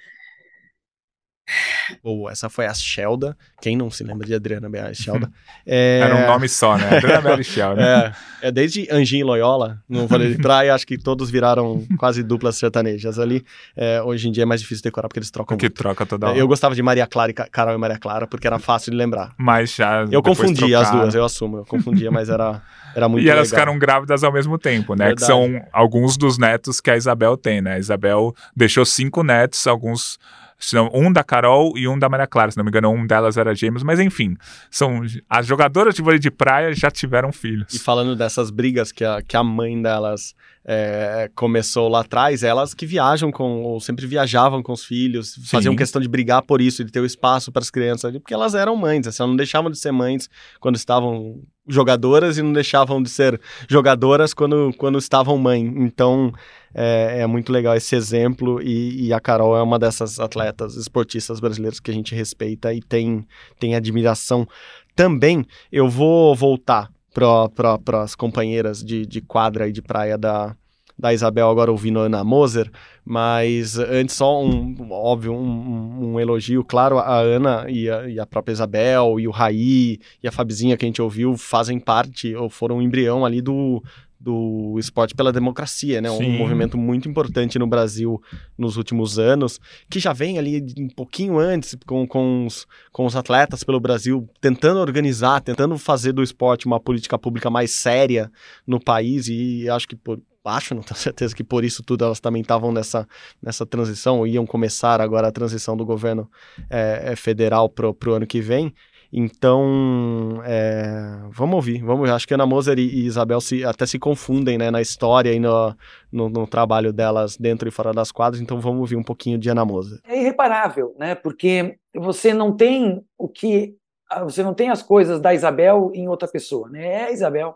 ou 2.01 2.29
essa 2.29 2.49
foi 2.49 2.65
a 2.65 2.73
Shelda. 2.73 3.37
Quem 3.61 3.75
não 3.77 3.91
se 3.91 4.03
lembra 4.03 4.25
de 4.25 4.33
Adriana 4.33 4.69
Bear 4.69 4.93
Shelda? 4.95 5.29
É... 5.65 5.99
Era 6.03 6.15
um 6.15 6.27
nome 6.27 6.47
só, 6.47 6.77
né? 6.77 6.97
Adriana 6.97 7.21
Bear 7.21 7.43
Shelda. 7.43 7.83
É, 8.43 8.47
é 8.47 8.51
desde 8.51 8.87
Anjinho 8.91 9.21
e 9.21 9.23
Loyola, 9.23 9.79
no 9.87 10.07
vôlei 10.07 10.33
de 10.35 10.41
praia, 10.41 10.73
acho 10.73 10.85
que 10.87 10.97
todos 10.97 11.29
viraram 11.29 11.85
quase 11.97 12.23
duplas 12.23 12.55
sertanejas 12.57 13.19
ali. 13.19 13.43
É, 13.75 14.01
hoje 14.01 14.27
em 14.27 14.31
dia 14.31 14.43
é 14.43 14.45
mais 14.45 14.61
difícil 14.61 14.83
decorar 14.83 15.07
porque 15.07 15.19
eles 15.19 15.31
trocam 15.31 15.55
porque 15.55 15.67
muito. 15.67 15.77
troca 15.77 16.05
toda 16.05 16.27
É, 16.27 16.29
hora. 16.29 16.39
Eu 16.39 16.47
gostava 16.47 16.75
de 16.75 16.81
Maria 16.81 17.05
Clara 17.07 17.31
e 17.31 17.33
Ca- 17.33 17.47
Carol 17.49 17.73
e 17.73 17.77
Maria 17.77 17.97
Clara 17.97 18.25
porque 18.27 18.47
era 18.47 18.59
fácil 18.59 18.91
de 18.91 18.97
lembrar. 18.97 19.33
Mas 19.37 19.75
já 19.75 20.05
Eu 20.11 20.21
confundia 20.21 20.77
as 20.79 20.83
trocaram. 20.83 21.01
duas, 21.03 21.15
eu 21.15 21.23
assumo. 21.25 21.57
Eu 21.57 21.65
confundia, 21.65 22.09
mas 22.11 22.29
era, 22.29 22.61
era 22.95 23.07
muito 23.09 23.23
E 23.27 23.29
elas 23.29 23.49
legal. 23.51 23.59
ficaram 23.65 23.79
grávidas 23.79 24.23
ao 24.23 24.31
mesmo 24.31 24.57
tempo, 24.57 24.93
né? 24.95 25.13
Que 25.13 25.19
Verdade. 25.21 25.25
são 25.27 25.61
alguns 25.71 26.17
dos 26.17 26.37
netos 26.37 26.79
que 26.81 26.89
a 26.91 26.97
Isabel 26.97 27.35
tem, 27.37 27.61
né? 27.61 27.75
A 27.75 27.79
Isabel 27.79 28.33
deixou 28.55 28.85
cinco 28.85 29.23
netos, 29.23 29.65
alguns. 29.67 30.17
Se 30.65 30.75
não, 30.75 30.89
Um 30.93 31.11
da 31.11 31.23
Carol 31.23 31.77
e 31.77 31.87
um 31.87 31.97
da 31.99 32.07
Maria 32.07 32.27
Clara, 32.27 32.51
se 32.51 32.57
não 32.57 32.63
me 32.63 32.69
engano, 32.69 32.89
um 32.89 33.05
delas 33.05 33.37
era 33.37 33.53
gêmeos, 33.53 33.83
mas 33.83 33.99
enfim, 33.99 34.35
são 34.71 35.01
as 35.29 35.45
jogadoras 35.45 35.93
de 35.93 36.01
vôlei 36.01 36.19
de 36.19 36.31
praia 36.31 36.73
já 36.73 36.89
tiveram 36.89 37.31
filhos. 37.31 37.73
E 37.73 37.79
falando 37.79 38.15
dessas 38.15 38.49
brigas 38.49 38.91
que 38.91 39.03
a, 39.03 39.21
que 39.21 39.35
a 39.35 39.43
mãe 39.43 39.81
delas 39.81 40.33
é, 40.65 41.29
começou 41.35 41.89
lá 41.89 42.01
atrás, 42.01 42.41
elas 42.41 42.73
que 42.73 42.85
viajam 42.85 43.31
com, 43.31 43.63
ou 43.63 43.79
sempre 43.79 44.07
viajavam 44.07 44.63
com 44.63 44.71
os 44.71 44.85
filhos, 44.85 45.35
faziam 45.45 45.75
questão 45.75 46.01
de 46.01 46.07
brigar 46.07 46.41
por 46.41 46.61
isso, 46.61 46.83
de 46.83 46.91
ter 46.91 47.01
o 47.01 47.05
espaço 47.05 47.51
para 47.51 47.61
as 47.61 47.69
crianças 47.69 48.05
ali, 48.05 48.19
porque 48.19 48.33
elas 48.33 48.55
eram 48.55 48.75
mães, 48.75 49.05
assim, 49.05 49.21
elas 49.21 49.29
não 49.29 49.37
deixavam 49.37 49.69
de 49.69 49.77
ser 49.77 49.91
mães 49.91 50.29
quando 50.59 50.75
estavam 50.75 51.41
jogadoras 51.67 52.37
e 52.37 52.41
não 52.41 52.53
deixavam 52.53 53.01
de 53.01 53.09
ser 53.09 53.39
jogadoras 53.69 54.33
quando, 54.33 54.73
quando 54.77 54.97
estavam 54.97 55.37
mãe. 55.37 55.61
Então 55.61 56.33
é, 56.73 57.21
é 57.21 57.27
muito 57.27 57.51
legal 57.51 57.75
esse 57.75 57.95
exemplo 57.95 58.61
e, 58.61 59.07
e 59.07 59.13
a 59.13 59.19
Carol 59.19 59.55
é 59.57 59.61
uma 59.61 59.79
dessas 59.79 60.19
atletas 60.19 60.75
esportistas 60.75 61.39
brasileiras 61.39 61.79
que 61.79 61.91
a 61.91 61.93
gente 61.93 62.15
respeita 62.15 62.73
e 62.73 62.81
tem, 62.81 63.25
tem 63.59 63.75
admiração. 63.75 64.47
Também 64.95 65.45
eu 65.71 65.89
vou 65.89 66.35
voltar 66.35 66.92
para 67.13 68.01
as 68.01 68.15
companheiras 68.15 68.83
de, 68.83 69.05
de 69.05 69.21
quadra 69.21 69.67
e 69.67 69.71
de 69.71 69.81
praia 69.81 70.17
da, 70.17 70.55
da 70.97 71.13
Isabel, 71.13 71.49
agora 71.49 71.71
ouvindo 71.71 71.99
a 71.99 72.03
Ana 72.03 72.23
Moser, 72.23 72.71
mas 73.05 73.77
antes 73.77 74.15
só 74.15 74.43
um, 74.43 74.75
óbvio, 74.91 75.33
um, 75.33 76.13
um 76.13 76.19
elogio, 76.19 76.63
claro, 76.63 76.97
a 76.99 77.19
Ana 77.19 77.65
e 77.69 77.89
a, 77.89 78.07
e 78.07 78.19
a 78.19 78.25
própria 78.25 78.53
Isabel, 78.53 79.19
e 79.19 79.27
o 79.27 79.31
Raí, 79.31 79.99
e 80.21 80.27
a 80.27 80.31
Fabizinha 80.31 80.77
que 80.77 80.85
a 80.85 80.87
gente 80.87 81.01
ouviu, 81.01 81.37
fazem 81.37 81.79
parte, 81.79 82.35
ou 82.35 82.49
foram 82.49 82.77
um 82.77 82.81
embrião 82.81 83.25
ali 83.25 83.41
do, 83.41 83.83
do 84.23 84.77
esporte 84.79 85.13
pela 85.13 85.33
democracia, 85.33 85.99
né? 85.99 86.09
Um 86.09 86.17
Sim. 86.17 86.37
movimento 86.37 86.77
muito 86.77 87.09
importante 87.09 87.59
no 87.59 87.67
Brasil 87.67 88.21
nos 88.57 88.77
últimos 88.77 89.19
anos, 89.19 89.59
que 89.89 89.99
já 89.99 90.13
vem 90.13 90.39
ali 90.39 90.65
um 90.77 90.87
pouquinho 90.87 91.37
antes 91.37 91.75
com, 91.85 92.07
com, 92.07 92.45
os, 92.45 92.65
com 92.91 93.05
os 93.05 93.17
atletas 93.17 93.65
pelo 93.65 93.81
Brasil, 93.81 94.29
tentando 94.39 94.79
organizar, 94.79 95.41
tentando 95.41 95.77
fazer 95.77 96.13
do 96.13 96.23
esporte 96.23 96.65
uma 96.65 96.79
política 96.79 97.19
pública 97.19 97.49
mais 97.49 97.71
séria 97.71 98.31
no 98.65 98.79
país, 98.79 99.27
e 99.27 99.67
acho 99.69 99.87
que 99.89 99.95
por, 99.95 100.21
acho, 100.45 100.73
não 100.73 100.81
tenho 100.81 100.95
certeza 100.97 101.35
que 101.35 101.43
por 101.43 101.65
isso 101.65 101.83
tudo 101.83 102.05
elas 102.05 102.21
também 102.21 102.41
estavam 102.41 102.71
nessa, 102.71 103.05
nessa 103.41 103.65
transição, 103.65 104.19
ou 104.19 104.27
iam 104.27 104.45
começar 104.45 105.01
agora 105.01 105.27
a 105.27 105.31
transição 105.31 105.75
do 105.75 105.85
governo 105.85 106.31
é, 106.69 107.13
federal 107.17 107.67
para 107.67 107.89
o 107.89 108.13
ano 108.13 108.25
que 108.25 108.39
vem. 108.39 108.73
Então, 109.15 110.41
é, 110.43 111.19
vamos 111.29 111.55
ouvir, 111.57 111.83
vamos 111.83 112.09
Acho 112.09 112.27
que 112.27 112.33
Ana 112.33 112.47
Moser 112.47 112.79
e, 112.79 112.81
e 112.81 113.05
Isabel 113.05 113.39
se, 113.39 113.63
até 113.63 113.85
se 113.85 113.99
confundem 113.99 114.57
né, 114.57 114.71
na 114.71 114.81
história 114.81 115.31
e 115.31 115.39
no, 115.39 115.75
no, 116.11 116.29
no 116.29 116.47
trabalho 116.47 116.91
delas 116.91 117.37
dentro 117.37 117.67
e 117.69 117.71
fora 117.71 117.93
das 117.93 118.11
quadras, 118.11 118.41
então 118.41 118.59
vamos 118.59 118.79
ouvir 118.79 118.95
um 118.95 119.03
pouquinho 119.03 119.37
de 119.37 119.47
Ana 119.51 119.63
Moser. 119.63 119.99
É 120.07 120.19
irreparável, 120.19 120.95
né? 120.97 121.13
Porque 121.13 121.77
você 121.93 122.33
não 122.33 122.57
tem 122.57 123.05
o 123.15 123.29
que. 123.29 123.77
Você 124.23 124.41
não 124.41 124.53
tem 124.55 124.71
as 124.71 124.81
coisas 124.81 125.21
da 125.21 125.31
Isabel 125.31 125.91
em 125.93 126.07
outra 126.07 126.27
pessoa, 126.27 126.67
né? 126.67 126.83
É 126.83 127.03
a 127.03 127.11
Isabel. 127.11 127.55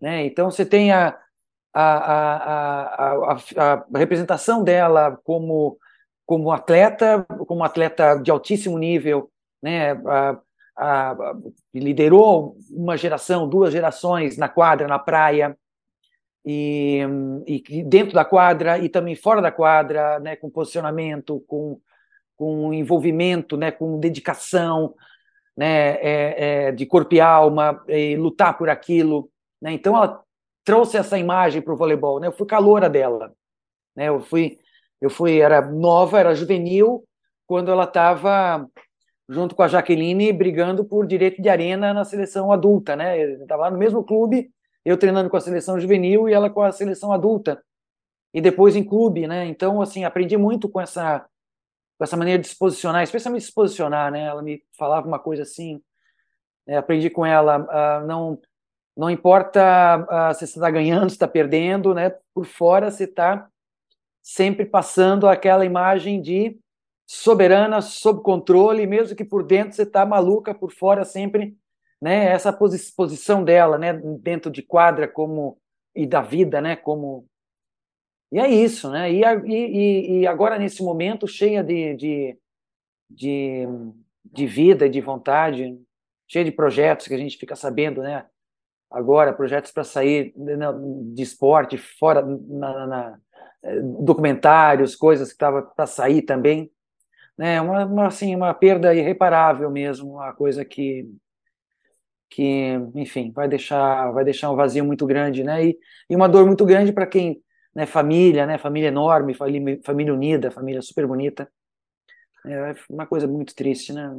Né? 0.00 0.24
Então 0.24 0.52
você 0.52 0.64
tem 0.64 0.92
a, 0.92 1.18
a, 1.74 3.32
a, 3.32 3.36
a, 3.56 3.98
representação 3.98 4.62
dela 4.62 5.18
como, 5.24 5.76
como 6.24 6.52
atleta, 6.52 7.26
como 7.48 7.64
atleta 7.64 8.14
de 8.14 8.30
altíssimo 8.30 8.78
nível, 8.78 9.28
né? 9.60 9.96
A, 10.80 11.10
a, 11.10 11.12
a, 11.12 11.36
liderou 11.74 12.56
uma 12.70 12.96
geração, 12.96 13.48
duas 13.48 13.72
gerações 13.72 14.36
na 14.36 14.48
quadra, 14.48 14.88
na 14.88 14.98
praia, 14.98 15.56
e, 16.44 17.00
e, 17.46 17.84
dentro 17.84 18.14
da 18.14 18.24
quadra 18.24 18.78
e 18.78 18.88
também 18.88 19.14
fora 19.14 19.42
da 19.42 19.52
quadra, 19.52 20.18
né? 20.20 20.36
Com 20.36 20.48
posicionamento, 20.50 21.44
com, 21.46 21.78
com 22.36 22.72
envolvimento, 22.72 23.56
né? 23.56 23.70
Com 23.70 24.00
dedicação, 24.00 24.94
né? 25.56 25.96
É, 26.00 26.68
é, 26.68 26.72
de 26.72 26.86
corpo 26.86 27.14
e 27.14 27.20
alma, 27.20 27.82
e 27.86 28.16
lutar 28.16 28.56
por 28.56 28.70
aquilo, 28.70 29.30
né? 29.60 29.72
Então 29.72 29.96
ela 29.96 30.22
trouxe 30.64 30.96
essa 30.96 31.18
imagem 31.18 31.60
para 31.60 31.74
o 31.74 31.76
voleibol, 31.76 32.20
né? 32.20 32.26
Eu 32.26 32.32
fui 32.32 32.46
caloura 32.46 32.88
dela, 32.88 33.32
né? 33.94 34.08
Eu 34.08 34.20
fui, 34.20 34.58
eu 35.00 35.10
fui, 35.10 35.40
era 35.40 35.60
nova, 35.60 36.18
era 36.18 36.34
juvenil 36.34 37.04
quando 37.46 37.70
ela 37.70 37.84
estava 37.84 38.66
junto 39.30 39.54
com 39.54 39.62
a 39.62 39.68
Jaqueline 39.68 40.32
brigando 40.32 40.84
por 40.84 41.06
direito 41.06 41.40
de 41.40 41.48
arena 41.48 41.94
na 41.94 42.04
seleção 42.04 42.50
adulta, 42.50 42.96
né? 42.96 43.34
Estava 43.34 43.62
lá 43.62 43.70
no 43.70 43.78
mesmo 43.78 44.02
clube, 44.02 44.50
eu 44.84 44.96
treinando 44.96 45.30
com 45.30 45.36
a 45.36 45.40
seleção 45.40 45.78
juvenil 45.78 46.28
e 46.28 46.32
ela 46.32 46.50
com 46.50 46.62
a 46.62 46.72
seleção 46.72 47.12
adulta 47.12 47.62
e 48.34 48.40
depois 48.40 48.74
em 48.74 48.82
clube, 48.82 49.28
né? 49.28 49.46
Então 49.46 49.80
assim 49.80 50.04
aprendi 50.04 50.36
muito 50.36 50.68
com 50.68 50.80
essa 50.80 51.24
com 51.96 52.04
essa 52.04 52.16
maneira 52.16 52.42
de 52.42 52.48
se 52.48 52.58
posicionar, 52.58 53.04
especialmente 53.04 53.44
se 53.44 53.54
posicionar, 53.54 54.10
né? 54.10 54.24
Ela 54.24 54.42
me 54.42 54.64
falava 54.76 55.06
uma 55.06 55.18
coisa 55.18 55.44
assim, 55.44 55.80
né? 56.66 56.76
aprendi 56.78 57.08
com 57.08 57.24
ela, 57.24 57.58
uh, 57.58 58.06
não 58.06 58.40
não 58.96 59.08
importa 59.08 59.60
uh, 60.10 60.34
se 60.34 60.46
você 60.46 60.58
está 60.58 60.70
ganhando, 60.70 61.08
se 61.08 61.14
está 61.14 61.28
perdendo, 61.28 61.94
né? 61.94 62.12
Por 62.34 62.44
fora 62.46 62.90
você 62.90 63.04
está 63.04 63.48
sempre 64.20 64.66
passando 64.66 65.28
aquela 65.28 65.64
imagem 65.64 66.20
de 66.20 66.58
soberana, 67.12 67.80
sob 67.82 68.22
controle, 68.22 68.86
mesmo 68.86 69.16
que 69.16 69.24
por 69.24 69.42
dentro 69.42 69.74
você 69.74 69.82
está 69.82 70.06
maluca, 70.06 70.54
por 70.54 70.70
fora 70.70 71.04
sempre, 71.04 71.56
né? 72.00 72.26
Essa 72.26 72.52
posi 72.52 72.78
posição 72.94 73.42
dela, 73.42 73.76
né? 73.76 73.92
Dentro 74.20 74.48
de 74.48 74.62
quadra 74.62 75.08
como 75.08 75.58
e 75.92 76.06
da 76.06 76.22
vida, 76.22 76.60
né? 76.60 76.76
Como 76.76 77.26
e 78.30 78.38
é 78.38 78.48
isso, 78.48 78.88
né? 78.92 79.12
E, 79.12 79.22
e, 79.24 80.20
e 80.20 80.26
agora 80.28 80.56
nesse 80.56 80.84
momento 80.84 81.26
cheia 81.26 81.64
de, 81.64 81.96
de, 81.96 82.38
de, 83.10 83.66
de 84.24 84.46
vida, 84.46 84.88
de 84.88 85.00
vontade, 85.00 85.76
cheia 86.28 86.44
de 86.44 86.52
projetos 86.52 87.08
que 87.08 87.14
a 87.14 87.18
gente 87.18 87.36
fica 87.36 87.56
sabendo, 87.56 88.02
né? 88.02 88.24
agora 88.88 89.32
projetos 89.32 89.72
para 89.72 89.82
sair 89.82 90.32
de 91.12 91.22
esporte 91.22 91.76
fora 91.76 92.22
na, 92.22 92.86
na, 92.86 93.18
documentários 93.98 94.94
coisas 94.94 95.28
que 95.28 95.34
estavam 95.34 95.68
para 95.74 95.86
sair 95.86 96.22
também 96.22 96.70
né 97.40 97.60
uma, 97.60 97.86
uma, 97.86 98.06
assim 98.06 98.36
uma 98.36 98.52
perda 98.52 98.94
irreparável 98.94 99.70
mesmo 99.70 100.12
uma 100.14 100.32
coisa 100.34 100.64
que 100.64 101.08
que, 102.30 102.74
enfim, 102.94 103.32
vai 103.32 103.48
deixar, 103.48 104.12
vai 104.12 104.24
deixar 104.24 104.50
um 104.52 104.56
vazio 104.56 104.84
muito 104.84 105.04
grande, 105.04 105.42
né? 105.42 105.66
E, 105.66 105.78
e 106.08 106.14
uma 106.14 106.28
dor 106.28 106.46
muito 106.46 106.64
grande 106.64 106.92
para 106.92 107.06
quem, 107.06 107.42
né, 107.74 107.86
família, 107.86 108.46
né, 108.46 108.56
família 108.56 108.86
enorme, 108.86 109.34
família, 109.34 109.80
família 109.84 110.14
unida, 110.14 110.50
família 110.50 110.80
super 110.80 111.08
bonita. 111.08 111.50
É 112.46 112.74
uma 112.88 113.04
coisa 113.04 113.26
muito 113.26 113.54
triste, 113.54 113.92
né? 113.92 114.16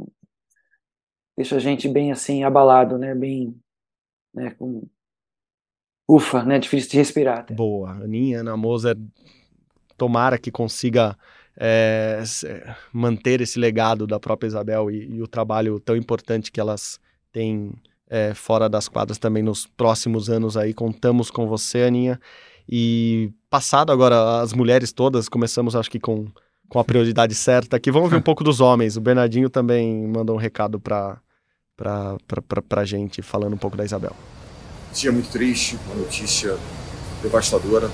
Deixa 1.38 1.56
a 1.56 1.60
gente 1.60 1.88
bem 1.88 2.12
assim 2.12 2.44
abalado, 2.44 2.98
né? 2.98 3.16
Bem, 3.16 3.56
né, 4.34 4.52
com 4.52 4.84
ufa, 6.08 6.44
né? 6.44 6.60
Difícil 6.60 6.92
de 6.92 6.98
respirar. 6.98 7.40
Até. 7.40 7.54
Boa, 7.56 7.92
Aninha, 7.92 8.42
Ana 8.42 8.58
Moser, 8.58 8.98
tomara 9.98 10.38
que 10.38 10.52
consiga 10.52 11.18
é, 11.58 12.24
manter 12.92 13.42
esse 13.42 13.60
legado 13.60 14.08
da 14.08 14.20
própria 14.20 14.48
Isabel 14.48 14.90
e, 14.90 15.16
e, 15.16 15.22
o 15.22 15.28
trabalho 15.28 15.80
tão 15.80 15.96
importante 15.96 16.52
que 16.52 16.60
elas 16.60 17.00
têm 17.32 17.72
é, 18.10 18.34
fora 18.34 18.70
das 18.70 18.88
quadras 18.88 19.18
também 19.18 19.44
nos 19.44 19.66
próximos 19.66 20.30
anos 20.30 20.58
aí. 20.58 20.74
Contamos 20.74 21.30
com 21.30 21.48
você, 21.48 21.84
Aninha. 21.84 22.20
E 22.70 23.32
passado 23.50 23.92
agora 23.92 24.42
as 24.42 24.54
mulheres 24.54 24.92
todas, 24.92 25.28
começamos 25.28 25.76
acho 25.76 25.92
que 25.92 26.00
com, 26.00 26.28
com 26.70 26.80
a 26.80 26.84
prioridade 26.84 27.36
certa 27.36 27.78
aqui. 27.78 27.92
Vamos 27.92 28.10
ver 28.10 28.18
um 28.18 28.22
pouco 28.24 28.44
dos 28.44 28.62
homens. 28.62 28.98
O 28.98 29.02
Bernardinho 29.02 29.50
também 29.50 30.08
mandou 30.08 30.36
um 30.36 30.40
recado 30.40 30.80
para 30.80 31.20
pra, 31.82 32.18
pra, 32.28 32.42
pra, 32.42 32.62
pra 32.62 32.86
gente, 32.86 33.22
falando 33.22 33.54
um 33.54 33.58
pouco 33.58 33.76
da 33.76 33.84
Isabel. 33.84 34.16
Dia 34.94 35.12
muito 35.12 35.32
triste, 35.32 35.78
uma 35.88 35.96
notícia 35.96 36.58
devastadora. 37.24 37.90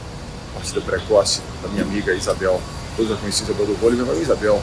Partida 0.54 0.82
precoce 0.82 1.42
da 1.62 1.70
minha 1.70 1.84
amiga 1.84 2.14
Isabel. 2.14 2.60
Todos 2.98 3.12
a 3.12 3.16
conheci 3.16 3.44
Isabel 3.44 3.68
do 3.68 3.76
vôlei, 3.76 3.96
minha 3.96 4.12
Isabel. 4.16 4.60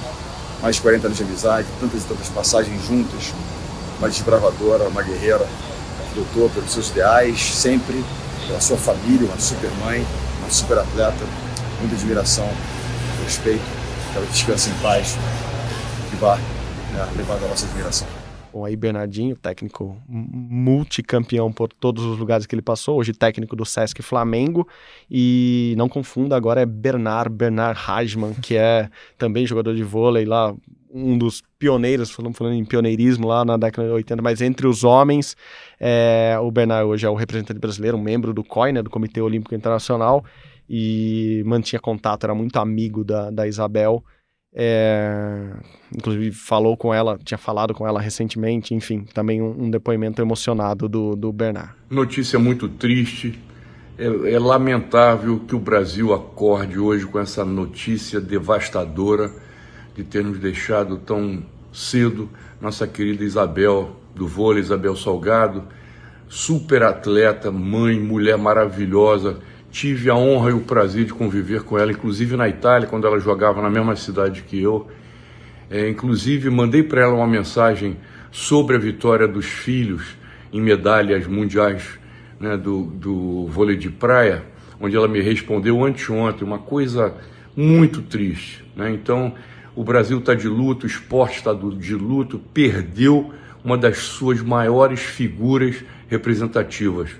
Mais 0.61 0.75
de 0.75 0.83
40 0.83 1.07
anos 1.07 1.16
de 1.16 1.23
amizade, 1.23 1.68
tantas 1.81 2.03
e 2.03 2.07
tantas 2.07 2.29
passagens 2.29 2.85
juntas 2.85 3.33
uma 3.99 4.09
desbravadora, 4.09 4.88
uma 4.88 5.03
guerreira, 5.03 5.47
lutou 6.16 6.51
pelos 6.51 6.73
seus 6.73 6.90
ideais, 6.90 7.40
sempre 7.55 8.05
pela 8.47 8.61
sua 8.61 8.77
família, 8.77 9.27
uma 9.27 9.38
super 9.38 9.70
mãe, 9.85 10.05
uma 10.40 10.51
super 10.51 10.79
atleta, 10.79 11.25
muita 11.81 11.94
admiração, 11.94 12.51
respeito, 13.25 13.62
que 14.12 14.16
ela 14.16 14.27
descanse 14.27 14.70
em 14.70 14.75
paz, 14.83 15.16
que 16.11 16.16
vá 16.16 16.37
né, 16.37 17.09
levar 17.16 17.37
a 17.37 17.49
nossa 17.49 17.66
admiração. 17.66 18.23
Bom, 18.54 18.64
aí 18.64 18.76
Bernardinho, 18.76 19.34
técnico 19.34 20.00
multicampeão 20.08 21.52
por 21.52 21.72
todos 21.72 22.04
os 22.04 22.16
lugares 22.16 22.46
que 22.46 22.54
ele 22.54 22.62
passou, 22.62 23.00
hoje 23.00 23.12
técnico 23.12 23.56
do 23.56 23.64
Sesc 23.64 24.00
Flamengo, 24.00 24.68
e 25.10 25.74
não 25.76 25.88
confunda, 25.88 26.36
agora 26.36 26.60
é 26.60 26.66
Bernard, 26.66 27.34
Bernard 27.34 27.80
Hajman, 27.84 28.32
que 28.34 28.56
é 28.56 28.88
também 29.18 29.44
jogador 29.44 29.74
de 29.74 29.82
vôlei 29.82 30.24
lá, 30.24 30.54
um 30.88 31.18
dos 31.18 31.42
pioneiros, 31.58 32.12
falando, 32.12 32.36
falando 32.36 32.54
em 32.54 32.64
pioneirismo 32.64 33.26
lá 33.26 33.44
na 33.44 33.56
década 33.56 33.88
de 33.88 33.94
80, 33.94 34.22
mas 34.22 34.40
entre 34.40 34.68
os 34.68 34.84
homens, 34.84 35.36
é, 35.80 36.38
o 36.40 36.48
Bernard 36.52 36.86
hoje 36.86 37.04
é 37.04 37.10
o 37.10 37.14
representante 37.16 37.58
brasileiro, 37.58 37.96
um 37.96 38.02
membro 38.02 38.32
do 38.32 38.44
COI, 38.44 38.70
né, 38.70 38.82
do 38.84 38.88
Comitê 38.88 39.20
Olímpico 39.20 39.52
Internacional, 39.52 40.24
e 40.70 41.42
mantinha 41.44 41.80
contato, 41.80 42.22
era 42.22 42.36
muito 42.36 42.56
amigo 42.56 43.02
da, 43.02 43.32
da 43.32 43.48
Isabel, 43.48 44.04
é, 44.54 45.50
inclusive 45.94 46.30
falou 46.30 46.76
com 46.76 46.94
ela, 46.94 47.18
tinha 47.24 47.36
falado 47.36 47.74
com 47.74 47.86
ela 47.86 48.00
recentemente, 48.00 48.74
enfim, 48.74 49.04
também 49.12 49.42
um, 49.42 49.64
um 49.64 49.70
depoimento 49.70 50.22
emocionado 50.22 50.88
do, 50.88 51.16
do 51.16 51.32
Bernard. 51.32 51.72
Notícia 51.90 52.38
muito 52.38 52.68
triste, 52.68 53.38
é, 53.98 54.34
é, 54.34 54.38
lamentável 54.38 55.40
que 55.40 55.56
o 55.56 55.58
Brasil 55.58 56.12
acorde 56.14 56.78
hoje 56.78 57.04
com 57.06 57.18
essa 57.18 57.44
notícia 57.44 58.20
devastadora 58.20 59.32
de 59.96 60.04
ter 60.04 60.22
nos 60.22 60.38
deixado 60.38 60.98
tão 60.98 61.42
cedo 61.72 62.28
nossa 62.60 62.86
querida 62.86 63.24
Isabel 63.24 63.96
do 64.14 64.28
vôlei, 64.28 64.62
Isabel 64.62 64.94
Salgado, 64.96 65.64
super 66.28 66.82
atleta, 66.82 67.50
mãe, 67.50 67.98
mulher 67.98 68.38
maravilhosa, 68.38 69.38
Tive 69.74 70.08
a 70.08 70.14
honra 70.14 70.50
e 70.50 70.52
o 70.52 70.60
prazer 70.60 71.04
de 71.04 71.12
conviver 71.12 71.64
com 71.64 71.76
ela, 71.76 71.90
inclusive 71.90 72.37
na 72.37 72.48
Itália, 72.48 72.87
quando 72.87 73.08
ela 73.08 73.18
jogava 73.18 73.60
na 73.60 73.68
mesma 73.68 73.96
cidade 73.96 74.42
que 74.42 74.62
eu. 74.62 74.87
É, 75.68 75.88
inclusive, 75.88 76.48
mandei 76.48 76.84
para 76.84 77.00
ela 77.00 77.14
uma 77.14 77.26
mensagem 77.26 77.96
sobre 78.30 78.76
a 78.76 78.78
vitória 78.78 79.26
dos 79.26 79.46
filhos 79.46 80.16
em 80.52 80.60
medalhas 80.60 81.26
mundiais 81.26 81.98
né, 82.38 82.56
do, 82.56 82.82
do 82.84 83.48
vôlei 83.48 83.76
de 83.76 83.90
praia, 83.90 84.44
onde 84.80 84.94
ela 84.94 85.08
me 85.08 85.20
respondeu 85.20 85.84
anteontem, 85.84 86.46
uma 86.46 86.60
coisa 86.60 87.12
muito 87.56 88.00
triste. 88.00 88.64
Né? 88.76 88.92
Então, 88.92 89.34
o 89.74 89.82
Brasil 89.82 90.20
está 90.20 90.37
de 90.37 90.46
luto, 90.46 90.84
o 90.84 90.88
esporte 90.88 91.38
está 91.38 91.52
de 91.52 91.96
luto, 91.96 92.38
perdeu 92.38 93.34
uma 93.64 93.76
das 93.76 93.98
suas 93.98 94.40
maiores 94.40 95.00
figuras 95.00 95.82
representativas. 96.06 97.10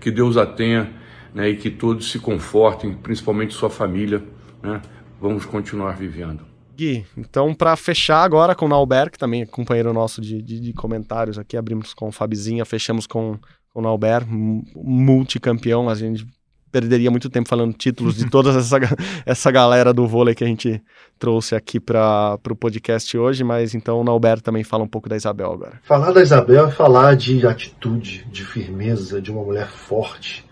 Que 0.00 0.10
Deus 0.10 0.36
a 0.36 0.44
tenha 0.44 0.98
né, 1.34 1.48
e 1.50 1.56
que 1.56 1.70
todos 1.70 2.10
se 2.10 2.18
confortem, 2.18 2.94
principalmente 2.94 3.54
sua 3.54 3.70
família. 3.70 4.22
Né? 4.62 4.80
Vamos 5.20 5.44
continuar 5.44 5.96
vivendo. 5.96 6.50
Gui, 6.76 7.04
então 7.16 7.54
para 7.54 7.76
fechar 7.76 8.22
agora 8.22 8.54
com 8.54 8.64
o 8.64 8.68
Nauber, 8.68 9.10
que 9.10 9.18
também 9.18 9.42
é 9.42 9.46
companheiro 9.46 9.92
nosso 9.92 10.20
de, 10.20 10.40
de, 10.40 10.58
de, 10.58 10.72
comentários 10.72 11.38
aqui, 11.38 11.56
abrimos 11.56 11.92
com 11.92 12.08
o 12.08 12.12
Fabizinha, 12.12 12.64
fechamos 12.64 13.06
com, 13.06 13.38
com 13.72 13.80
o 13.80 13.82
Nauber, 13.82 14.24
multicampeão, 14.26 15.90
a 15.90 15.94
gente 15.94 16.26
perderia 16.70 17.10
muito 17.10 17.28
tempo 17.28 17.48
falando 17.48 17.74
títulos 17.74 18.16
de 18.16 18.28
toda 18.30 18.50
essa, 18.58 18.78
essa 19.26 19.50
galera 19.50 19.92
do 19.92 20.06
vôlei 20.06 20.34
que 20.34 20.44
a 20.44 20.46
gente 20.46 20.82
trouxe 21.18 21.54
aqui 21.54 21.78
para 21.78 22.38
o 22.48 22.56
podcast 22.56 23.16
hoje, 23.18 23.44
mas 23.44 23.74
então 23.74 24.00
o 24.00 24.04
Nauber 24.04 24.40
também 24.40 24.64
fala 24.64 24.84
um 24.84 24.88
pouco 24.88 25.08
da 25.08 25.16
Isabel 25.16 25.52
agora. 25.52 25.80
Falar 25.82 26.12
da 26.12 26.22
Isabel 26.22 26.68
é 26.68 26.70
falar 26.70 27.14
de 27.14 27.46
atitude, 27.46 28.26
de 28.30 28.44
firmeza, 28.44 29.20
de 29.20 29.30
uma 29.30 29.42
mulher 29.42 29.68
forte, 29.68 30.46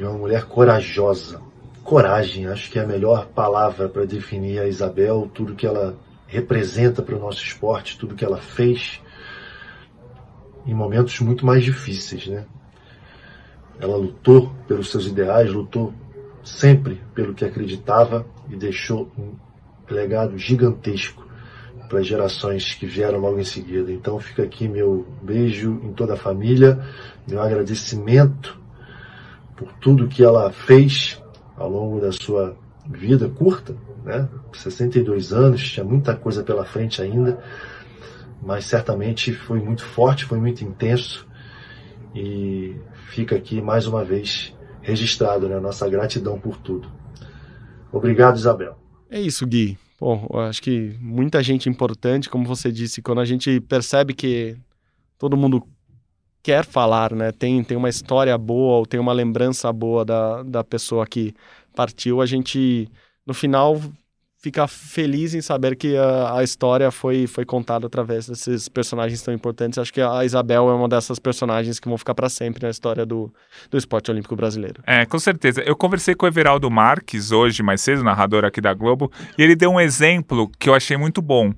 de 0.00 0.06
uma 0.06 0.16
mulher 0.16 0.46
corajosa. 0.46 1.42
Coragem, 1.84 2.46
acho 2.46 2.70
que 2.70 2.78
é 2.78 2.82
a 2.82 2.86
melhor 2.86 3.26
palavra 3.26 3.86
para 3.86 4.06
definir 4.06 4.58
a 4.58 4.66
Isabel, 4.66 5.30
tudo 5.34 5.54
que 5.54 5.66
ela 5.66 5.94
representa 6.26 7.02
para 7.02 7.14
o 7.14 7.18
nosso 7.18 7.44
esporte, 7.44 7.98
tudo 7.98 8.14
que 8.14 8.24
ela 8.24 8.38
fez 8.38 8.98
em 10.66 10.72
momentos 10.72 11.20
muito 11.20 11.44
mais 11.44 11.62
difíceis, 11.62 12.26
né? 12.28 12.46
Ela 13.78 13.94
lutou 13.94 14.50
pelos 14.66 14.90
seus 14.90 15.06
ideais, 15.06 15.52
lutou 15.52 15.92
sempre 16.42 16.98
pelo 17.14 17.34
que 17.34 17.44
acreditava 17.44 18.24
e 18.48 18.56
deixou 18.56 19.10
um 19.18 19.34
legado 19.90 20.38
gigantesco 20.38 21.26
para 21.90 21.98
as 21.98 22.06
gerações 22.06 22.72
que 22.72 22.86
vieram 22.86 23.18
logo 23.18 23.38
em 23.38 23.44
seguida. 23.44 23.92
Então 23.92 24.18
fica 24.18 24.44
aqui 24.44 24.66
meu 24.66 25.06
beijo 25.20 25.78
em 25.82 25.92
toda 25.92 26.14
a 26.14 26.16
família, 26.16 26.82
meu 27.28 27.42
agradecimento 27.42 28.60
por 29.60 29.74
tudo 29.74 30.08
que 30.08 30.24
ela 30.24 30.50
fez 30.50 31.22
ao 31.54 31.68
longo 31.68 32.00
da 32.00 32.10
sua 32.10 32.56
vida 32.86 33.28
curta, 33.28 33.76
né? 34.02 34.26
62 34.54 35.34
anos, 35.34 35.62
tinha 35.62 35.84
muita 35.84 36.16
coisa 36.16 36.42
pela 36.42 36.64
frente 36.64 37.02
ainda, 37.02 37.38
mas 38.42 38.64
certamente 38.64 39.34
foi 39.34 39.60
muito 39.60 39.84
forte, 39.84 40.24
foi 40.24 40.38
muito 40.38 40.64
intenso 40.64 41.28
e 42.14 42.74
fica 43.10 43.36
aqui 43.36 43.60
mais 43.60 43.86
uma 43.86 44.02
vez 44.02 44.56
registrado 44.80 45.46
né, 45.46 45.60
nossa 45.60 45.86
gratidão 45.90 46.40
por 46.40 46.56
tudo. 46.56 46.90
Obrigado, 47.92 48.36
Isabel. 48.36 48.78
É 49.10 49.20
isso, 49.20 49.46
Gui. 49.46 49.76
Bom, 50.00 50.26
acho 50.48 50.62
que 50.62 50.96
muita 50.98 51.42
gente 51.42 51.68
importante, 51.68 52.30
como 52.30 52.46
você 52.46 52.72
disse, 52.72 53.02
quando 53.02 53.20
a 53.20 53.26
gente 53.26 53.60
percebe 53.60 54.14
que 54.14 54.56
todo 55.18 55.36
mundo 55.36 55.62
quer 56.42 56.64
falar, 56.64 57.14
né? 57.14 57.32
Tem, 57.32 57.62
tem 57.62 57.76
uma 57.76 57.88
história 57.88 58.36
boa 58.36 58.78
ou 58.78 58.86
tem 58.86 58.98
uma 58.98 59.12
lembrança 59.12 59.72
boa 59.72 60.04
da, 60.04 60.42
da 60.42 60.64
pessoa 60.64 61.06
que 61.06 61.34
partiu, 61.74 62.20
a 62.20 62.26
gente, 62.26 62.88
no 63.26 63.32
final, 63.32 63.80
fica 64.42 64.66
feliz 64.66 65.34
em 65.34 65.40
saber 65.40 65.76
que 65.76 65.96
a, 65.96 66.38
a 66.38 66.42
história 66.42 66.90
foi, 66.90 67.26
foi 67.26 67.44
contada 67.44 67.86
através 67.86 68.26
desses 68.26 68.68
personagens 68.68 69.20
tão 69.22 69.32
importantes. 69.34 69.78
Acho 69.78 69.92
que 69.92 70.00
a 70.00 70.24
Isabel 70.24 70.68
é 70.70 70.74
uma 70.74 70.88
dessas 70.88 71.18
personagens 71.18 71.78
que 71.78 71.88
vão 71.88 71.98
ficar 71.98 72.14
para 72.14 72.28
sempre 72.28 72.62
na 72.62 72.70
história 72.70 73.04
do, 73.04 73.32
do 73.70 73.76
esporte 73.76 74.10
olímpico 74.10 74.34
brasileiro. 74.34 74.82
É, 74.86 75.04
com 75.04 75.18
certeza. 75.18 75.60
Eu 75.60 75.76
conversei 75.76 76.14
com 76.14 76.24
o 76.24 76.28
Everaldo 76.28 76.70
Marques 76.70 77.32
hoje, 77.32 77.62
mais 77.62 77.82
cedo, 77.82 78.02
narrador 78.02 78.44
aqui 78.44 78.60
da 78.60 78.72
Globo, 78.72 79.12
e 79.36 79.42
ele 79.42 79.54
deu 79.54 79.70
um 79.70 79.80
exemplo 79.80 80.50
que 80.58 80.68
eu 80.68 80.74
achei 80.74 80.96
muito 80.96 81.20
bom 81.20 81.52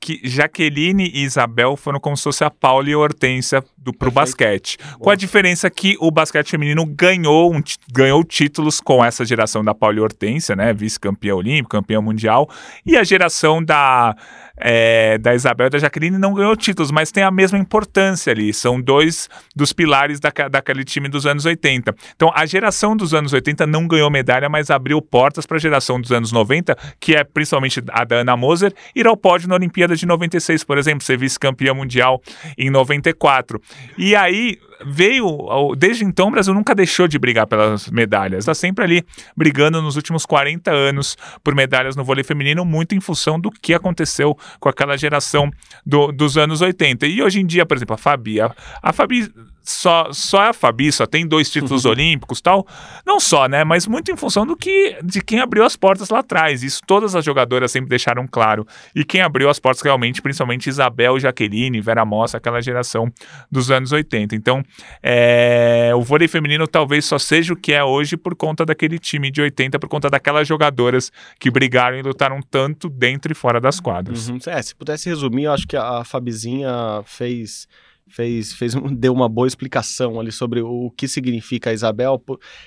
que 0.00 0.20
Jaqueline 0.24 1.10
e 1.12 1.24
Isabel 1.24 1.76
foram 1.76 1.98
como 1.98 2.16
se 2.16 2.24
fosse 2.24 2.44
a 2.44 2.50
Paula 2.50 2.88
e 2.88 2.92
a 2.92 2.98
Hortência 2.98 3.62
do, 3.76 3.92
pro 3.92 4.10
Perfeito. 4.10 4.14
basquete. 4.14 4.78
Boa. 4.78 4.98
Com 4.98 5.10
a 5.10 5.14
diferença 5.14 5.70
que 5.70 5.96
o 6.00 6.10
basquete 6.10 6.50
feminino 6.50 6.84
ganhou, 6.86 7.54
um, 7.54 7.62
ganhou 7.92 8.22
títulos 8.24 8.80
com 8.80 9.04
essa 9.04 9.24
geração 9.24 9.64
da 9.64 9.74
Paula 9.74 9.96
e 9.96 10.00
Hortência, 10.00 10.56
né? 10.56 10.72
Vice-campeã 10.72 11.34
olímpica, 11.34 11.78
campeã 11.78 12.00
mundial. 12.00 12.48
E 12.84 12.96
a 12.96 13.04
geração 13.04 13.62
da 13.62 14.16
é, 14.56 15.18
da 15.18 15.34
Isabel 15.34 15.66
e 15.66 15.70
da 15.70 15.78
Jaqueline 15.78 16.18
não 16.18 16.34
ganhou 16.34 16.56
títulos, 16.56 16.90
mas 16.90 17.10
tem 17.10 17.22
a 17.22 17.30
mesma 17.30 17.58
importância 17.58 18.32
ali. 18.32 18.52
São 18.52 18.80
dois 18.80 19.28
dos 19.54 19.72
pilares 19.72 20.18
da, 20.20 20.30
daquele 20.50 20.84
time 20.84 21.08
dos 21.08 21.26
anos 21.26 21.44
80. 21.44 21.94
Então, 22.14 22.30
a 22.34 22.46
geração 22.46 22.96
dos 22.96 23.14
anos 23.14 23.32
80 23.32 23.66
não 23.66 23.86
ganhou 23.86 24.10
medalha, 24.10 24.48
mas 24.48 24.70
abriu 24.70 25.00
portas 25.02 25.46
para 25.46 25.56
a 25.56 25.60
geração 25.60 26.00
dos 26.00 26.12
anos 26.12 26.32
90, 26.32 26.76
que 26.98 27.14
é 27.14 27.24
principalmente 27.24 27.82
a 27.90 28.04
da 28.04 28.16
Ana 28.16 28.36
Moser, 28.36 28.72
ir 28.94 29.06
ao 29.06 29.16
pódio 29.16 29.48
na 29.48 29.54
Olimpíada 29.54 29.94
de 29.94 30.06
96, 30.06 30.64
por 30.64 30.78
exemplo, 30.78 31.04
ser 31.04 31.18
vice-campeã 31.18 31.74
mundial 31.74 32.22
em 32.56 32.70
94. 32.70 33.60
E 33.98 34.14
aí 34.14 34.58
veio, 34.84 35.74
desde 35.76 36.04
então, 36.04 36.28
o 36.28 36.30
Brasil 36.30 36.52
nunca 36.52 36.74
deixou 36.74 37.08
de 37.08 37.18
brigar 37.18 37.46
pelas 37.46 37.88
medalhas. 37.90 38.40
Está 38.40 38.54
sempre 38.54 38.84
ali 38.84 39.06
brigando 39.36 39.80
nos 39.80 39.96
últimos 39.96 40.26
40 40.26 40.70
anos 40.70 41.16
por 41.42 41.54
medalhas 41.54 41.96
no 41.96 42.04
vôlei 42.04 42.24
feminino, 42.24 42.64
muito 42.64 42.94
em 42.94 43.00
função 43.00 43.38
do 43.38 43.50
que 43.50 43.74
aconteceu 43.74 44.36
com 44.60 44.68
aquela 44.68 44.96
geração 44.96 45.50
do, 45.84 46.12
dos 46.12 46.36
anos 46.36 46.60
80. 46.60 47.06
E 47.06 47.22
hoje 47.22 47.40
em 47.40 47.46
dia, 47.46 47.64
por 47.64 47.76
exemplo, 47.76 47.94
a 47.94 47.98
Fabi, 47.98 48.40
a, 48.40 48.54
a 48.82 48.92
Fabi 48.92 49.30
só, 49.66 50.12
só 50.12 50.50
a 50.50 50.52
Fabi 50.52 50.92
só 50.92 51.06
tem 51.06 51.26
dois 51.26 51.50
títulos 51.50 51.84
uhum. 51.84 51.90
olímpicos 51.90 52.40
tal. 52.40 52.66
Não 53.04 53.18
só, 53.18 53.48
né? 53.48 53.64
Mas 53.64 53.86
muito 53.86 54.12
em 54.12 54.16
função 54.16 54.46
do 54.46 54.56
que 54.56 54.98
de 55.02 55.20
quem 55.20 55.40
abriu 55.40 55.64
as 55.64 55.76
portas 55.76 56.08
lá 56.08 56.20
atrás. 56.20 56.62
Isso 56.62 56.80
todas 56.86 57.16
as 57.16 57.24
jogadoras 57.24 57.72
sempre 57.72 57.90
deixaram 57.90 58.26
claro. 58.26 58.66
E 58.94 59.04
quem 59.04 59.20
abriu 59.20 59.50
as 59.50 59.58
portas 59.58 59.82
realmente, 59.82 60.22
principalmente 60.22 60.68
Isabel, 60.68 61.18
Jaqueline, 61.18 61.80
Vera 61.80 62.04
Mossa, 62.04 62.36
aquela 62.36 62.60
geração 62.60 63.12
dos 63.50 63.70
anos 63.70 63.90
80. 63.90 64.36
Então, 64.36 64.62
é, 65.02 65.90
o 65.94 66.02
vôlei 66.02 66.28
feminino 66.28 66.66
talvez 66.68 67.04
só 67.04 67.18
seja 67.18 67.52
o 67.52 67.56
que 67.56 67.72
é 67.72 67.82
hoje 67.82 68.16
por 68.16 68.36
conta 68.36 68.64
daquele 68.64 68.98
time 68.98 69.30
de 69.30 69.42
80, 69.42 69.78
por 69.78 69.88
conta 69.88 70.08
daquelas 70.08 70.46
jogadoras 70.46 71.10
que 71.40 71.50
brigaram 71.50 71.98
e 71.98 72.02
lutaram 72.02 72.40
tanto 72.40 72.88
dentro 72.88 73.32
e 73.32 73.34
fora 73.34 73.60
das 73.60 73.80
quadras. 73.80 74.28
Uhum. 74.28 74.38
É, 74.46 74.62
se 74.62 74.74
pudesse 74.74 75.08
resumir, 75.08 75.44
eu 75.44 75.52
acho 75.52 75.66
que 75.66 75.76
a 75.76 76.04
Fabizinha 76.04 77.02
fez 77.04 77.66
fez, 78.08 78.52
fez 78.52 78.74
deu 78.92 79.12
uma 79.12 79.28
boa 79.28 79.46
explicação 79.46 80.20
ali 80.20 80.30
sobre 80.30 80.60
o 80.60 80.90
que 80.96 81.08
significa 81.08 81.70
a 81.70 81.72
Isabel. 81.72 82.22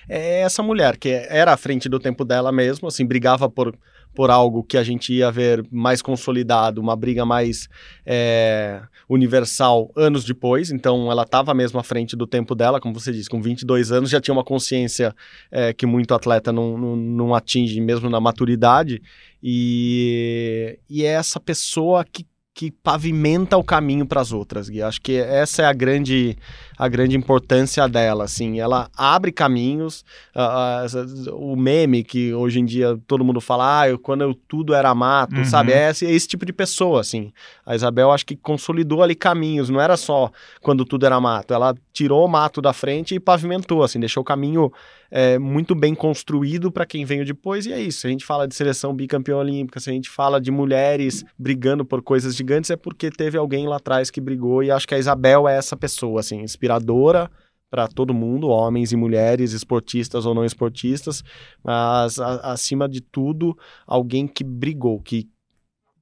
É 0.08 0.42
essa 0.42 0.62
mulher 0.62 0.98
que 0.98 1.10
era 1.10 1.54
à 1.54 1.58
frente 1.58 1.88
do 1.88 2.00
tempo 2.00 2.26
dela 2.26 2.52
mesmo, 2.52 2.88
assim, 2.88 3.06
brigava 3.06 3.50
por, 3.50 3.76
por 4.14 4.30
algo 4.30 4.64
que 4.64 4.78
a 4.78 4.84
gente 4.84 5.14
ia 5.14 5.32
ver 5.32 5.66
mais 5.72 6.02
consolidado, 6.02 6.82
uma 6.82 6.96
briga 6.96 7.26
mais 7.26 7.70
é, 8.06 8.82
universal 9.08 9.92
anos 9.96 10.26
depois. 10.26 10.72
Então, 10.72 11.12
ela 11.12 11.24
estava 11.24 11.54
mesmo 11.54 11.80
à 11.80 11.84
frente 11.84 12.16
do 12.16 12.28
tempo 12.28 12.54
dela, 12.54 12.80
como 12.80 12.94
você 12.94 13.12
disse, 13.12 13.30
com 13.30 13.42
22 13.42 13.92
anos, 13.92 14.10
já 14.10 14.20
tinha 14.20 14.34
uma 14.34 14.44
consciência 14.44 15.16
é, 15.52 15.74
que 15.74 15.86
muito 15.86 16.14
atleta 16.14 16.52
não, 16.52 16.78
não, 16.78 16.96
não 16.96 17.36
atinge, 17.36 17.80
mesmo 17.80 18.10
na 18.10 18.20
maturidade. 18.20 19.02
E, 19.42 20.78
e 20.90 21.04
é 21.06 21.14
essa 21.14 21.40
pessoa 21.40 22.04
que 22.04 22.26
que 22.60 22.72
pavimenta 22.72 23.56
o 23.56 23.64
caminho 23.64 24.06
para 24.06 24.20
as 24.20 24.34
outras, 24.34 24.68
Gui. 24.68 24.82
Acho 24.82 25.00
que 25.00 25.16
essa 25.16 25.62
é 25.62 25.66
a 25.66 25.72
grande, 25.72 26.38
a 26.78 26.90
grande 26.90 27.16
importância 27.16 27.88
dela, 27.88 28.26
assim. 28.26 28.60
Ela 28.60 28.90
abre 28.98 29.32
caminhos. 29.32 30.04
Uh, 30.36 31.30
uh, 31.30 31.52
o 31.54 31.56
meme 31.56 32.04
que 32.04 32.34
hoje 32.34 32.60
em 32.60 32.66
dia 32.66 33.00
todo 33.08 33.24
mundo 33.24 33.40
fala, 33.40 33.80
ah, 33.80 33.90
eu, 33.90 33.98
quando 33.98 34.24
eu 34.24 34.34
tudo 34.34 34.74
era 34.74 34.94
mato, 34.94 35.38
uhum. 35.38 35.46
sabe? 35.46 35.72
É 35.72 35.90
esse, 35.90 36.06
é 36.06 36.12
esse, 36.12 36.28
tipo 36.28 36.46
de 36.46 36.52
pessoa, 36.52 37.00
assim. 37.00 37.32
A 37.66 37.76
Isabel 37.76 38.12
acho 38.12 38.26
que 38.26 38.36
consolidou 38.36 39.02
ali 39.02 39.16
caminhos. 39.16 39.70
Não 39.70 39.80
era 39.80 39.96
só 39.96 40.30
quando 40.60 40.84
tudo 40.84 41.06
era 41.06 41.18
mato. 41.22 41.54
Ela 41.54 41.74
tirou 41.94 42.26
o 42.26 42.28
mato 42.28 42.62
da 42.62 42.74
frente 42.74 43.16
e 43.16 43.22
pavimentou, 43.22 43.84
assim, 43.84 44.02
deixou 44.02 44.20
o 44.20 44.26
caminho 44.26 44.70
é, 45.12 45.40
muito 45.40 45.74
bem 45.76 45.96
construído 45.96 46.72
para 46.72 46.86
quem 46.86 47.06
veio 47.06 47.26
depois, 47.26 47.66
e 47.66 47.74
é 47.74 47.80
isso. 47.80 48.02
Se 48.02 48.08
a 48.08 48.10
gente 48.10 48.26
fala 48.26 48.48
de 48.48 48.56
seleção 48.56 48.94
bicampeã 48.94 49.38
olímpica, 49.38 49.80
se 49.80 49.90
a 49.90 49.94
gente 49.94 50.10
fala 50.10 50.40
de 50.40 50.52
mulheres 50.52 51.24
brigando 51.38 51.84
por 51.86 52.02
coisas 52.02 52.36
gigantes, 52.36 52.70
é 52.70 52.76
porque 52.76 53.10
teve 53.10 53.38
alguém 53.38 53.68
lá 53.68 53.78
atrás 53.78 54.10
que 54.10 54.22
brigou, 54.22 54.64
e 54.64 54.72
acho 54.72 54.88
que 54.88 54.96
a 54.96 55.00
Isabel 55.00 55.48
é 55.48 55.58
essa 55.58 55.76
pessoa, 55.76 56.20
assim, 56.20 56.42
inspiradora 56.42 57.30
para 57.70 57.88
todo 57.88 58.14
mundo, 58.14 58.48
homens 58.48 58.92
e 58.92 58.96
mulheres, 58.96 59.54
esportistas 59.54 60.26
ou 60.26 60.34
não 60.34 60.44
esportistas, 60.44 61.24
mas 61.64 62.20
a, 62.20 62.52
acima 62.52 62.90
de 62.90 63.02
tudo, 63.02 63.56
alguém 63.86 64.28
que 64.28 64.44
brigou, 64.44 65.00
que 65.00 65.30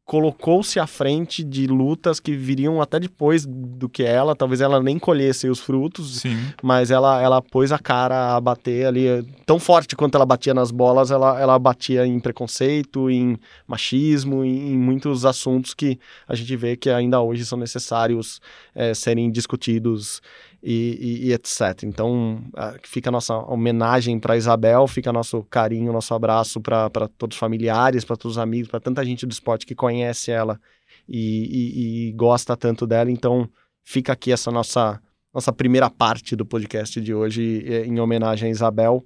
colocou-se 0.07 0.79
à 0.79 0.87
frente 0.87 1.43
de 1.43 1.67
lutas 1.67 2.17
que 2.17 2.33
viriam 2.33 2.81
até 2.81 2.97
depois 2.97 3.45
do 3.45 3.89
que 3.89 4.03
ela, 4.03 4.37
talvez 4.37 4.61
ela 4.61 4.81
nem 4.81 4.97
colhesse 4.97 5.49
os 5.49 5.59
frutos, 5.59 6.21
Sim. 6.21 6.37
mas 6.63 6.89
ela, 6.89 7.21
ela 7.21 7.41
pôs 7.41 7.73
a 7.73 7.77
cara 7.77 8.33
a 8.33 8.39
bater 8.39 8.85
ali, 8.85 9.05
tão 9.45 9.59
forte 9.59 9.97
quanto 9.97 10.15
ela 10.15 10.25
batia 10.25 10.53
nas 10.53 10.71
bolas, 10.71 11.11
ela, 11.11 11.37
ela 11.37 11.59
batia 11.59 12.07
em 12.07 12.21
preconceito, 12.21 13.09
em 13.09 13.37
machismo, 13.67 14.45
em, 14.45 14.71
em 14.71 14.77
muitos 14.77 15.25
assuntos 15.25 15.73
que 15.73 15.99
a 16.25 16.35
gente 16.35 16.55
vê 16.55 16.77
que 16.77 16.89
ainda 16.89 17.19
hoje 17.19 17.45
são 17.45 17.59
necessários 17.59 18.39
é, 18.73 18.93
serem 18.93 19.29
discutidos 19.29 20.21
e, 20.63 21.21
e, 21.23 21.27
e 21.27 21.33
etc. 21.33 21.83
Então, 21.83 22.41
fica 22.83 23.09
a 23.09 23.11
nossa 23.11 23.35
homenagem 23.35 24.19
para 24.19 24.37
Isabel, 24.37 24.87
fica 24.87 25.13
nosso 25.13 25.43
carinho, 25.43 25.93
nosso 25.93 26.13
abraço 26.13 26.59
para 26.61 26.89
todos 27.17 27.35
os 27.35 27.39
familiares, 27.39 28.03
para 28.03 28.15
todos 28.15 28.37
os 28.37 28.41
amigos, 28.41 28.69
para 28.69 28.79
tanta 28.79 29.03
gente 29.05 29.25
do 29.25 29.31
esporte 29.31 29.65
que 29.65 29.75
conhece 29.75 29.96
ela 30.01 30.59
e, 31.07 32.09
e, 32.09 32.11
gosta 32.13 32.55
tanto 32.55 32.85
dela. 32.85 33.11
Então, 33.11 33.49
fica 33.83 34.13
aqui 34.13 34.31
essa 34.31 34.51
nossa, 34.51 35.01
nossa 35.33 35.53
primeira 35.53 35.89
parte 35.89 36.35
do 36.35 36.45
podcast 36.45 36.99
de 36.99 37.13
hoje 37.13 37.63
em 37.85 37.99
homenagem 37.99 38.49
a 38.49 38.51
Isabel, 38.51 39.05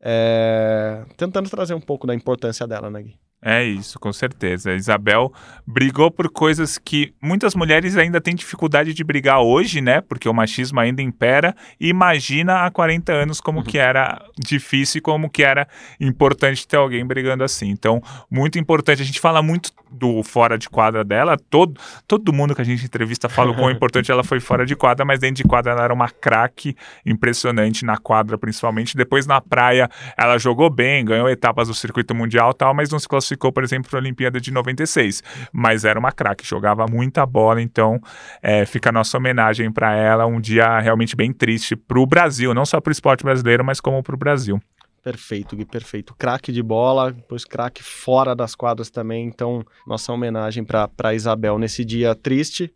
é, 0.00 1.04
tentando 1.16 1.48
trazer 1.48 1.74
um 1.74 1.80
pouco 1.80 2.06
da 2.06 2.14
importância 2.14 2.66
dela, 2.66 2.90
né, 2.90 3.02
Gui? 3.02 3.22
É 3.44 3.64
isso, 3.64 3.98
com 3.98 4.12
certeza. 4.12 4.70
A 4.70 4.76
Isabel 4.76 5.32
brigou 5.66 6.12
por 6.12 6.30
coisas 6.30 6.78
que 6.78 7.12
muitas 7.20 7.56
mulheres 7.56 7.96
ainda 7.96 8.20
têm 8.20 8.36
dificuldade 8.36 8.94
de 8.94 9.02
brigar 9.02 9.40
hoje, 9.40 9.80
né? 9.80 10.00
Porque 10.00 10.28
o 10.28 10.32
machismo 10.32 10.78
ainda 10.78 11.02
impera. 11.02 11.52
E 11.80 11.88
imagina 11.88 12.64
há 12.64 12.70
40 12.70 13.12
anos 13.12 13.40
como 13.40 13.58
uhum. 13.58 13.64
que 13.64 13.78
era 13.78 14.24
difícil 14.38 15.00
e 15.00 15.02
como 15.02 15.28
que 15.28 15.42
era 15.42 15.66
importante 15.98 16.68
ter 16.68 16.76
alguém 16.76 17.04
brigando 17.04 17.42
assim. 17.42 17.68
Então, 17.68 18.00
muito 18.30 18.60
importante. 18.60 19.02
A 19.02 19.04
gente 19.04 19.18
fala 19.18 19.42
muito 19.42 19.72
do 19.92 20.22
fora 20.22 20.58
de 20.58 20.68
quadra 20.68 21.04
dela. 21.04 21.36
Todo, 21.48 21.80
todo 22.08 22.32
mundo 22.32 22.54
que 22.54 22.60
a 22.60 22.64
gente 22.64 22.84
entrevista 22.84 23.28
fala 23.28 23.52
o 23.52 23.54
quão 23.54 23.70
importante 23.72 24.10
ela 24.10 24.24
foi 24.24 24.40
fora 24.40 24.66
de 24.66 24.74
quadra, 24.74 25.04
mas 25.04 25.20
dentro 25.20 25.36
de 25.36 25.44
quadra 25.44 25.72
ela 25.72 25.84
era 25.84 25.94
uma 25.94 26.08
craque 26.08 26.76
impressionante 27.06 27.84
na 27.84 27.96
quadra, 27.96 28.36
principalmente. 28.36 28.96
Depois 28.96 29.26
na 29.26 29.40
praia 29.40 29.88
ela 30.16 30.38
jogou 30.38 30.68
bem, 30.68 31.04
ganhou 31.04 31.28
etapas 31.28 31.68
do 31.68 31.74
circuito 31.74 32.14
mundial 32.14 32.52
tal, 32.52 32.74
mas 32.74 32.90
não 32.90 32.98
se 32.98 33.08
classificou 33.08 33.52
por 33.52 33.62
exemplo, 33.62 33.90
para 33.90 33.98
a 33.98 34.02
Olimpíada 34.02 34.40
de 34.40 34.50
96. 34.50 35.22
Mas 35.52 35.84
era 35.84 35.98
uma 35.98 36.10
craque, 36.10 36.46
jogava 36.46 36.86
muita 36.86 37.24
bola, 37.26 37.60
então 37.60 38.00
é, 38.42 38.64
fica 38.66 38.88
a 38.88 38.92
nossa 38.92 39.16
homenagem 39.16 39.70
para 39.70 39.94
ela. 39.94 40.26
Um 40.26 40.40
dia 40.40 40.78
realmente 40.80 41.14
bem 41.14 41.32
triste 41.32 41.76
para 41.76 42.00
o 42.00 42.06
Brasil, 42.06 42.54
não 42.54 42.64
só 42.64 42.80
para 42.80 42.90
o 42.90 42.92
esporte 42.92 43.22
brasileiro, 43.22 43.64
mas 43.64 43.80
como 43.80 44.02
para 44.02 44.14
o 44.14 44.18
Brasil. 44.18 44.60
Perfeito, 45.02 45.56
Gui, 45.56 45.64
perfeito. 45.64 46.14
Craque 46.14 46.52
de 46.52 46.62
bola, 46.62 47.12
depois 47.12 47.44
craque 47.44 47.82
fora 47.82 48.36
das 48.36 48.54
quadras 48.54 48.88
também. 48.88 49.26
Então, 49.26 49.64
nossa 49.84 50.12
homenagem 50.12 50.64
para 50.64 51.12
Isabel 51.12 51.58
nesse 51.58 51.84
dia 51.84 52.14
triste 52.14 52.72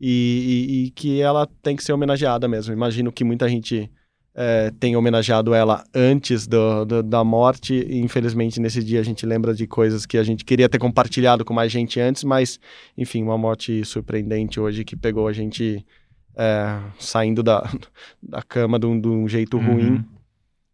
e, 0.00 0.66
e, 0.68 0.86
e, 0.86 0.90
que 0.90 1.20
ela 1.20 1.46
tem 1.62 1.76
que 1.76 1.84
ser 1.84 1.92
homenageada 1.92 2.48
mesmo. 2.48 2.72
Imagino 2.72 3.12
que 3.12 3.22
muita 3.22 3.48
gente 3.48 3.88
é, 4.34 4.72
tem 4.80 4.96
homenageado 4.96 5.54
ela 5.54 5.84
antes 5.94 6.44
do, 6.46 6.84
do, 6.84 7.02
da 7.04 7.22
morte. 7.22 7.74
E, 7.74 8.00
infelizmente, 8.00 8.58
nesse 8.58 8.82
dia 8.82 8.98
a 8.98 9.04
gente 9.04 9.24
lembra 9.24 9.54
de 9.54 9.64
coisas 9.66 10.04
que 10.04 10.18
a 10.18 10.24
gente 10.24 10.44
queria 10.44 10.68
ter 10.68 10.78
compartilhado 10.78 11.44
com 11.44 11.54
mais 11.54 11.70
gente 11.70 12.00
antes, 12.00 12.24
mas, 12.24 12.58
enfim, 12.98 13.22
uma 13.22 13.38
morte 13.38 13.84
surpreendente 13.84 14.58
hoje 14.58 14.84
que 14.84 14.96
pegou 14.96 15.28
a 15.28 15.32
gente 15.32 15.86
é, 16.36 16.80
saindo 16.98 17.44
da, 17.44 17.62
da 18.20 18.42
cama 18.42 18.76
de 18.76 18.86
um, 18.86 19.00
de 19.00 19.08
um 19.08 19.28
jeito 19.28 19.56
uhum. 19.56 19.74
ruim. 19.74 20.04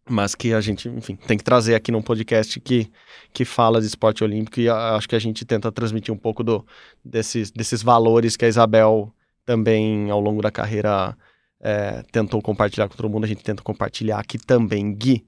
Mas 0.09 0.35
que 0.35 0.53
a 0.53 0.61
gente, 0.61 0.87
enfim, 0.89 1.15
tem 1.15 1.37
que 1.37 1.43
trazer 1.43 1.75
aqui 1.75 1.91
num 1.91 2.01
podcast 2.01 2.59
que, 2.59 2.89
que 3.33 3.43
fala 3.43 3.81
de 3.81 3.87
esporte 3.87 4.23
olímpico 4.23 4.59
e 4.59 4.69
acho 4.69 5.07
que 5.07 5.15
a 5.15 5.19
gente 5.19 5.43
tenta 5.45 5.71
transmitir 5.71 6.13
um 6.13 6.17
pouco 6.17 6.43
do, 6.43 6.65
desses, 7.03 7.51
desses 7.51 7.83
valores 7.83 8.37
que 8.37 8.45
a 8.45 8.47
Isabel 8.47 9.13
também, 9.45 10.09
ao 10.09 10.19
longo 10.19 10.41
da 10.41 10.51
carreira, 10.51 11.15
é, 11.59 12.03
tentou 12.11 12.41
compartilhar 12.41 12.87
com 12.87 12.95
todo 12.95 13.09
mundo, 13.09 13.25
a 13.25 13.27
gente 13.27 13.43
tenta 13.43 13.61
compartilhar 13.63 14.19
aqui 14.19 14.37
também, 14.37 14.93
Gui. 14.93 15.25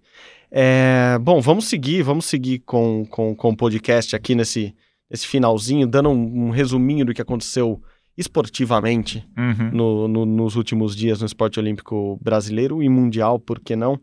É, 0.51 1.17
bom, 1.21 1.41
vamos 1.41 1.65
seguir, 1.65 2.01
vamos 2.01 2.25
seguir 2.25 2.59
com, 2.59 3.05
com, 3.05 3.35
com 3.35 3.49
o 3.49 3.55
podcast 3.55 4.15
aqui 4.15 4.33
nesse, 4.33 4.73
nesse 5.09 5.27
finalzinho, 5.27 5.85
dando 5.85 6.09
um, 6.09 6.47
um 6.47 6.49
resuminho 6.49 7.05
do 7.05 7.13
que 7.13 7.21
aconteceu 7.21 7.81
esportivamente 8.17 9.25
uhum. 9.37 9.71
no, 9.71 10.07
no, 10.07 10.25
nos 10.25 10.57
últimos 10.57 10.93
dias 10.93 11.21
no 11.21 11.25
esporte 11.25 11.57
olímpico 11.57 12.19
brasileiro 12.21 12.83
e 12.83 12.89
mundial, 12.89 13.39
por 13.39 13.59
que 13.59 13.75
não? 13.77 13.99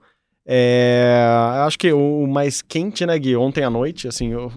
É, 0.46 1.26
acho 1.66 1.78
que 1.78 1.92
o 1.92 2.26
mais 2.26 2.62
quente, 2.62 3.04
né, 3.04 3.18
Gui, 3.18 3.36
ontem 3.36 3.64
à 3.64 3.70
noite, 3.70 4.06
assim, 4.06 4.32
eu, 4.32 4.52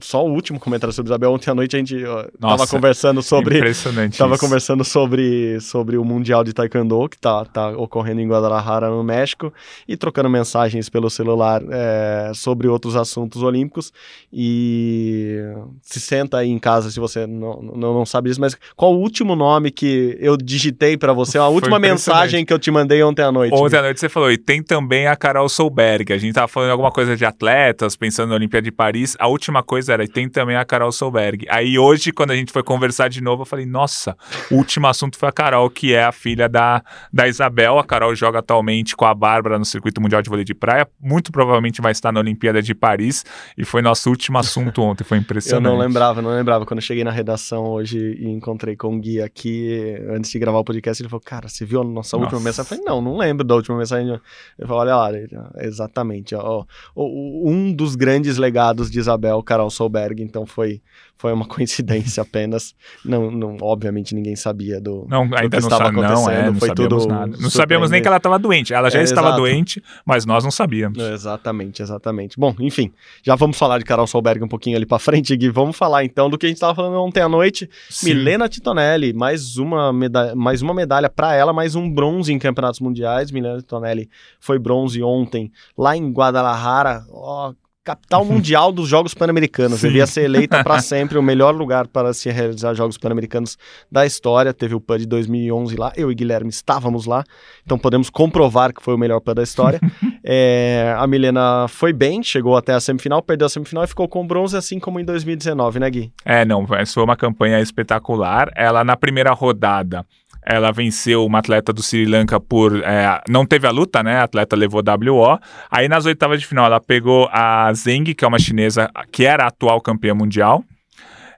só 0.00 0.24
o 0.24 0.32
último 0.32 0.58
comentário 0.58 0.92
sobre 0.92 1.10
Isabel. 1.10 1.32
Ontem 1.32 1.50
à 1.50 1.54
noite 1.54 1.76
a 1.76 1.78
gente 1.78 1.96
estava 1.96 2.66
conversando 2.66 3.22
sobre. 3.22 3.58
Impressionante. 3.58 4.16
Tava 4.16 4.34
isso. 4.34 4.40
conversando 4.40 4.82
sobre, 4.82 5.60
sobre 5.60 5.98
o 5.98 6.04
Mundial 6.04 6.42
de 6.42 6.54
Taekwondo, 6.54 7.06
que 7.10 7.18
tá, 7.18 7.44
tá 7.44 7.68
ocorrendo 7.68 8.22
em 8.22 8.28
Guadalajara, 8.28 8.88
no 8.88 9.04
México, 9.04 9.52
e 9.86 9.94
trocando 9.94 10.30
mensagens 10.30 10.88
pelo 10.88 11.10
celular 11.10 11.62
é, 11.70 12.32
sobre 12.34 12.68
outros 12.68 12.96
assuntos 12.96 13.42
olímpicos. 13.42 13.92
E 14.32 15.42
se 15.82 16.00
senta 16.00 16.38
aí 16.38 16.48
em 16.48 16.58
casa 16.58 16.90
se 16.90 16.98
você 16.98 17.26
não, 17.26 17.60
não, 17.60 17.94
não 17.94 18.06
sabe 18.06 18.30
disso, 18.30 18.40
mas 18.40 18.56
qual 18.74 18.94
o 18.94 18.98
último 18.98 19.36
nome 19.36 19.70
que 19.70 20.16
eu 20.18 20.38
digitei 20.38 20.96
para 20.96 21.12
você? 21.12 21.36
A 21.36 21.48
última 21.48 21.78
mensagem 21.78 22.46
que 22.46 22.52
eu 22.52 22.58
te 22.58 22.70
mandei 22.70 23.02
ontem 23.02 23.22
à 23.22 23.30
noite. 23.30 23.54
Ontem 23.54 23.76
à 23.76 23.82
noite 23.82 24.00
você 24.00 24.08
falou, 24.08 24.32
e 24.32 24.38
tem 24.38 24.62
também 24.62 25.06
a 25.06 25.14
Carol 25.16 25.50
Solberg. 25.50 26.14
A 26.14 26.18
gente 26.18 26.32
tava 26.32 26.48
falando 26.48 26.70
alguma 26.70 26.90
coisa 26.90 27.14
de 27.14 27.26
atletas, 27.26 27.94
pensando 27.94 28.30
na 28.30 28.36
Olimpíada 28.36 28.64
de 28.64 28.72
Paris. 28.72 29.14
A 29.18 29.28
última 29.28 29.65
coisa 29.66 29.92
era, 29.92 30.04
e 30.04 30.08
tem 30.08 30.28
também 30.28 30.56
a 30.56 30.64
Carol 30.64 30.90
Solberg. 30.90 31.44
Aí 31.50 31.78
hoje, 31.78 32.12
quando 32.12 32.30
a 32.30 32.36
gente 32.36 32.50
foi 32.52 32.62
conversar 32.62 33.08
de 33.08 33.20
novo, 33.20 33.42
eu 33.42 33.46
falei, 33.46 33.66
nossa, 33.66 34.16
o 34.50 34.54
último 34.54 34.86
assunto 34.86 35.18
foi 35.18 35.28
a 35.28 35.32
Carol, 35.32 35.68
que 35.68 35.92
é 35.92 36.04
a 36.04 36.12
filha 36.12 36.48
da, 36.48 36.82
da 37.12 37.28
Isabel. 37.28 37.78
A 37.78 37.84
Carol 37.84 38.14
joga 38.14 38.38
atualmente 38.38 38.96
com 38.96 39.04
a 39.04 39.12
Bárbara 39.14 39.58
no 39.58 39.64
Circuito 39.64 40.00
Mundial 40.00 40.22
de 40.22 40.30
Vôlei 40.30 40.44
de 40.44 40.54
Praia. 40.54 40.88
Muito 40.98 41.30
provavelmente 41.30 41.82
vai 41.82 41.92
estar 41.92 42.12
na 42.12 42.20
Olimpíada 42.20 42.62
de 42.62 42.74
Paris. 42.74 43.24
E 43.58 43.64
foi 43.64 43.82
nosso 43.82 44.08
último 44.08 44.38
assunto 44.38 44.80
ontem, 44.80 45.02
foi 45.04 45.18
Eu 45.18 45.22
impressionante. 45.22 45.64
não 45.64 45.76
lembrava, 45.76 46.22
não 46.22 46.30
lembrava. 46.30 46.64
Quando 46.64 46.78
eu 46.78 46.84
cheguei 46.84 47.02
na 47.02 47.10
redação 47.10 47.64
hoje 47.64 47.98
e 47.98 48.28
encontrei 48.28 48.76
com 48.76 48.96
o 48.96 49.00
Gui 49.00 49.20
aqui, 49.20 49.96
antes 50.10 50.30
de 50.30 50.38
gravar 50.38 50.58
o 50.58 50.64
podcast, 50.64 51.02
ele 51.02 51.08
falou, 51.08 51.22
cara, 51.24 51.48
você 51.48 51.64
viu 51.64 51.80
a 51.80 51.84
nossa 51.84 52.16
última 52.16 52.32
Nossa. 52.38 52.44
mensagem? 52.44 52.72
Eu 52.72 52.78
falei, 52.78 52.84
não, 52.84 53.02
não 53.02 53.16
lembro 53.18 53.44
da 53.44 53.54
última 53.56 53.76
mensagem. 53.76 54.06
Ele 54.08 54.20
falou, 54.68 54.82
olha 54.82 54.94
lá, 54.96 55.10
exatamente. 55.58 56.34
Ó, 56.34 56.64
o- 56.94 57.50
um 57.50 57.72
dos 57.72 57.94
grandes 57.96 58.36
legados 58.36 58.90
de 58.90 58.98
Isabel, 58.98 59.42
Carol 59.56 59.70
Solberg, 59.70 60.22
então 60.22 60.44
foi, 60.44 60.80
foi 61.16 61.32
uma 61.32 61.44
coincidência 61.48 62.22
apenas. 62.22 62.74
Não, 63.04 63.30
não, 63.30 63.56
obviamente 63.62 64.14
ninguém 64.14 64.36
sabia 64.36 64.80
do, 64.80 65.06
Não, 65.08 65.26
do 65.26 65.34
ainda 65.36 65.56
que 65.56 65.62
não, 65.62 65.68
estava 65.68 65.84
sa 65.86 65.92
não, 65.92 66.02
acontecendo. 66.04 66.30
é, 66.30 66.46
não 66.50 66.54
foi 66.58 66.68
sabíamos 66.68 67.02
tudo 67.02 67.12
nada. 67.12 67.36
Não 67.40 67.50
sabíamos 67.50 67.90
nem 67.90 68.02
que 68.02 68.08
ela 68.08 68.16
estava 68.18 68.38
doente. 68.38 68.74
Ela 68.74 68.90
já 68.90 68.98
É, 69.00 69.02
estava 69.02 69.28
exato. 69.28 69.40
doente, 69.42 69.82
mas 70.04 70.26
nós 70.26 70.44
não 70.44 70.50
sabíamos. 70.50 70.98
É, 70.98 71.12
Exatamente, 71.12 71.80
exatamente. 71.82 72.38
Bom, 72.38 72.54
enfim, 72.60 72.92
já 73.22 73.34
vamos 73.34 73.56
falar 73.56 73.78
de 73.78 73.84
Carol 73.84 74.06
Solberg 74.06 74.44
um 74.44 74.48
pouquinho 74.48 74.76
ali 74.76 74.84
pra 74.86 74.98
frente, 74.98 75.34
Gui. 75.36 75.48
Vamos 75.50 75.76
falar 75.76 76.04
então 76.04 76.28
do 76.28 76.36
que 76.36 76.46
a 76.46 76.48
gente 76.48 76.60
tava 76.60 76.74
falando 76.74 76.96
ontem 77.02 77.20
à 77.20 77.28
noite. 77.28 77.68
Sim. 77.88 78.06
Milena 78.14 78.48
Titonelli, 78.48 79.12
mais 79.12 79.56
uma 79.56 79.92
medalha, 79.92 80.34
mais 80.36 80.60
uma 80.62 80.74
medalha 80.74 81.08
para 81.08 81.34
ela, 81.34 81.52
mais 81.52 81.74
um 81.74 81.90
bronze 81.90 82.32
em 82.32 82.38
campeonatos 82.38 82.80
mundiais. 82.80 83.30
Milena 83.30 83.58
Titonelli 83.58 84.08
foi 84.38 84.58
bronze 84.58 85.02
ontem 85.02 85.50
lá 85.76 85.96
em 85.96 86.10
Guadalajara, 86.12 87.04
ó, 87.10 87.52
capital 87.86 88.24
mundial 88.24 88.72
dos 88.72 88.88
Jogos 88.88 89.14
Pan-Americanos. 89.14 89.80
Devia 89.80 90.08
ser 90.08 90.22
eleita 90.22 90.64
para 90.64 90.80
sempre 90.82 91.16
o 91.16 91.22
melhor 91.22 91.54
lugar 91.54 91.86
para 91.86 92.12
se 92.12 92.28
realizar 92.28 92.74
Jogos 92.74 92.98
Pan-Americanos 92.98 93.56
da 93.90 94.04
história. 94.04 94.52
Teve 94.52 94.74
o 94.74 94.80
PAN 94.80 94.98
de 94.98 95.06
2011 95.06 95.76
lá, 95.76 95.92
eu 95.96 96.10
e 96.10 96.14
Guilherme 96.14 96.50
estávamos 96.50 97.06
lá, 97.06 97.22
então 97.64 97.78
podemos 97.78 98.10
comprovar 98.10 98.74
que 98.74 98.82
foi 98.82 98.94
o 98.94 98.98
melhor 98.98 99.20
PAN 99.20 99.34
da 99.34 99.42
história. 99.42 99.80
É, 100.28 100.92
a 100.98 101.06
Milena 101.06 101.68
foi 101.68 101.92
bem, 101.92 102.20
chegou 102.20 102.56
até 102.56 102.72
a 102.72 102.80
semifinal, 102.80 103.22
perdeu 103.22 103.46
a 103.46 103.48
semifinal 103.48 103.84
e 103.84 103.86
ficou 103.86 104.08
com 104.08 104.26
bronze, 104.26 104.56
assim 104.56 104.80
como 104.80 104.98
em 104.98 105.04
2019, 105.04 105.78
né, 105.78 105.88
Gui? 105.88 106.12
É, 106.24 106.44
não, 106.44 106.66
mas 106.68 106.92
foi 106.92 107.04
uma 107.04 107.14
campanha 107.14 107.60
espetacular. 107.60 108.50
Ela, 108.56 108.82
na 108.82 108.96
primeira 108.96 109.32
rodada, 109.32 110.04
ela 110.46 110.70
venceu 110.70 111.26
uma 111.26 111.40
atleta 111.40 111.72
do 111.72 111.82
Sri 111.82 112.06
Lanka 112.06 112.38
por. 112.38 112.82
é, 112.84 113.20
não 113.28 113.44
teve 113.44 113.66
a 113.66 113.70
luta, 113.70 114.02
né? 114.02 114.18
A 114.18 114.22
atleta 114.22 114.54
levou 114.54 114.80
WO. 114.80 115.38
Aí 115.68 115.88
nas 115.88 116.06
oitavas 116.06 116.40
de 116.40 116.46
final, 116.46 116.66
ela 116.66 116.80
pegou 116.80 117.28
a 117.32 117.72
Zeng, 117.74 118.14
que 118.14 118.24
é 118.24 118.28
uma 118.28 118.38
chinesa 118.38 118.88
que 119.10 119.24
era 119.24 119.44
a 119.44 119.48
atual 119.48 119.80
campeã 119.80 120.14
mundial. 120.14 120.62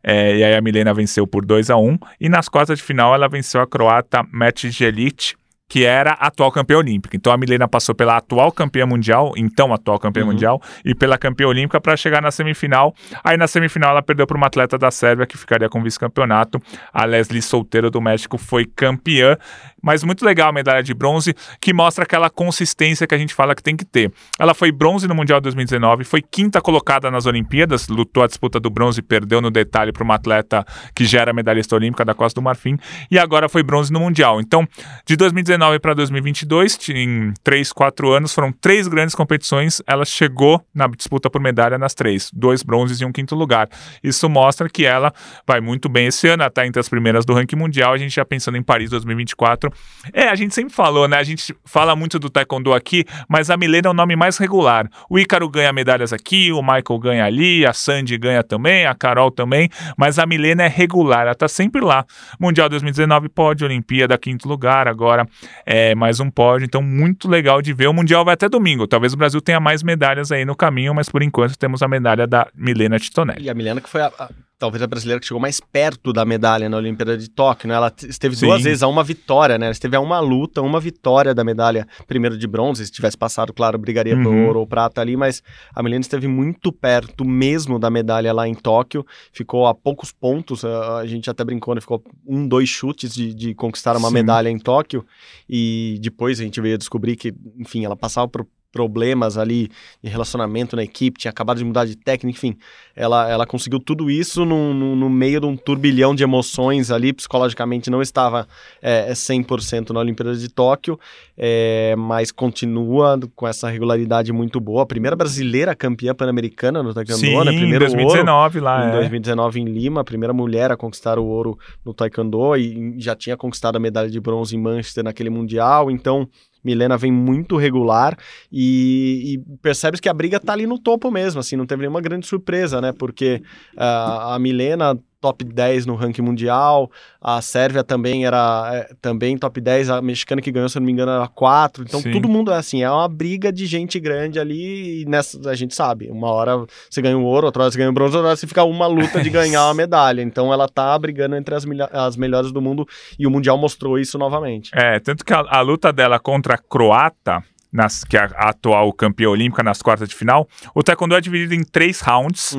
É, 0.03 0.37
e 0.37 0.45
aí 0.45 0.55
a 0.55 0.61
Milena 0.61 0.95
venceu 0.95 1.27
por 1.27 1.45
2 1.45 1.71
a 1.71 1.77
1 1.77 1.99
E 2.21 2.29
nas 2.29 2.49
quartas 2.49 2.79
de 2.79 2.85
final, 2.85 3.15
ela 3.15 3.29
venceu 3.29 3.61
a 3.61 3.67
croata 3.67 4.25
Meti 4.33 4.71
Jelic, 4.71 5.35
que 5.69 5.85
era 5.85 6.13
a 6.13 6.29
atual 6.29 6.51
campeã 6.51 6.79
olímpica. 6.79 7.15
Então 7.17 7.33
a 7.33 7.37
Milena 7.37 7.69
passou 7.69 7.95
pela 7.95 8.17
atual 8.17 8.51
campeã 8.51 8.87
mundial, 8.87 9.35
então 9.37 9.73
atual 9.73 9.99
campeã 9.99 10.23
Uhum. 10.23 10.29
mundial, 10.33 10.63
e 10.85 10.95
pela 10.95 11.19
campeã 11.19 11.47
olímpica 11.47 11.81
para 11.81 11.97
chegar 11.97 12.23
na 12.23 12.31
semifinal. 12.31 12.95
Aí 13.23 13.37
na 13.37 13.47
semifinal 13.47 13.91
ela 13.91 14.03
perdeu 14.03 14.27
para 14.27 14.37
uma 14.37 14.47
atleta 14.47 14.79
da 14.79 14.91
Sérvia 14.91 15.27
que 15.27 15.37
ficaria 15.37 15.69
com 15.69 15.83
vice-campeonato. 15.83 16.61
A 16.93 17.05
Leslie 17.05 17.43
Solteiro 17.43 17.91
do 17.91 18.01
México 18.01 18.39
foi 18.39 18.65
campeã. 18.65 19.37
Mas 19.83 20.03
muito 20.03 20.25
legal 20.25 20.49
a 20.49 20.53
medalha 20.53 20.83
de 20.83 20.93
bronze, 20.95 21.35
que 21.61 21.73
mostra 21.73 22.05
aquela 22.05 22.29
consistência 22.31 23.07
que 23.07 23.15
a 23.15 23.19
gente 23.19 23.35
fala 23.35 23.55
que 23.55 23.63
tem 23.63 23.77
que 23.77 23.85
ter. 23.85 24.13
Ela 24.39 24.55
foi 24.55 24.73
bronze 24.73 25.07
no 25.07 25.15
Mundial 25.15 25.41
2019, 25.41 26.05
foi 26.05 26.23
quinta 26.23 26.61
colocada 26.61 27.11
nas 27.11 27.27
Olimpíadas, 27.27 27.89
lutou 27.89 28.23
a 28.23 28.27
disputa 28.27 28.59
do 28.59 28.71
bronze 28.71 29.01
perdeu 29.03 29.41
no 29.41 29.51
detalhe 29.51 29.93
para 29.93 30.03
uma 30.03 30.15
atleta 30.15 30.65
que 30.95 31.05
já 31.05 31.21
era 31.21 31.33
medalhista 31.33 31.75
olímpica 31.75 32.05
da 32.05 32.15
Costa 32.15 32.41
do 32.41 32.45
Marfim, 32.45 32.77
e 33.11 33.19
agora 33.19 33.49
foi 33.49 33.63
bronze 33.63 33.93
no 33.93 34.01
Mundial. 34.01 34.41
Então, 34.41 34.67
de 35.07 35.17
2019 35.17 35.79
para 35.79 35.95
2022, 35.95 36.79
em 36.91 37.33
3, 37.43 37.73
4 37.73 38.13
anos, 38.13 38.35
foram 38.35 38.53
três 38.53 38.89
grandes 38.89 39.15
competições, 39.15 39.81
ela 39.87 40.05
chegou 40.05 40.65
na 40.75 40.87
disputa 40.89 41.31
por 41.31 41.41
medalha 41.41 41.79
nas 41.79 41.95
três, 41.95 42.31
dois 42.33 42.63
bronzes 42.63 43.01
e 43.01 43.05
um 43.05 43.13
quinto 43.13 43.35
lugar. 43.35 43.69
Isso 44.03 44.29
mostra 44.29 44.69
que 44.69 44.85
ela 44.85 45.13
vai 45.47 45.61
muito 45.61 45.89
bem 45.89 46.07
esse 46.07 46.29
ano, 46.29 46.45
está 46.45 46.67
entre 46.67 46.81
as 46.81 46.89
primeiras 46.89 47.25
do 47.25 47.35
ranking 47.35 47.57
mundial, 47.57 47.93
a 47.93 47.99
gente 47.99 48.15
já 48.15 48.25
pensando 48.25 48.57
em 48.57 48.63
Paris 48.63 48.91
2024. 48.91 49.68
É, 50.13 50.29
a 50.29 50.35
gente 50.35 50.55
sempre 50.55 50.75
falou, 50.75 51.07
né? 51.09 51.17
A 51.19 51.23
gente 51.23 51.55
fala 51.65 51.95
muito 51.97 52.19
do 52.19 52.31
Taekwondo 52.31 52.73
aqui, 52.73 53.05
mas 53.29 53.51
a 53.51 53.57
Milena 53.57 53.89
é 53.89 53.91
o 53.91 53.95
nome 53.95 54.17
mais 54.17 54.39
regular. 54.39 54.89
O 55.09 55.19
Ícaro 55.19 55.49
ganha 55.49 55.73
medalhas 55.73 56.13
aqui, 56.13 56.51
o 56.53 56.61
Michael 56.63 56.99
ganha 57.01 57.25
ali, 57.25 57.67
a 57.67 57.73
Sandy 57.73 58.17
ganha 58.19 58.43
também, 58.43 58.87
a 58.87 58.95
Carol 58.95 59.31
também, 59.31 59.69
mas 59.97 60.19
a 60.19 60.27
Milena 60.27 60.65
é 60.65 60.69
regular, 60.69 61.23
ela 61.23 61.35
tá 61.35 61.49
sempre 61.49 61.81
lá. 61.81 62.05
Mundial 62.41 62.69
2019, 62.69 63.29
pódio, 63.29 63.67
Olimpíada, 63.67 64.17
quinto 64.19 64.49
lugar, 64.49 64.89
agora 64.89 65.27
é 65.67 65.95
mais 65.95 66.21
um 66.21 66.31
pódio, 66.31 66.65
então 66.65 66.83
muito 66.83 67.29
legal 67.29 67.61
de 67.63 67.73
ver. 67.73 67.89
O 67.89 67.93
Mundial 67.93 68.25
vai 68.25 68.35
até 68.35 68.49
domingo, 68.49 68.87
talvez 68.87 69.13
o 69.13 69.17
Brasil 69.17 69.41
tenha 69.41 69.61
mais 69.61 69.83
medalhas 69.83 70.33
aí 70.33 70.45
no 70.45 70.57
caminho, 70.57 70.95
mas 70.95 71.09
por 71.09 71.23
enquanto 71.23 71.57
temos 71.59 71.83
a 71.83 71.89
medalha 71.89 72.27
da 72.27 72.47
Milena 72.55 72.99
Titonelli. 72.99 73.45
E 73.45 73.51
a 73.51 73.55
Milena 73.55 73.81
que 73.81 73.89
foi 73.89 74.01
a, 74.03 74.07
a- 74.19 74.31
talvez 74.59 74.83
a 74.83 74.87
brasileira 74.87 75.21
que 75.21 75.27
chegou 75.27 75.41
mais 75.41 75.61
perto 75.61 76.13
da 76.13 76.25
medalha 76.25 76.69
na 76.69 76.77
Olimpíada 76.77 77.17
de 77.17 77.31
Tóquio, 77.31 77.69
né? 77.69 77.75
Ela 77.75 77.93
esteve 78.09 78.35
Sim. 78.35 78.47
duas 78.47 78.63
vezes 78.63 78.83
a 78.83 78.89
uma 78.89 79.05
vitória, 79.05 79.57
né? 79.57 79.67
Ela 79.67 79.73
esteve 79.73 79.97
a 79.97 80.01
uma 80.01 80.19
luta, 80.19 80.61
uma 80.61 80.81
vitória 80.81 81.33
da 81.35 81.45
medalha, 81.45 81.87
primeiro 82.07 82.37
de 82.37 82.47
bronze, 82.47 82.85
se 82.85 82.91
tivesse 82.91 83.17
passado, 83.17 83.53
claro, 83.53 83.79
brigaria 83.79 84.17
por 84.17 84.27
Uhum. 84.27 84.47
ouro 84.49 84.61
ou 84.61 84.67
prata 84.67 85.01
ali, 85.01 85.17
mas 85.17 85.43
a 85.75 85.83
Milena 85.83 86.01
esteve 86.01 86.27
muito 86.27 86.73
perto 86.73 87.25
mesmo 87.25 87.79
da 87.79 87.89
medalha 87.89 88.33
lá 88.33 88.49
em 88.49 88.55
Tóquio, 88.55 89.07
ficou 89.33 89.67
a 89.67 89.75
poucos 89.75 90.11
pontos, 90.11 90.65
a, 90.65 90.99
a 90.99 91.07
gente 91.07 91.31
até 91.31 91.45
brincou, 91.45 91.75
né? 91.75 91.81
Ficou 91.81 92.03
um, 92.27 92.47
dois 92.47 92.69
chutes 92.69 93.15
de, 93.15 93.33
de 93.33 93.55
conquistar 93.55 93.97
uma 93.97 94.09
Sim. 94.09 94.15
medalha 94.15 94.49
em 94.49 94.59
Tóquio, 94.59 95.07
e 95.49 95.99
depois 96.03 96.41
a 96.41 96.43
gente 96.43 96.61
veio 96.61 96.77
descobrir 96.77 97.15
que, 97.17 97.33
enfim, 97.57 97.85
ela 97.85 97.97
passava 97.97 98.27
por 98.27 98.45
problemas 98.71 99.39
ali 99.39 99.69
de 100.03 100.11
relacionamento 100.11 100.77
na 100.77 100.83
equipe, 100.83 101.19
tinha 101.19 101.31
acabado 101.31 101.59
de 101.59 101.65
mudar 101.65 101.87
de 101.87 101.97
técnica, 101.97 102.37
enfim, 102.37 102.57
ela, 102.95 103.29
ela 103.29 103.47
conseguiu 103.47 103.81
tudo 103.81 104.11
isso 104.11 104.45
no, 104.45 104.75
no, 104.75 104.95
no 104.95 105.09
meio 105.09 105.41
de 105.41 105.47
um 105.47 105.57
turbilhão 105.57 106.15
de 106.15 106.23
emoções 106.23 106.91
ali, 106.91 107.13
psicologicamente 107.13 107.91
não 107.91 108.03
estava 108.03 108.47
é, 108.83 109.11
100% 109.13 109.91
na 109.91 110.01
Olimpíada 110.01 110.35
de 110.35 110.49
Tóquio, 110.49 110.99
é, 111.37 111.95
mas 111.97 112.31
continua 112.31 113.19
com 113.35 113.47
essa 113.47 113.69
regularidade 113.69 114.33
muito 114.33 114.61
boa, 114.61 114.83
a 114.83 114.87
primeira 114.87 115.17
brasileira 115.17 115.75
campeã 115.75 116.15
pan-americana 116.15 116.83
no 116.83 116.93
Taekwondo, 116.93 117.21
Sim, 117.21 117.45
né? 117.45 117.53
em 117.53 117.59
primeiro 117.59 117.87
2019 117.87 118.59
ouro, 118.59 118.65
lá, 118.65 118.87
em 118.87 118.89
é. 118.91 118.93
2019 118.93 119.61
em 119.61 119.65
Lima, 119.65 120.01
a 120.03 120.05
primeira 120.05 120.33
mulher 120.33 120.71
a 120.71 120.77
conquistar 120.77 121.19
o 121.19 121.25
ouro 121.25 121.59
no 121.85 121.95
Taekwondo 121.95 122.57
e 122.57 122.95
já 122.99 123.17
tinha 123.17 123.37
conquistado 123.37 123.77
a 123.77 123.81
medalha 123.81 124.11
de 124.11 124.21
bronze 124.21 124.55
em 124.55 124.61
Manchester 124.61 125.03
naquele 125.03 125.31
Mundial, 125.31 125.91
então 125.91 126.29
Milena 126.65 126.97
vem 126.97 127.13
muito 127.13 127.57
regular 127.57 128.17
e, 128.53 129.35
e 129.35 129.57
percebes 129.59 130.01
que 130.01 130.09
a 130.09 130.15
briga 130.15 130.41
tá 130.41 130.53
ali 130.53 130.67
no 130.67 130.79
topo 130.79 131.11
mesmo, 131.11 131.41
assim, 131.41 131.57
não 131.57 131.67
teve 131.67 131.83
nenhuma 131.83 132.01
grande 132.01 132.27
surpresa, 132.27 132.81
né? 132.81 132.93
Porque 132.93 133.43
ah, 133.77 134.35
a 134.35 134.39
Milena 134.39 134.99
top 135.21 135.45
10 135.45 135.87
no 135.87 135.95
ranking 135.95 136.23
mundial, 136.23 136.91
a 137.21 137.41
Sérvia 137.43 137.83
também 137.83 138.25
era 138.25 138.71
é, 138.73 138.95
também 139.01 139.37
top 139.37 139.61
10, 139.61 139.91
a 139.91 140.03
mexicana 140.03 140.41
que 140.41 140.53
ganhou, 140.53 140.69
se 140.69 140.79
eu 140.79 140.81
não 140.81 140.87
me 140.87 140.93
engano, 140.93 141.11
era 141.11 141.27
4. 141.27 141.85
Então 141.85 142.01
Sim. 142.01 142.13
todo 142.13 142.29
mundo 142.29 142.53
é 142.53 142.57
assim, 142.57 142.83
é 142.83 142.91
uma 142.91 143.09
briga 143.09 143.53
de 143.53 143.67
gente 143.67 143.99
grande 143.99 144.39
ali 144.39 145.03
e 145.03 145.05
nessa 145.07 145.51
a 145.51 145.55
gente 145.55 145.75
sabe, 145.75 146.11
uma 146.11 146.31
hora 146.31 146.65
você 146.89 147.03
ganha 147.03 147.19
o 147.19 147.25
ouro, 147.25 147.47
outra 147.47 147.63
hora 147.63 147.71
você 147.71 147.79
ganha 147.79 147.91
o 147.91 147.93
bronze, 147.93 148.17
outra 148.17 148.29
hora 148.29 148.37
você 148.37 148.47
fica 148.47 148.65
uma 148.65 148.87
luta 148.87 149.21
de 149.21 149.31
ganhar 149.31 149.65
uma 149.67 149.75
medalha. 149.75 150.23
Então 150.23 150.53
ela 150.53 150.69
tá 150.69 150.97
brigando 150.99 151.37
entre 151.37 151.55
as, 151.55 151.65
as 151.93 152.17
melhores 152.17 152.53
do 152.53 152.61
mundo 152.61 152.87
e 153.19 153.27
o 153.27 153.31
mundial 153.31 153.59
mostrou 153.59 153.99
isso 153.99 154.19
novamente. 154.19 154.71
É, 154.75 155.01
tanto 155.01 155.25
que 155.25 155.33
a, 155.33 155.45
a 155.49 155.61
luta 155.61 155.93
dela 155.93 156.19
contra 156.19 156.55
a 156.55 156.59
croata, 156.59 157.43
nas, 157.73 158.05
que 158.05 158.17
é 158.17 158.21
a 158.21 158.49
atual 158.51 158.93
campeã 158.93 159.29
olímpica 159.29 159.63
nas 159.63 159.81
quartas 159.83 160.09
de 160.09 160.15
final, 160.15 160.49
o 160.75 160.83
taekwondo 160.83 161.15
é 161.15 161.21
dividido 161.21 161.55
em 161.55 161.63
três 161.65 162.01
rounds. 162.01 162.57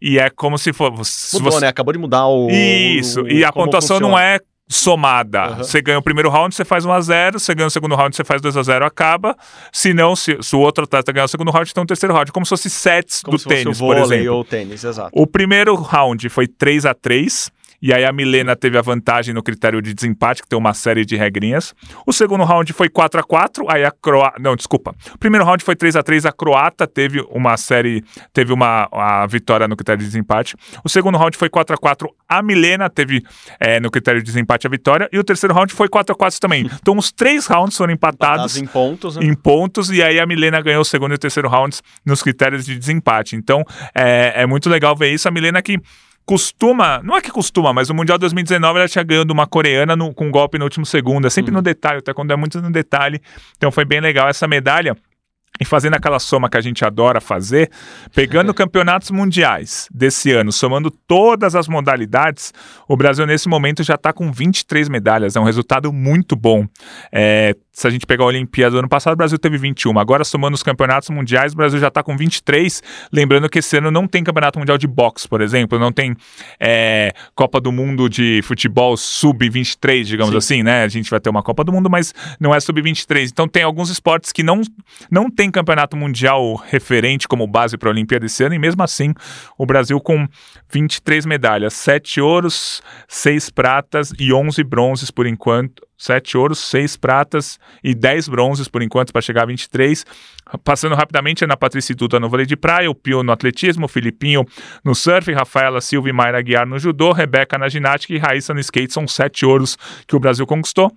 E 0.00 0.18
é 0.18 0.30
como 0.30 0.56
se 0.58 0.72
fosse. 0.72 1.40
Mudou, 1.42 1.60
né? 1.60 1.66
Acabou 1.68 1.92
de 1.92 1.98
mudar 1.98 2.26
o. 2.28 2.48
Isso, 2.50 3.22
o- 3.22 3.28
e 3.28 3.44
a 3.44 3.52
pontuação 3.52 3.98
não 3.98 4.10
funciona. 4.10 4.34
é 4.36 4.40
somada. 4.70 5.44
Aham. 5.44 5.56
Você 5.58 5.80
ganha 5.80 5.98
o 5.98 6.02
primeiro 6.02 6.28
round, 6.28 6.54
você 6.54 6.64
faz 6.64 6.84
1 6.84 6.92
a 6.92 7.00
0 7.00 7.40
você 7.40 7.54
ganha 7.54 7.66
o 7.66 7.70
segundo 7.70 7.94
round, 7.96 8.14
você 8.14 8.22
faz 8.22 8.40
2 8.42 8.56
a 8.56 8.62
0 8.62 8.84
acaba. 8.84 9.34
Se 9.72 9.92
não, 9.94 10.14
se, 10.14 10.36
se 10.42 10.54
o 10.54 10.60
outro 10.60 10.84
atleta 10.84 11.10
ganhar 11.10 11.24
o 11.24 11.28
segundo 11.28 11.50
round, 11.50 11.70
então 11.70 11.82
o 11.84 11.86
terceiro 11.86 12.14
round. 12.14 12.30
Como 12.30 12.44
se 12.46 12.50
fosse 12.50 12.68
sets 12.70 13.22
Como 13.22 13.36
do 13.36 13.40
se 13.40 13.44
fosse 13.44 13.56
tênis, 13.56 13.80
o 13.80 13.80
por 13.86 13.96
vôlei 13.96 14.18
exemplo. 14.20 14.34
ou 14.36 14.40
o 14.42 14.44
tênis, 14.44 14.84
exato. 14.84 15.10
O 15.14 15.26
primeiro 15.26 15.74
round 15.74 16.28
foi 16.28 16.46
3 16.46 16.84
a 16.86 16.94
3 16.94 17.50
e 17.80 17.92
aí 17.92 18.04
a 18.04 18.12
Milena 18.12 18.56
teve 18.56 18.76
a 18.76 18.82
vantagem 18.82 19.32
no 19.32 19.42
critério 19.42 19.80
de 19.80 19.94
desempate, 19.94 20.42
que 20.42 20.48
tem 20.48 20.58
uma 20.58 20.74
série 20.74 21.04
de 21.04 21.16
regrinhas. 21.16 21.74
O 22.06 22.12
segundo 22.12 22.44
round 22.44 22.72
foi 22.72 22.88
4 22.88 23.20
a 23.20 23.22
4 23.22 23.70
aí 23.70 23.84
a 23.84 23.90
Croácia. 23.90 24.38
Não, 24.40 24.56
desculpa. 24.56 24.94
O 25.14 25.18
primeiro 25.18 25.44
round 25.44 25.62
foi 25.62 25.76
3 25.76 25.96
a 25.96 26.02
3 26.02 26.26
a 26.26 26.32
Croata 26.32 26.86
teve 26.86 27.24
uma 27.30 27.56
série, 27.56 28.02
teve 28.32 28.52
uma 28.52 28.88
a 28.90 29.26
vitória 29.26 29.68
no 29.68 29.76
critério 29.76 30.00
de 30.00 30.06
desempate. 30.06 30.56
O 30.84 30.88
segundo 30.88 31.16
round 31.16 31.36
foi 31.36 31.48
4 31.48 31.74
a 31.74 31.78
4 31.78 32.08
a 32.28 32.42
Milena 32.42 32.90
teve 32.90 33.22
é, 33.58 33.80
no 33.80 33.90
critério 33.90 34.20
de 34.20 34.26
desempate 34.26 34.66
a 34.66 34.70
vitória. 34.70 35.08
E 35.12 35.18
o 35.18 35.24
terceiro 35.24 35.54
round 35.54 35.72
foi 35.72 35.88
4 35.88 36.12
a 36.12 36.16
4 36.16 36.40
também. 36.40 36.68
Então 36.88 36.96
os 36.96 37.12
três 37.12 37.46
rounds 37.46 37.76
foram 37.76 37.92
empatados. 37.92 38.56
em 38.56 38.66
pontos, 38.66 39.16
né? 39.16 39.26
Em 39.26 39.34
pontos, 39.34 39.90
e 39.90 40.02
aí 40.02 40.18
a 40.18 40.26
Milena 40.26 40.60
ganhou 40.60 40.80
o 40.80 40.84
segundo 40.84 41.12
e 41.12 41.16
o 41.16 41.18
terceiro 41.18 41.48
rounds 41.48 41.82
nos 42.04 42.22
critérios 42.22 42.64
de 42.64 42.78
desempate. 42.78 43.36
Então 43.36 43.62
é, 43.94 44.42
é 44.42 44.46
muito 44.46 44.70
legal 44.70 44.96
ver 44.96 45.12
isso. 45.12 45.28
A 45.28 45.30
Milena 45.30 45.60
que 45.60 45.78
costuma, 46.28 47.00
não 47.02 47.16
é 47.16 47.22
que 47.22 47.30
costuma, 47.30 47.72
mas 47.72 47.88
no 47.88 47.94
Mundial 47.94 48.18
2019 48.18 48.78
ela 48.78 48.86
tinha 48.86 49.02
ganhando 49.02 49.30
uma 49.30 49.46
coreana 49.46 49.96
no, 49.96 50.12
com 50.12 50.26
um 50.26 50.30
golpe 50.30 50.58
no 50.58 50.64
último 50.64 50.84
segundo, 50.84 51.26
é 51.26 51.30
sempre 51.30 51.50
uhum. 51.50 51.56
no 51.56 51.62
detalhe, 51.62 52.00
até 52.00 52.12
quando 52.12 52.30
é 52.30 52.36
muito 52.36 52.60
no 52.60 52.70
detalhe. 52.70 53.18
Então 53.56 53.72
foi 53.72 53.86
bem 53.86 53.98
legal 53.98 54.28
essa 54.28 54.46
medalha. 54.46 54.94
E 55.58 55.64
fazendo 55.64 55.94
aquela 55.94 56.18
soma 56.18 56.50
que 56.50 56.58
a 56.58 56.60
gente 56.60 56.84
adora 56.84 57.18
fazer, 57.18 57.70
pegando 58.14 58.52
campeonatos 58.54 59.10
mundiais 59.10 59.88
desse 59.90 60.30
ano, 60.30 60.52
somando 60.52 60.90
todas 60.90 61.54
as 61.56 61.66
modalidades, 61.66 62.52
o 62.86 62.94
Brasil 62.94 63.26
nesse 63.26 63.48
momento 63.48 63.82
já 63.82 63.94
está 63.94 64.12
com 64.12 64.30
23 64.30 64.90
medalhas. 64.90 65.34
É 65.34 65.40
um 65.40 65.44
resultado 65.44 65.90
muito 65.90 66.36
bom. 66.36 66.66
É, 67.10 67.56
se 67.78 67.86
a 67.86 67.90
gente 67.90 68.04
pegar 68.04 68.24
a 68.24 68.26
Olimpíada 68.26 68.72
do 68.72 68.78
ano 68.80 68.88
passado, 68.88 69.14
o 69.14 69.16
Brasil 69.16 69.38
teve 69.38 69.56
21. 69.56 69.96
Agora, 70.00 70.24
somando 70.24 70.56
os 70.56 70.64
campeonatos 70.64 71.10
mundiais, 71.10 71.52
o 71.52 71.56
Brasil 71.56 71.78
já 71.78 71.86
está 71.86 72.02
com 72.02 72.16
23. 72.16 72.82
Lembrando 73.12 73.48
que 73.48 73.60
esse 73.60 73.76
ano 73.76 73.88
não 73.88 74.08
tem 74.08 74.24
campeonato 74.24 74.58
mundial 74.58 74.76
de 74.76 74.88
boxe, 74.88 75.28
por 75.28 75.40
exemplo, 75.40 75.78
não 75.78 75.92
tem 75.92 76.16
é, 76.58 77.12
Copa 77.36 77.60
do 77.60 77.70
Mundo 77.70 78.08
de 78.08 78.40
futebol 78.42 78.96
sub-23, 78.96 80.02
digamos 80.02 80.32
Sim. 80.32 80.38
assim, 80.38 80.62
né? 80.64 80.82
A 80.82 80.88
gente 80.88 81.08
vai 81.08 81.20
ter 81.20 81.30
uma 81.30 81.40
Copa 81.40 81.62
do 81.62 81.72
Mundo, 81.72 81.88
mas 81.88 82.12
não 82.40 82.52
é 82.52 82.58
sub-23. 82.58 83.28
Então, 83.30 83.46
tem 83.46 83.62
alguns 83.62 83.90
esportes 83.90 84.32
que 84.32 84.42
não, 84.42 84.60
não 85.08 85.30
tem 85.30 85.48
campeonato 85.48 85.96
mundial 85.96 86.56
referente 86.56 87.28
como 87.28 87.46
base 87.46 87.78
para 87.78 87.90
a 87.90 87.92
Olimpíada 87.92 88.26
esse 88.26 88.42
ano, 88.42 88.56
e 88.56 88.58
mesmo 88.58 88.82
assim, 88.82 89.14
o 89.56 89.64
Brasil 89.64 90.00
com 90.00 90.26
23 90.68 91.24
medalhas: 91.26 91.74
7 91.74 92.20
ouros, 92.20 92.82
6 93.06 93.50
pratas 93.50 94.12
e 94.18 94.32
11 94.32 94.64
bronzes 94.64 95.12
por 95.12 95.28
enquanto 95.28 95.87
sete 95.98 96.38
ouros, 96.38 96.60
seis 96.60 96.96
pratas 96.96 97.58
e 97.82 97.94
dez 97.94 98.28
bronzes 98.28 98.68
por 98.68 98.82
enquanto 98.82 99.12
para 99.12 99.20
chegar 99.20 99.42
a 99.42 99.46
23. 99.46 100.06
Passando 100.64 100.94
rapidamente, 100.94 101.44
Ana 101.44 101.56
Patrícia 101.56 101.94
Duda 101.94 102.20
no 102.20 102.28
vôlei 102.28 102.46
de 102.46 102.56
praia, 102.56 102.88
o 102.88 102.94
Pio 102.94 103.22
no 103.22 103.32
atletismo, 103.32 103.86
o 103.86 103.88
Filipinho 103.88 104.44
no 104.84 104.94
surf, 104.94 105.30
Rafaela 105.32 105.80
Silva 105.80 106.08
e 106.08 106.12
Mayra 106.12 106.40
Guiar 106.40 106.66
no 106.66 106.78
judô, 106.78 107.12
Rebeca 107.12 107.58
na 107.58 107.68
ginástica 107.68 108.14
e 108.14 108.18
Raíssa 108.18 108.54
no 108.54 108.60
skate. 108.60 108.92
São 108.92 109.06
sete 109.08 109.44
ouros 109.44 109.76
que 110.06 110.14
o 110.14 110.20
Brasil 110.20 110.46
conquistou. 110.46 110.92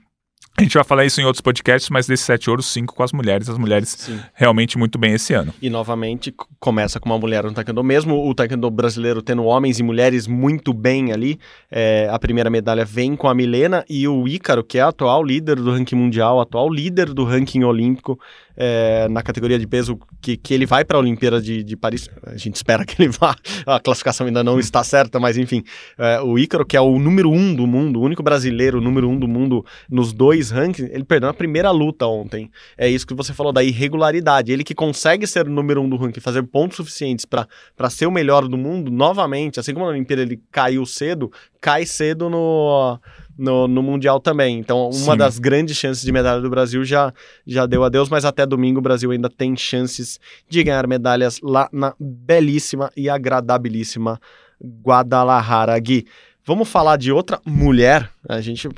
A 0.58 0.64
gente 0.64 0.74
vai 0.74 0.84
falar 0.84 1.06
isso 1.06 1.20
em 1.20 1.24
outros 1.24 1.42
podcasts, 1.42 1.90
mas 1.90 2.06
desses 2.06 2.26
sete 2.26 2.50
ouros, 2.50 2.68
cinco 2.68 2.94
com 2.94 3.02
as 3.02 3.12
mulheres. 3.12 3.50
As 3.50 3.58
mulheres 3.58 3.96
Sim. 3.98 4.20
realmente 4.34 4.78
muito 4.78 5.00
bem 5.00 5.14
esse 5.14 5.34
ano. 5.34 5.54
E 5.62 5.70
novamente 5.70 6.34
começa 6.60 7.00
com 7.00 7.10
uma 7.10 7.18
mulher 7.18 7.44
no 7.44 7.54
taekwondo. 7.54 7.84
Mesmo 7.84 8.28
o 8.28 8.36
taekwondo 8.36 8.70
brasileiro 8.70 9.22
tendo 9.22 9.44
homens 9.46 9.80
e 9.80 9.84
mulheres 9.84 10.28
muito 10.28 10.74
bem 10.74 11.12
ali, 11.12 11.40
é, 11.72 12.08
a 12.12 12.20
primeira 12.20 12.50
medalha 12.50 12.86
vem 12.86 13.16
com 13.16 13.28
a 13.28 13.34
Milena 13.34 13.84
e 13.90 14.08
o 14.08 14.28
Ícaro, 14.28 14.64
que 14.64 14.78
é 14.78 14.82
atual 14.82 15.24
líder 15.24 15.56
do 15.56 15.72
ranking 15.72 15.96
mundial, 15.96 16.40
atual 16.40 16.70
líder 16.70 17.14
do 17.14 17.24
ranking 17.24 17.64
olímpico, 17.64 18.20
é, 18.56 19.08
na 19.10 19.22
categoria 19.22 19.58
de 19.58 19.68
peso 19.68 20.00
que, 20.22 20.38
que 20.38 20.54
ele 20.54 20.66
vai 20.66 20.84
para 20.86 20.98
a 20.98 21.00
Olimpíada 21.00 21.42
de, 21.42 21.64
de 21.64 21.76
Paris. 21.76 22.10
A 22.26 22.38
gente 22.38 22.56
espera 22.56 22.86
que 22.86 23.02
ele 23.02 23.10
vá. 23.10 23.36
A 23.66 23.80
classificação 23.80 24.28
ainda 24.28 24.44
não 24.44 24.60
está 24.60 24.84
certa, 24.84 25.20
mas 25.20 25.38
enfim. 25.38 25.64
É, 25.98 26.22
o 26.22 26.38
Ícaro, 26.38 26.66
que 26.66 26.78
é 26.78 26.82
o 26.82 27.00
número 27.00 27.32
um 27.32 27.54
do 27.56 27.66
mundo, 27.66 28.00
o 28.00 28.04
único 28.04 28.24
brasileiro, 28.24 28.82
número 28.82 29.10
um 29.10 29.18
do 29.18 29.28
mundo 29.28 29.66
nos 29.90 30.14
dois 30.14 30.52
rankings, 30.52 30.92
ele 30.94 31.04
perdeu 31.04 31.28
na 31.28 31.34
primeira 31.34 31.72
luta 31.72 32.06
ontem. 32.06 32.50
É 32.78 32.88
isso 32.88 33.06
que 33.06 33.14
você 33.14 33.34
falou 33.34 33.52
da 33.52 33.64
irregularidade. 33.64 34.52
Ele 34.52 34.64
que 34.64 34.76
consegue 34.76 35.26
ser 35.28 35.48
o 35.48 35.50
número 35.50 35.82
um 35.82 35.90
do 35.90 35.96
ranking, 35.96 36.20
fazer 36.20 36.44
pontos 36.44 36.78
suficientes 36.78 37.26
para 37.26 37.90
ser 37.90 38.06
o 38.06 38.12
melhor 38.12 38.48
do 38.48 38.58
mundo, 38.58 38.92
novamente, 38.92 39.60
assim 39.60 39.74
como 39.74 39.86
na 39.86 39.92
Olimpíada 39.92 40.22
ele 40.22 40.42
caiu 40.52 40.86
cedo, 40.86 41.32
cai 41.60 41.86
cedo 41.86 42.30
no 42.30 43.00
no, 43.38 43.68
no 43.68 43.82
Mundial 43.82 44.20
também. 44.20 44.60
Então, 44.60 44.90
uma 44.90 45.14
Sim. 45.14 45.18
das 45.18 45.40
grandes 45.40 45.78
chances 45.78 46.04
de 46.04 46.12
medalha 46.12 46.42
do 46.42 46.50
Brasil 46.50 46.84
já, 46.84 47.14
já 47.46 47.66
deu 47.66 47.84
adeus, 47.84 48.10
mas 48.10 48.26
até 48.26 48.46
domingo 48.46 48.80
o 48.80 48.82
Brasil 48.82 49.12
ainda 49.12 49.30
tem 49.30 49.56
chances 49.56 50.20
de 50.50 50.64
ganhar 50.64 50.88
medalhas 50.88 51.40
lá 51.42 51.70
na 51.72 51.94
belíssima 52.00 52.92
e 52.96 53.10
agradabilíssima 53.10 54.20
Guadalajara. 54.84 55.78
Gui, 55.80 56.06
vamos 56.46 56.70
falar 56.70 56.98
de 56.98 57.12
outra 57.12 57.40
mulher 57.46 58.10
a 58.30 58.40
gente, 58.40 58.70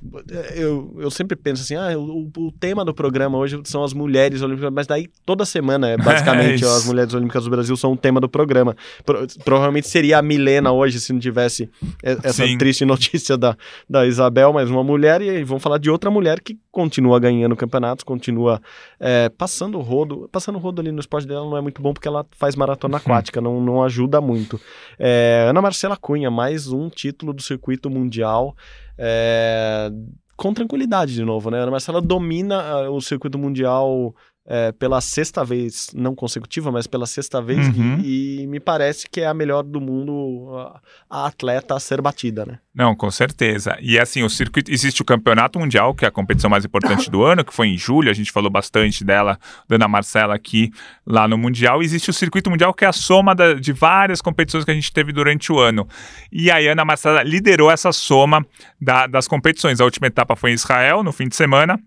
eu, 0.56 0.96
eu 1.00 1.12
sempre 1.12 1.36
penso 1.36 1.64
assim, 1.64 1.76
ah, 1.76 1.98
o, 1.98 2.32
o 2.38 2.52
tema 2.52 2.86
do 2.86 2.94
programa 2.94 3.38
hoje 3.38 3.60
são 3.66 3.84
as 3.84 3.94
mulheres 3.94 4.42
olímpicas, 4.42 4.72
mas 4.72 4.88
daí 4.88 5.10
toda 5.26 5.44
semana, 5.44 5.90
é, 5.90 5.98
basicamente, 6.02 6.64
é 6.64 6.68
as 6.68 6.86
mulheres 6.86 7.14
olímpicas 7.14 7.44
do 7.44 7.50
Brasil 7.50 7.76
são 7.76 7.92
o 7.92 7.98
tema 7.98 8.22
do 8.22 8.30
programa. 8.30 8.76
Pro, 9.06 9.28
provavelmente 9.44 9.90
seria 9.90 10.20
a 10.20 10.22
Milena 10.22 10.72
hoje, 10.72 11.00
se 11.00 11.12
não 11.12 11.20
tivesse 11.20 11.70
essa 12.02 12.46
Sim. 12.46 12.58
triste 12.58 12.86
notícia 12.86 13.38
da, 13.38 13.58
da 13.90 14.08
Isabel, 14.08 14.54
mas 14.54 14.70
uma 14.70 14.84
mulher, 14.84 15.22
e 15.22 15.44
vamos 15.44 15.62
falar 15.62 15.78
de 15.78 15.90
outra 15.90 16.10
mulher 16.10 16.40
que 16.40 16.58
continua 16.72 17.20
ganhando 17.20 17.56
campeonatos, 17.56 18.04
continua 18.06 18.62
é, 18.98 19.28
passando 19.28 19.78
o 19.78 19.82
rodo, 19.82 20.30
passando 20.32 20.56
o 20.56 20.60
rodo 20.60 20.80
ali 20.80 20.92
no 20.92 21.02
esporte 21.02 21.28
dela 21.28 21.44
não 21.44 21.58
é 21.58 21.62
muito 21.62 21.82
bom 21.82 21.94
porque 21.94 22.08
ela 22.08 22.26
faz 22.32 22.56
maratona 22.56 22.96
aquática, 22.96 23.42
não, 23.42 23.60
não 23.60 23.84
ajuda 23.84 24.22
muito. 24.22 24.60
É, 24.98 25.48
Ana 25.50 25.62
Marcela 25.62 25.98
Cunha, 25.98 26.32
mais 26.32 26.68
um 26.68 26.88
título 26.90 27.34
do 27.34 27.42
circuito 27.42 27.90
mundial, 27.90 28.56
é, 28.98 29.90
com 30.36 30.54
tranquilidade 30.54 31.14
de 31.14 31.24
novo, 31.24 31.50
né? 31.50 31.60
A 31.60 31.64
Ana 31.64 31.72
Marcela 31.72 32.02
domina 32.02 32.88
uh, 32.88 32.92
o 32.92 33.02
circuito 33.02 33.38
mundial 33.38 34.14
é, 34.46 34.74
pela 34.74 35.00
sexta 35.00 35.44
vez, 35.46 35.90
não 35.94 36.14
consecutiva, 36.14 36.70
mas 36.70 36.86
pela 36.86 37.06
sexta 37.06 37.42
vez, 37.42 37.66
uhum. 37.66 38.00
e, 38.04 38.42
e, 38.42 38.48
me 38.48 38.60
parece 38.60 39.08
que 39.10 39.22
é 39.22 39.26
a 39.26 39.34
melhor 39.34 39.64
do 39.64 39.80
mundo, 39.80 40.50
a, 40.58 40.82
a, 41.10 41.28
atleta 41.28 41.74
a 41.76 41.80
ser 41.80 42.02
batida, 42.02 42.46
né? 42.46 42.60
Não, 42.76 42.94
com 42.94 43.10
certeza. 43.10 43.78
E 43.80 43.98
assim, 43.98 44.22
o 44.22 44.30
circuito, 44.30 44.70
existe 44.70 45.02
o 45.02 45.06
Campeonato 45.06 45.60
Mundial, 45.60 45.96
que 45.96 46.04
é 46.04 46.08
a 46.10 46.12
competição 46.12 46.50
mais 46.50 46.66
importante 46.66 47.10
do 47.10 47.24
ano, 47.24 47.46
que 47.46 47.54
foi 47.54 47.68
em 47.68 47.78
julho, 47.78 48.10
a 48.10 48.14
gente 48.14 48.32
falou 48.32 48.50
bastante 48.50 49.04
dela, 49.06 49.40
Dana 49.70 49.88
Marcela 49.88 50.36
aqui, 50.36 50.72
lá 51.06 51.26
no 51.26 51.38
Mundial. 51.38 51.82
E 51.82 51.86
existe 51.86 52.10
o 52.10 52.14
Circuito 52.14 52.50
Mundial, 52.50 52.74
que 52.74 52.84
é 52.84 52.88
a 52.88 52.94
soma 52.94 53.34
da, 53.34 53.54
de 53.54 53.72
várias 53.72 54.22
competições 54.22 54.66
que 54.66 54.72
a 54.72 54.74
gente 54.74 54.92
teve 54.92 55.14
durante 55.14 55.54
o 55.54 55.60
ano. 55.60 55.88
E 56.32 56.52
a 56.52 56.58
Ana 56.58 56.84
Marcela 56.84 57.24
liderou 57.24 57.72
essa 57.72 57.94
soma 57.94 58.46
da, 58.82 59.08
das 59.08 59.28
competições. 59.28 59.80
A 59.80 59.86
última 59.86 60.08
etapa 60.08 60.36
foi 60.36 60.52
em 60.52 60.56
Israel, 60.56 61.04
no 61.04 61.14
fim 61.14 61.28
de 61.28 61.36
semana, 61.36 61.80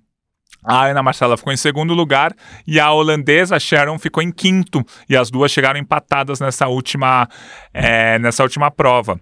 a 0.67 0.87
Ana 0.87 1.03
Marcela 1.03 1.37
ficou 1.37 1.53
em 1.53 1.57
segundo 1.57 1.95
lugar 1.95 2.35
e 2.67 2.81
a 2.81 2.91
holandesa 2.91 3.59
Sharon 3.61 3.99
ficou 3.99 4.23
em 4.23 4.33
quinto. 4.33 4.85
E 5.09 5.17
as 5.17 5.31
duas 5.31 5.53
chegaram 5.53 5.79
empatadas 5.79 6.41
nessa 6.41 6.67
última, 6.67 7.29
é, 7.73 8.19
nessa 8.19 8.43
última 8.43 8.71
prova. 8.71 9.21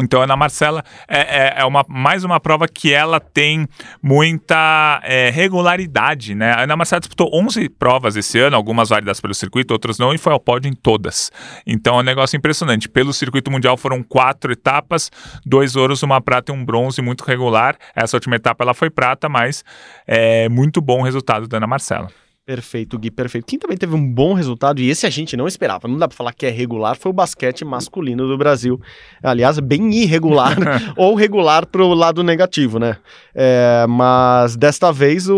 Então, 0.00 0.22
Ana 0.22 0.34
Marcela 0.34 0.82
é, 1.06 1.18
é, 1.18 1.54
é, 1.58 1.64
uma, 1.64 1.84
mais 1.86 2.24
uma 2.24 2.40
prova 2.40 2.66
que 2.66 2.92
ela 2.92 3.20
tem 3.20 3.68
muita 4.02 5.00
é, 5.04 5.28
regularidade, 5.28 6.34
né? 6.34 6.52
A 6.52 6.62
Ana 6.62 6.76
Marcela 6.76 7.00
disputou 7.00 7.30
11 7.32 7.68
provas 7.68 8.16
esse 8.16 8.38
ano, 8.38 8.56
algumas 8.56 8.88
válidas 8.88 9.20
pelo 9.20 9.34
circuito, 9.34 9.72
outras 9.72 9.98
não, 9.98 10.14
e 10.14 10.18
foi 10.18 10.32
ao 10.32 10.40
pódio 10.40 10.68
em 10.68 10.72
todas. 10.72 11.30
Então, 11.66 11.96
é 11.96 12.00
um 12.00 12.04
negócio 12.04 12.36
impressionante. 12.36 12.88
Pelo 12.88 13.12
circuito 13.12 13.50
mundial 13.50 13.76
foram 13.76 14.02
quatro 14.02 14.50
etapas, 14.50 15.10
dois 15.44 15.76
ouros, 15.76 16.02
uma 16.02 16.20
prata 16.22 16.52
e 16.52 16.54
um 16.54 16.64
bronze, 16.64 17.02
muito 17.02 17.22
regular. 17.22 17.76
Essa 17.94 18.16
última 18.16 18.36
etapa 18.36 18.64
ela 18.64 18.74
foi 18.74 18.88
prata, 18.88 19.28
mas 19.28 19.62
é 20.06 20.48
muito 20.48 20.80
bom 20.80 21.00
o 21.00 21.04
resultado 21.04 21.46
da 21.46 21.58
Ana 21.58 21.66
Marcela. 21.66 22.08
Perfeito, 22.44 22.98
Gui, 22.98 23.08
perfeito. 23.08 23.46
Quem 23.46 23.56
também 23.56 23.76
teve 23.76 23.94
um 23.94 24.04
bom 24.04 24.34
resultado, 24.34 24.80
e 24.80 24.90
esse 24.90 25.06
a 25.06 25.10
gente 25.10 25.36
não 25.36 25.46
esperava, 25.46 25.86
não 25.86 25.96
dá 25.96 26.08
pra 26.08 26.16
falar 26.16 26.32
que 26.32 26.44
é 26.44 26.50
regular, 26.50 26.96
foi 26.96 27.10
o 27.10 27.14
basquete 27.14 27.64
masculino 27.64 28.26
do 28.26 28.36
Brasil. 28.36 28.80
Aliás, 29.22 29.60
bem 29.60 29.94
irregular, 29.94 30.56
ou 30.98 31.14
regular 31.14 31.64
pro 31.66 31.94
lado 31.94 32.24
negativo, 32.24 32.80
né? 32.80 32.96
É, 33.32 33.86
mas 33.88 34.56
desta 34.56 34.90
vez 34.92 35.28
o, 35.28 35.36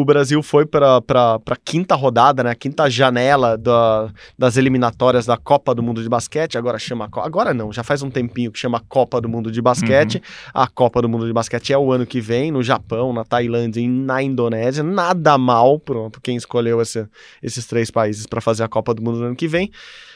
o 0.00 0.04
Brasil 0.04 0.40
foi 0.44 0.64
pra, 0.64 1.00
pra, 1.00 1.40
pra 1.40 1.56
quinta 1.56 1.96
rodada, 1.96 2.44
né? 2.44 2.50
A 2.50 2.54
quinta 2.54 2.88
janela 2.88 3.58
da, 3.58 4.12
das 4.38 4.56
eliminatórias 4.56 5.26
da 5.26 5.36
Copa 5.36 5.74
do 5.74 5.82
Mundo 5.82 6.04
de 6.04 6.08
Basquete, 6.08 6.56
agora 6.56 6.78
chama. 6.78 7.10
Agora 7.16 7.52
não, 7.52 7.72
já 7.72 7.82
faz 7.82 8.00
um 8.00 8.10
tempinho 8.10 8.52
que 8.52 8.60
chama 8.60 8.80
Copa 8.88 9.20
do 9.20 9.28
Mundo 9.28 9.50
de 9.50 9.60
Basquete. 9.60 10.16
Uhum. 10.18 10.22
A 10.54 10.68
Copa 10.68 11.02
do 11.02 11.08
Mundo 11.08 11.26
de 11.26 11.32
Basquete 11.32 11.72
é 11.72 11.78
o 11.78 11.90
ano 11.90 12.06
que 12.06 12.20
vem, 12.20 12.52
no 12.52 12.62
Japão, 12.62 13.12
na 13.12 13.24
Tailândia 13.24 13.80
e 13.80 13.88
na 13.88 14.22
Indonésia. 14.22 14.84
Nada 14.84 15.36
mal 15.36 15.80
pro 15.80 16.12
quem 16.22 16.43
escolheu 16.44 16.80
esse, 16.80 17.06
esses 17.42 17.66
três 17.66 17.90
países 17.90 18.26
para 18.26 18.40
fazer 18.40 18.62
a 18.62 18.68
Copa 18.68 18.94
do 18.94 19.02
Mundo 19.02 19.18
no 19.18 19.26
ano 19.26 19.36
que 19.36 19.48
vem. 19.48 19.70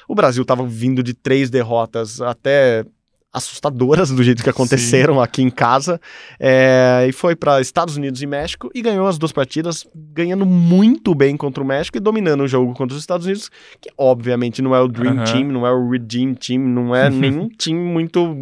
O 0.07 0.15
Brasil 0.15 0.43
estava 0.43 0.67
vindo 0.67 1.03
de 1.03 1.13
três 1.15 1.51
derrotas 1.51 2.21
até 2.21 2.85
assustadoras 3.33 4.11
do 4.11 4.23
jeito 4.23 4.43
que 4.43 4.49
aconteceram 4.49 5.15
Sim. 5.15 5.21
aqui 5.21 5.43
em 5.43 5.51
casa. 5.51 6.01
É, 6.41 7.07
e 7.09 7.13
foi 7.13 7.37
para 7.37 7.61
Estados 7.61 7.97
Unidos 7.97 8.23
e 8.23 8.27
México 8.27 8.71
e 8.75 8.81
ganhou 8.81 9.07
as 9.07 9.19
duas 9.19 9.33
partidas, 9.33 9.87
ganhando 9.95 10.47
muito 10.47 11.15
bem 11.15 11.37
contra 11.37 11.63
o 11.63 11.67
México 11.67 11.99
e 11.99 12.01
dominando 12.01 12.43
o 12.43 12.49
jogo 12.49 12.73
contra 12.73 12.97
os 12.97 13.03
Estados 13.03 13.27
Unidos, 13.27 13.51
que 13.81 13.91
obviamente 13.99 14.63
não 14.63 14.75
é 14.75 14.81
o 14.81 14.89
Dream 14.89 15.25
Team, 15.25 15.49
não 15.49 15.67
é 15.67 15.73
o 15.73 15.91
Redeem 15.91 16.35
Team, 16.35 16.61
não 16.61 16.95
é 16.95 17.11
nenhum 17.11 17.49
time 17.57 17.79
muito, 17.79 18.35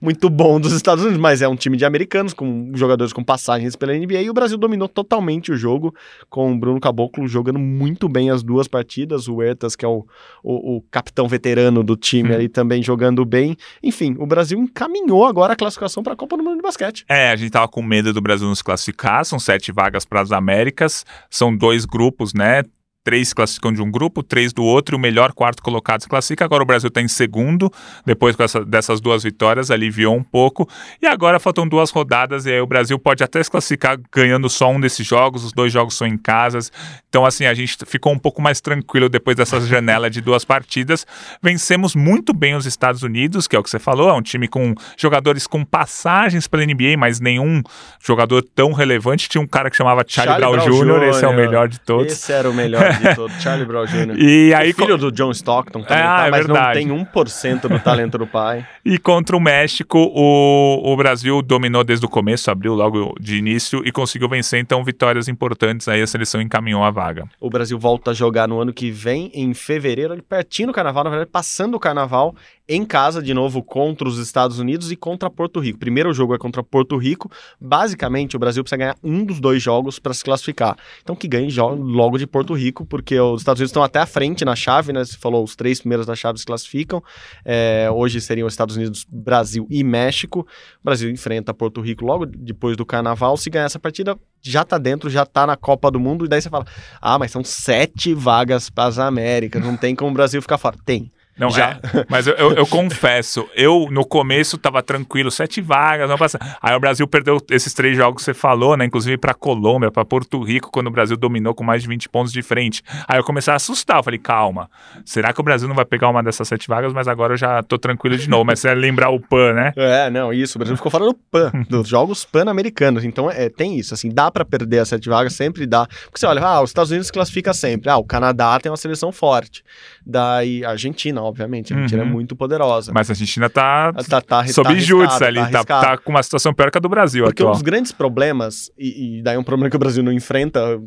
muito 0.00 0.30
bom 0.30 0.60
dos 0.60 0.72
Estados 0.72 1.02
Unidos, 1.02 1.20
mas 1.20 1.42
é 1.42 1.48
um 1.48 1.56
time 1.56 1.76
de 1.76 1.84
americanos, 1.84 2.32
com 2.32 2.70
jogadores 2.74 3.12
com 3.12 3.24
passagens 3.24 3.74
pela 3.74 3.92
NBA, 3.92 4.22
e 4.22 4.30
o 4.30 4.34
Brasil 4.34 4.56
dominou 4.56 4.88
totalmente 4.88 5.50
o 5.50 5.56
jogo, 5.56 5.92
com 6.30 6.52
o 6.52 6.58
Bruno 6.58 6.80
Caboclo 6.80 7.26
jogando 7.26 7.58
muito 7.58 8.08
bem 8.08 8.30
as 8.30 8.42
duas 8.44 8.68
partidas, 8.68 9.26
o 9.26 9.36
Huertas, 9.36 9.74
que 9.74 9.84
é 9.84 9.88
o, 9.88 10.06
o, 10.44 10.76
o 10.76 10.82
capitão 10.90 11.26
veterano 11.26 11.82
do 11.82 11.96
time, 11.96 12.32
ali 12.32 12.48
também 12.48 12.82
jogando 12.82 13.24
bem. 13.24 13.56
Enfim, 13.82 14.14
o 14.18 14.27
Brasil 14.28 14.58
encaminhou 14.58 15.26
agora 15.26 15.54
a 15.54 15.56
classificação 15.56 16.02
para 16.02 16.12
a 16.12 16.16
Copa 16.16 16.36
do 16.36 16.42
Mundo 16.42 16.56
de 16.56 16.62
Basquete. 16.62 17.04
É, 17.08 17.30
a 17.30 17.36
gente 17.36 17.50
tava 17.50 17.68
com 17.68 17.82
medo 17.82 18.12
do 18.12 18.20
Brasil 18.20 18.48
nos 18.48 18.62
classificar, 18.62 19.24
são 19.24 19.38
sete 19.38 19.72
vagas 19.72 20.04
para 20.04 20.20
as 20.20 20.30
Américas, 20.30 21.04
são 21.30 21.56
dois 21.56 21.84
grupos, 21.84 22.32
né? 22.34 22.62
três 23.08 23.32
classificam 23.32 23.72
de 23.72 23.80
um 23.80 23.90
grupo, 23.90 24.22
três 24.22 24.52
do 24.52 24.62
outro, 24.62 24.94
e 24.94 24.98
o 24.98 25.00
melhor 25.00 25.32
quarto 25.32 25.62
colocado 25.62 26.02
se 26.02 26.08
classifica. 26.08 26.44
Agora 26.44 26.62
o 26.62 26.66
Brasil 26.66 26.88
está 26.88 27.00
em 27.00 27.08
segundo, 27.08 27.72
depois 28.04 28.38
essa, 28.38 28.62
dessas 28.62 29.00
duas 29.00 29.22
vitórias, 29.22 29.70
aliviou 29.70 30.14
um 30.14 30.22
pouco. 30.22 30.68
E 31.00 31.06
agora 31.06 31.40
faltam 31.40 31.66
duas 31.66 31.88
rodadas, 31.90 32.44
e 32.44 32.52
aí 32.52 32.60
o 32.60 32.66
Brasil 32.66 32.98
pode 32.98 33.24
até 33.24 33.42
se 33.42 33.50
classificar 33.50 33.98
ganhando 34.12 34.50
só 34.50 34.70
um 34.70 34.78
desses 34.78 35.06
jogos, 35.06 35.42
os 35.42 35.54
dois 35.54 35.72
jogos 35.72 35.94
são 35.94 36.06
em 36.06 36.18
casas. 36.18 36.70
Então, 37.08 37.24
assim, 37.24 37.46
a 37.46 37.54
gente 37.54 37.76
ficou 37.86 38.12
um 38.12 38.18
pouco 38.18 38.42
mais 38.42 38.60
tranquilo 38.60 39.08
depois 39.08 39.36
dessa 39.36 39.60
janela 39.66 40.10
de 40.10 40.20
duas 40.20 40.44
partidas. 40.44 41.06
Vencemos 41.42 41.94
muito 41.94 42.34
bem 42.34 42.54
os 42.54 42.66
Estados 42.66 43.02
Unidos, 43.02 43.48
que 43.48 43.56
é 43.56 43.58
o 43.58 43.62
que 43.62 43.70
você 43.70 43.78
falou, 43.78 44.10
é 44.10 44.12
um 44.12 44.22
time 44.22 44.46
com 44.46 44.74
jogadores 44.96 45.46
com 45.46 45.64
passagens 45.64 46.46
pela 46.46 46.64
NBA, 46.64 46.96
mas 46.98 47.20
nenhum 47.20 47.62
jogador 48.00 48.42
tão 48.42 48.72
relevante. 48.72 49.28
Tinha 49.28 49.40
um 49.40 49.46
cara 49.46 49.70
que 49.70 49.76
chamava 49.76 50.04
Charlie, 50.06 50.38
Charlie 50.40 50.58
Brown, 50.58 50.84
Brown 50.84 51.00
Jr., 51.00 51.08
esse 51.08 51.24
é 51.24 51.28
o 51.28 51.34
melhor 51.34 51.68
de 51.68 51.80
todos. 51.80 52.12
Esse 52.12 52.32
era 52.32 52.50
o 52.50 52.54
melhor 52.54 52.92
de 52.92 53.14
todo, 53.16 53.32
Charlie 53.40 53.66
Brown 53.66 53.86
Jr. 53.86 54.18
E 54.18 54.52
aí, 54.52 54.70
o 54.70 54.74
filho 54.74 54.98
do 54.98 55.10
John 55.10 55.30
Stockton 55.30 55.82
também, 55.82 56.02
ah, 56.02 56.18
tá, 56.18 56.26
é 56.26 56.30
mas 56.30 56.46
verdade. 56.46 56.84
não 56.84 57.04
tem 57.04 57.06
1% 57.06 57.68
do 57.68 57.80
talento 57.80 58.18
do 58.18 58.26
pai. 58.26 58.66
E 58.88 58.96
contra 58.96 59.36
o 59.36 59.40
México, 59.40 59.98
o, 59.98 60.92
o 60.92 60.96
Brasil 60.96 61.42
dominou 61.42 61.84
desde 61.84 62.06
o 62.06 62.08
começo, 62.08 62.50
abriu 62.50 62.72
logo 62.74 63.14
de 63.20 63.36
início 63.36 63.82
e 63.84 63.92
conseguiu 63.92 64.30
vencer, 64.30 64.58
então 64.60 64.82
vitórias 64.82 65.28
importantes, 65.28 65.86
aí 65.88 66.00
a 66.00 66.06
seleção 66.06 66.40
encaminhou 66.40 66.82
a 66.82 66.90
vaga. 66.98 67.28
O 67.40 67.48
Brasil 67.48 67.78
volta 67.78 68.10
a 68.10 68.14
jogar 68.14 68.48
no 68.48 68.60
ano 68.60 68.72
que 68.72 68.90
vem, 68.90 69.30
em 69.32 69.54
fevereiro, 69.54 70.20
pertinho 70.20 70.68
do 70.68 70.74
carnaval, 70.74 71.04
na 71.04 71.10
verdade, 71.10 71.30
passando 71.30 71.76
o 71.76 71.80
carnaval, 71.80 72.34
em 72.68 72.84
casa, 72.84 73.22
de 73.22 73.32
novo, 73.32 73.62
contra 73.62 74.06
os 74.06 74.18
Estados 74.18 74.58
Unidos 74.58 74.92
e 74.92 74.96
contra 74.96 75.30
Porto 75.30 75.58
Rico. 75.58 75.78
Primeiro 75.78 76.12
jogo 76.12 76.34
é 76.34 76.38
contra 76.38 76.62
Porto 76.62 76.98
Rico. 76.98 77.30
Basicamente, 77.58 78.36
o 78.36 78.38
Brasil 78.38 78.62
precisa 78.62 78.76
ganhar 78.76 78.96
um 79.02 79.24
dos 79.24 79.40
dois 79.40 79.62
jogos 79.62 79.98
para 79.98 80.12
se 80.12 80.22
classificar. 80.22 80.76
Então, 81.02 81.16
que 81.16 81.26
ganhe 81.26 81.50
logo 81.56 82.18
de 82.18 82.26
Porto 82.26 82.52
Rico, 82.52 82.84
porque 82.84 83.18
os 83.18 83.40
Estados 83.40 83.60
Unidos 83.60 83.70
estão 83.70 83.82
até 83.82 84.00
à 84.00 84.06
frente 84.06 84.44
na 84.44 84.54
chave, 84.54 84.92
né? 84.92 85.02
Você 85.02 85.16
falou, 85.16 85.42
os 85.42 85.56
três 85.56 85.80
primeiros 85.80 86.06
da 86.06 86.14
chave 86.14 86.38
se 86.38 86.44
classificam. 86.44 87.02
É, 87.42 87.88
hoje 87.90 88.20
seriam 88.20 88.46
os 88.46 88.52
Estados 88.52 88.76
Unidos, 88.76 89.06
Brasil 89.08 89.66
e 89.70 89.82
México. 89.82 90.40
O 90.80 90.84
Brasil 90.84 91.08
enfrenta 91.10 91.54
Porto 91.54 91.80
Rico 91.80 92.04
logo 92.04 92.26
depois 92.26 92.76
do 92.76 92.84
Carnaval. 92.84 93.36
Se 93.38 93.48
ganhar 93.48 93.64
essa 93.64 93.78
partida, 93.78 94.18
já 94.42 94.62
tá 94.62 94.76
dentro, 94.76 95.08
já 95.08 95.24
tá 95.24 95.46
na 95.46 95.56
Copa 95.56 95.90
do 95.90 95.98
Mundo. 95.98 96.26
E 96.26 96.28
daí 96.28 96.42
você 96.42 96.50
fala, 96.50 96.66
ah, 97.00 97.18
mas 97.18 97.30
são 97.30 97.42
sete 97.42 98.12
vagas 98.12 98.68
para 98.68 98.88
as 98.88 98.98
Américas, 98.98 99.62
não 99.62 99.76
tem 99.76 99.94
como 99.94 100.10
o 100.10 100.14
Brasil 100.14 100.42
ficar 100.42 100.58
fora. 100.58 100.76
Tem. 100.84 101.10
Não 101.38 101.50
Já. 101.50 101.70
é. 101.70 102.04
Mas 102.08 102.26
eu, 102.26 102.34
eu, 102.34 102.52
eu, 102.52 102.66
confesso, 102.66 103.48
eu 103.54 103.88
no 103.90 104.04
começo 104.04 104.58
tava 104.58 104.82
tranquilo, 104.82 105.30
sete 105.30 105.60
vagas, 105.60 106.08
não 106.08 106.18
passa. 106.18 106.38
Aí 106.60 106.74
o 106.74 106.80
Brasil 106.80 107.06
perdeu 107.06 107.38
esses 107.50 107.72
três 107.72 107.96
jogos 107.96 108.22
que 108.22 108.24
você 108.24 108.34
falou, 108.34 108.76
né? 108.76 108.84
Inclusive 108.84 109.16
para 109.16 109.34
Colômbia, 109.34 109.90
para 109.90 110.04
Porto 110.04 110.42
Rico, 110.42 110.70
quando 110.70 110.88
o 110.88 110.90
Brasil 110.90 111.16
dominou 111.16 111.54
com 111.54 111.62
mais 111.62 111.82
de 111.82 111.88
20 111.88 112.08
pontos 112.08 112.32
de 112.32 112.42
frente. 112.42 112.82
Aí 113.06 113.18
eu 113.18 113.24
comecei 113.24 113.52
a 113.52 113.56
assustar, 113.56 113.98
eu 113.98 114.02
falei, 114.02 114.18
calma, 114.18 114.68
será 115.04 115.32
que 115.32 115.40
o 115.40 115.44
Brasil 115.44 115.68
não 115.68 115.76
vai 115.76 115.84
pegar 115.84 116.08
uma 116.08 116.22
dessas 116.22 116.48
sete 116.48 116.66
vagas? 116.66 116.92
Mas 116.92 117.06
agora 117.06 117.34
eu 117.34 117.36
já 117.36 117.62
tô 117.62 117.78
tranquilo 117.78 118.16
de 118.16 118.28
novo. 118.28 118.44
Mas 118.44 118.60
você 118.60 118.74
lembrar 118.74 119.10
o 119.10 119.20
PAN, 119.20 119.52
né? 119.52 119.72
É, 119.88 120.10
não, 120.10 120.32
isso. 120.32 120.58
O 120.58 120.60
Brasil 120.60 120.76
ficou 120.76 120.90
fora 120.90 121.04
do 121.04 121.14
PAN, 121.14 121.50
dos 121.68 121.88
jogos 121.88 122.24
pan-americanos. 122.24 123.04
Então 123.04 123.30
é, 123.30 123.48
tem 123.48 123.78
isso, 123.78 123.94
assim, 123.94 124.10
dá 124.10 124.30
para 124.30 124.44
perder 124.44 124.80
as 124.80 124.88
sete 124.88 125.08
vagas, 125.08 125.32
sempre 125.32 125.66
dá. 125.66 125.86
Porque 125.86 126.18
você 126.18 126.26
olha, 126.26 126.42
ah, 126.42 126.60
os 126.60 126.70
Estados 126.70 126.90
Unidos 126.90 127.06
se 127.06 127.12
classifica 127.12 127.54
sempre. 127.54 127.88
Ah, 127.88 127.96
o 127.96 128.04
Canadá 128.04 128.58
tem 128.60 128.70
uma 128.70 128.76
seleção 128.76 129.10
forte. 129.10 129.62
Daí 130.10 130.64
a 130.64 130.70
Argentina, 130.70 131.22
obviamente. 131.22 131.74
A 131.74 131.76
Argentina 131.76 132.00
é 132.00 132.04
uhum. 132.06 132.10
é 132.10 132.14
muito 132.14 132.34
poderosa. 132.34 132.92
Mas 132.94 133.10
a 133.10 133.12
Argentina 133.12 133.50
tá, 133.50 133.92
tá, 133.92 134.22
tá 134.22 134.46
sob 134.46 134.70
tá 134.70 134.74
júdice 134.76 135.22
ali, 135.22 135.40
tá, 135.50 135.62
tá, 135.62 135.80
tá, 135.82 135.98
com 135.98 136.10
uma 136.10 136.22
situação 136.22 136.54
pior 136.54 136.70
que 136.70 136.78
a 136.78 136.80
do 136.80 136.88
Brasil 136.88 137.24
Porque 137.24 137.42
atual. 137.42 137.52
um 137.52 137.52
dos 137.52 137.62
grandes 137.62 137.92
problemas, 137.92 138.70
e, 138.78 139.18
e 139.18 139.22
daí 139.22 139.36
um 139.36 139.44
problema 139.44 139.68
que 139.68 139.76
o 139.76 139.78
Brasil 139.78 140.02
não 140.02 140.10
enfrenta 140.10 140.80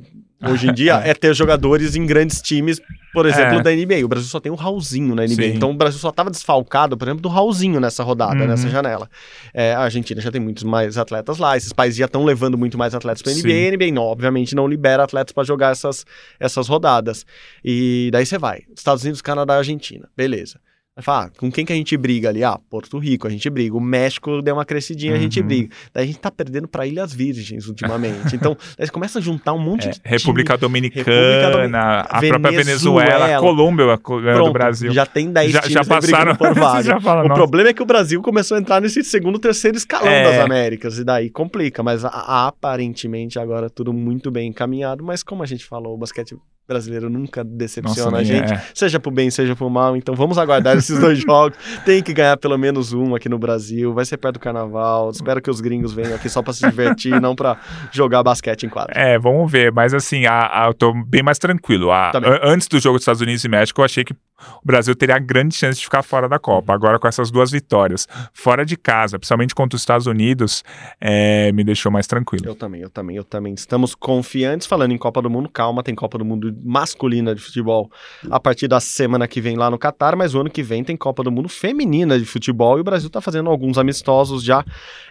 hoje 0.44 0.68
em 0.68 0.74
dia, 0.74 0.96
é 1.06 1.14
ter 1.14 1.34
jogadores 1.36 1.96
em 1.96 2.06
grandes 2.06 2.42
times, 2.42 2.82
por 3.14 3.26
exemplo, 3.26 3.60
é. 3.60 3.64
da 3.64 3.72
NBA. 3.72 4.06
O 4.06 4.08
Brasil 4.08 4.28
só 4.28 4.40
tem 4.40 4.52
o 4.52 4.56
Raulzinho 4.56 5.14
na 5.16 5.24
NBA. 5.24 5.36
Sim. 5.36 5.54
Então 5.56 5.72
o 5.72 5.74
Brasil 5.74 6.00
só 6.00 6.10
estava 6.10 6.30
desfalcado, 6.30 6.98
por 6.98 7.08
exemplo, 7.08 7.22
do 7.22 7.30
Raulzinho 7.30 7.80
nessa 7.80 8.04
rodada, 8.04 8.42
uhum. 8.42 8.48
nessa 8.48 8.70
janela. 8.70 9.10
É, 9.54 9.74
a 9.74 9.82
Argentina 9.82 10.20
já 10.22 10.32
tem 10.32 10.42
muitos 10.42 10.64
mais 10.64 10.98
atletas 10.98 11.38
lá, 11.38 11.56
esses 11.58 11.74
países 11.74 11.98
já 11.98 12.06
estão 12.06 12.24
levando 12.24 12.58
muito 12.58 12.78
mais 12.78 12.96
atletas 12.96 13.22
para 13.22 13.32
a 13.32 13.36
NBA. 13.36 13.68
A 13.68 13.72
NBA, 13.72 13.92
não, 13.94 14.04
obviamente, 14.04 14.56
não 14.56 14.68
libera 14.68 15.04
atletas 15.04 15.34
para 15.34 15.44
jogar 15.44 15.72
essas, 15.72 16.06
essas 16.40 16.68
rodadas. 16.68 17.26
E 17.64 18.10
daí 18.12 18.26
você 18.26 18.38
vai: 18.38 18.62
Estados 18.76 19.04
Unidos, 19.04 19.22
Canadá 19.22 19.58
Argentina. 19.58 20.10
Beleza. 20.16 20.60
Vai 20.94 21.04
falar, 21.04 21.26
ah, 21.28 21.32
com 21.38 21.50
quem 21.50 21.66
que 21.66 21.72
a 21.72 21.76
gente 21.76 21.96
briga 21.96 22.28
ali? 22.28 22.44
Ah, 22.44 22.60
Porto 22.70 22.98
Rico, 23.00 23.26
a 23.26 23.30
gente 23.30 23.50
briga. 23.50 23.78
O 23.78 23.80
México 23.80 24.42
deu 24.42 24.56
uma 24.56 24.66
crescidinha, 24.66 25.14
uhum. 25.14 25.18
a 25.18 25.22
gente 25.22 25.40
uhum. 25.40 25.48
briga. 25.48 25.70
Daí 25.94 26.04
a 26.04 26.08
gente 26.08 26.20
tá 26.20 26.30
perdendo 26.30 26.68
para 26.68 26.86
Ilhas 26.86 27.14
Virgens 27.14 27.66
ultimamente. 27.70 28.36
Então, 28.36 28.58
daí 28.78 28.86
você 28.86 28.92
começa 28.92 29.20
a 29.20 29.22
juntar 29.22 29.54
um 29.54 29.58
monte 29.58 29.88
é, 29.88 29.92
de. 29.92 30.02
República 30.04 30.58
Dominicana, 30.58 32.02
República 32.02 32.10
a 32.10 32.20
Venezuela, 32.20 32.40
própria 32.40 32.64
Venezuela, 32.64 33.40
Colômbia 33.40 33.86
ganhando 34.22 34.44
do 34.44 34.52
Brasil. 34.52 34.92
Já 34.92 35.06
tem 35.06 35.32
10 35.32 35.52
já, 35.52 35.62
já 35.62 35.86
passaram 35.86 36.36
por 36.36 36.54
já 36.84 37.00
fala, 37.00 37.24
o 37.24 37.28
nossa. 37.30 37.40
problema 37.40 37.70
é 37.70 37.74
que 37.74 37.82
o 37.82 37.86
Brasil 37.86 38.22
começou 38.22 38.58
a 38.58 38.60
entrar 38.60 38.82
nesse 38.82 39.02
segundo, 39.02 39.40
terceiro 39.40 39.78
escalão 39.78 40.12
é. 40.12 40.24
das 40.26 40.40
Américas. 40.40 40.98
E 40.98 41.06
daí 41.06 41.30
complica. 41.30 41.82
Mas 41.82 42.04
a, 42.04 42.10
a, 42.10 42.48
aparentemente 42.48 43.40
agora 43.40 43.70
tudo 43.70 43.94
muito 43.94 44.30
bem 44.30 44.50
encaminhado. 44.50 45.06
Mas 45.06 45.24
como 45.24 45.42
a 45.42 45.46
gente 45.46 45.64
falou, 45.66 45.96
o 45.96 45.98
basquete 45.98 46.36
brasileiro 46.68 47.10
nunca 47.10 47.44
decepciona 47.44 48.12
Nossa, 48.12 48.22
a 48.22 48.24
gente, 48.24 48.54
é. 48.54 48.64
seja 48.74 49.00
pro 49.00 49.12
bem, 49.12 49.30
seja 49.30 49.56
pro 49.56 49.70
mal. 49.70 49.96
Então 49.96 50.16
vamos 50.16 50.38
aguardar 50.38 50.78
esses 50.78 50.98
dois 51.00 51.20
jogos. 51.24 51.58
Tem 51.86 52.02
que 52.02 52.14
ganhar 52.14 52.38
pelo 52.38 52.58
menos 52.58 52.94
um 52.94 53.16
aqui 53.16 53.28
no 53.28 53.38
Brasil. 53.38 53.94
Vai 53.94 54.06
ser 54.06 54.18
perto 54.18 54.36
do 54.36 54.40
carnaval. 54.40 55.10
Espero 55.12 55.42
que 55.42 55.50
os 55.50 55.60
gringos 55.60 55.94
venham 55.94 56.16
aqui 56.16 56.30
só 56.30 56.42
para 56.42 56.54
se 56.54 56.68
divertir, 56.68 57.20
não 57.20 57.36
para 57.36 57.58
jogar 57.92 58.24
basquete 58.24 58.64
em 58.64 58.70
quadra. 58.70 58.94
É, 58.96 59.20
vamos 59.20 59.52
ver. 59.52 59.72
Mas 59.72 59.94
assim, 59.94 60.26
a, 60.26 60.64
a, 60.64 60.68
eu 60.68 60.74
tô 60.74 60.94
bem 61.06 61.24
mais 61.24 61.38
tranquilo. 61.38 61.92
A, 61.92 62.12
antes 62.44 62.68
do 62.68 62.80
jogo 62.80 62.98
dos 62.98 63.04
Estados 63.04 63.22
Unidos 63.22 63.44
e 63.44 63.50
México, 63.50 63.82
eu 63.82 63.86
achei 63.86 64.04
que 64.04 64.16
o 64.64 64.66
Brasil 64.66 64.96
teria 64.96 65.18
grande 65.20 65.56
chance 65.56 65.80
de 65.80 65.86
ficar 65.86 66.04
fora 66.04 66.28
da 66.28 66.40
Copa. 66.40 66.74
Agora, 66.74 67.00
com 67.00 67.08
essas 67.08 67.32
duas 67.32 67.52
vitórias, 67.52 68.08
fora 68.34 68.66
de 68.66 68.78
casa, 68.78 69.18
principalmente 69.18 69.56
contra 69.56 69.76
os 69.76 69.82
Estados 69.82 70.08
Unidos, 70.08 70.64
é, 71.00 71.52
me 71.52 71.64
deixou 71.64 71.92
mais 71.92 72.08
tranquilo. 72.08 72.46
Eu 72.46 72.56
também, 72.56 72.82
eu 72.82 72.90
também, 72.90 73.16
eu 73.16 73.24
também. 73.24 73.54
Estamos 73.54 73.96
confiantes. 73.96 74.68
Falando 74.68 74.92
em 74.92 74.98
Copa 74.98 75.22
do 75.22 75.30
Mundo, 75.30 75.50
calma, 75.50 75.84
tem 75.84 75.96
Copa 75.96 76.18
do 76.18 76.26
Mundo 76.26 76.56
masculina 76.64 77.34
de 77.36 77.42
futebol 77.42 77.92
a 78.30 78.40
partir 78.40 78.68
da 78.68 78.80
semana 78.80 79.28
que 79.28 79.42
vem 79.42 79.56
lá 79.56 79.70
no 79.70 79.78
Catar, 79.78 80.16
mas 80.16 80.34
o 80.34 80.42
ano 80.42 80.50
que 80.50 80.64
vem 80.64 80.84
tem 80.84 80.96
Copa 80.96 81.24
do 81.24 81.32
Mundo 81.32 81.50
feminina 81.50 82.18
de 82.18 82.26
futebol 82.26 82.78
e 82.78 82.82
o 82.82 82.84
Brasil 82.84 83.08
está 83.08 83.22
fazendo 83.22 83.50
alguns 83.50 83.78
amistosos 83.78 84.44
já 84.44 84.64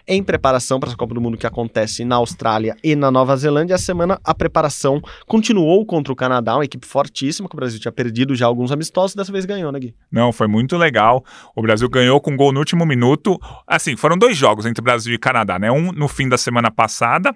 em 0.07 0.23
preparação 0.23 0.79
para 0.79 0.89
essa 0.89 0.97
Copa 0.97 1.13
do 1.13 1.21
Mundo 1.21 1.37
que 1.37 1.47
acontece 1.47 2.03
na 2.05 2.15
Austrália 2.15 2.75
e 2.83 2.95
na 2.95 3.11
Nova 3.11 3.35
Zelândia. 3.35 3.75
A 3.75 3.79
semana 3.79 4.19
a 4.23 4.33
preparação 4.33 5.01
continuou 5.27 5.85
contra 5.85 6.11
o 6.11 6.15
Canadá, 6.15 6.55
uma 6.55 6.65
equipe 6.65 6.85
fortíssima 6.85 7.47
que 7.47 7.55
o 7.55 7.57
Brasil 7.57 7.79
tinha 7.79 7.91
perdido 7.91 8.35
já 8.35 8.45
alguns 8.45 8.71
amistosos 8.71 9.15
dessa 9.21 9.31
vez 9.31 9.45
ganhou, 9.45 9.71
né, 9.71 9.79
Gui? 9.79 9.95
Não, 10.11 10.31
foi 10.31 10.47
muito 10.47 10.77
legal. 10.77 11.23
O 11.55 11.61
Brasil 11.61 11.89
ganhou 11.89 12.19
com 12.19 12.35
gol 12.35 12.51
no 12.51 12.59
último 12.59 12.85
minuto. 12.85 13.39
Assim, 13.67 13.95
foram 13.95 14.17
dois 14.17 14.35
jogos 14.35 14.65
entre 14.65 14.83
Brasil 14.83 15.13
e 15.13 15.17
Canadá, 15.17 15.57
né? 15.57 15.71
Um 15.71 15.91
no 15.91 16.07
fim 16.07 16.27
da 16.27 16.37
semana 16.37 16.69
passada, 16.69 17.33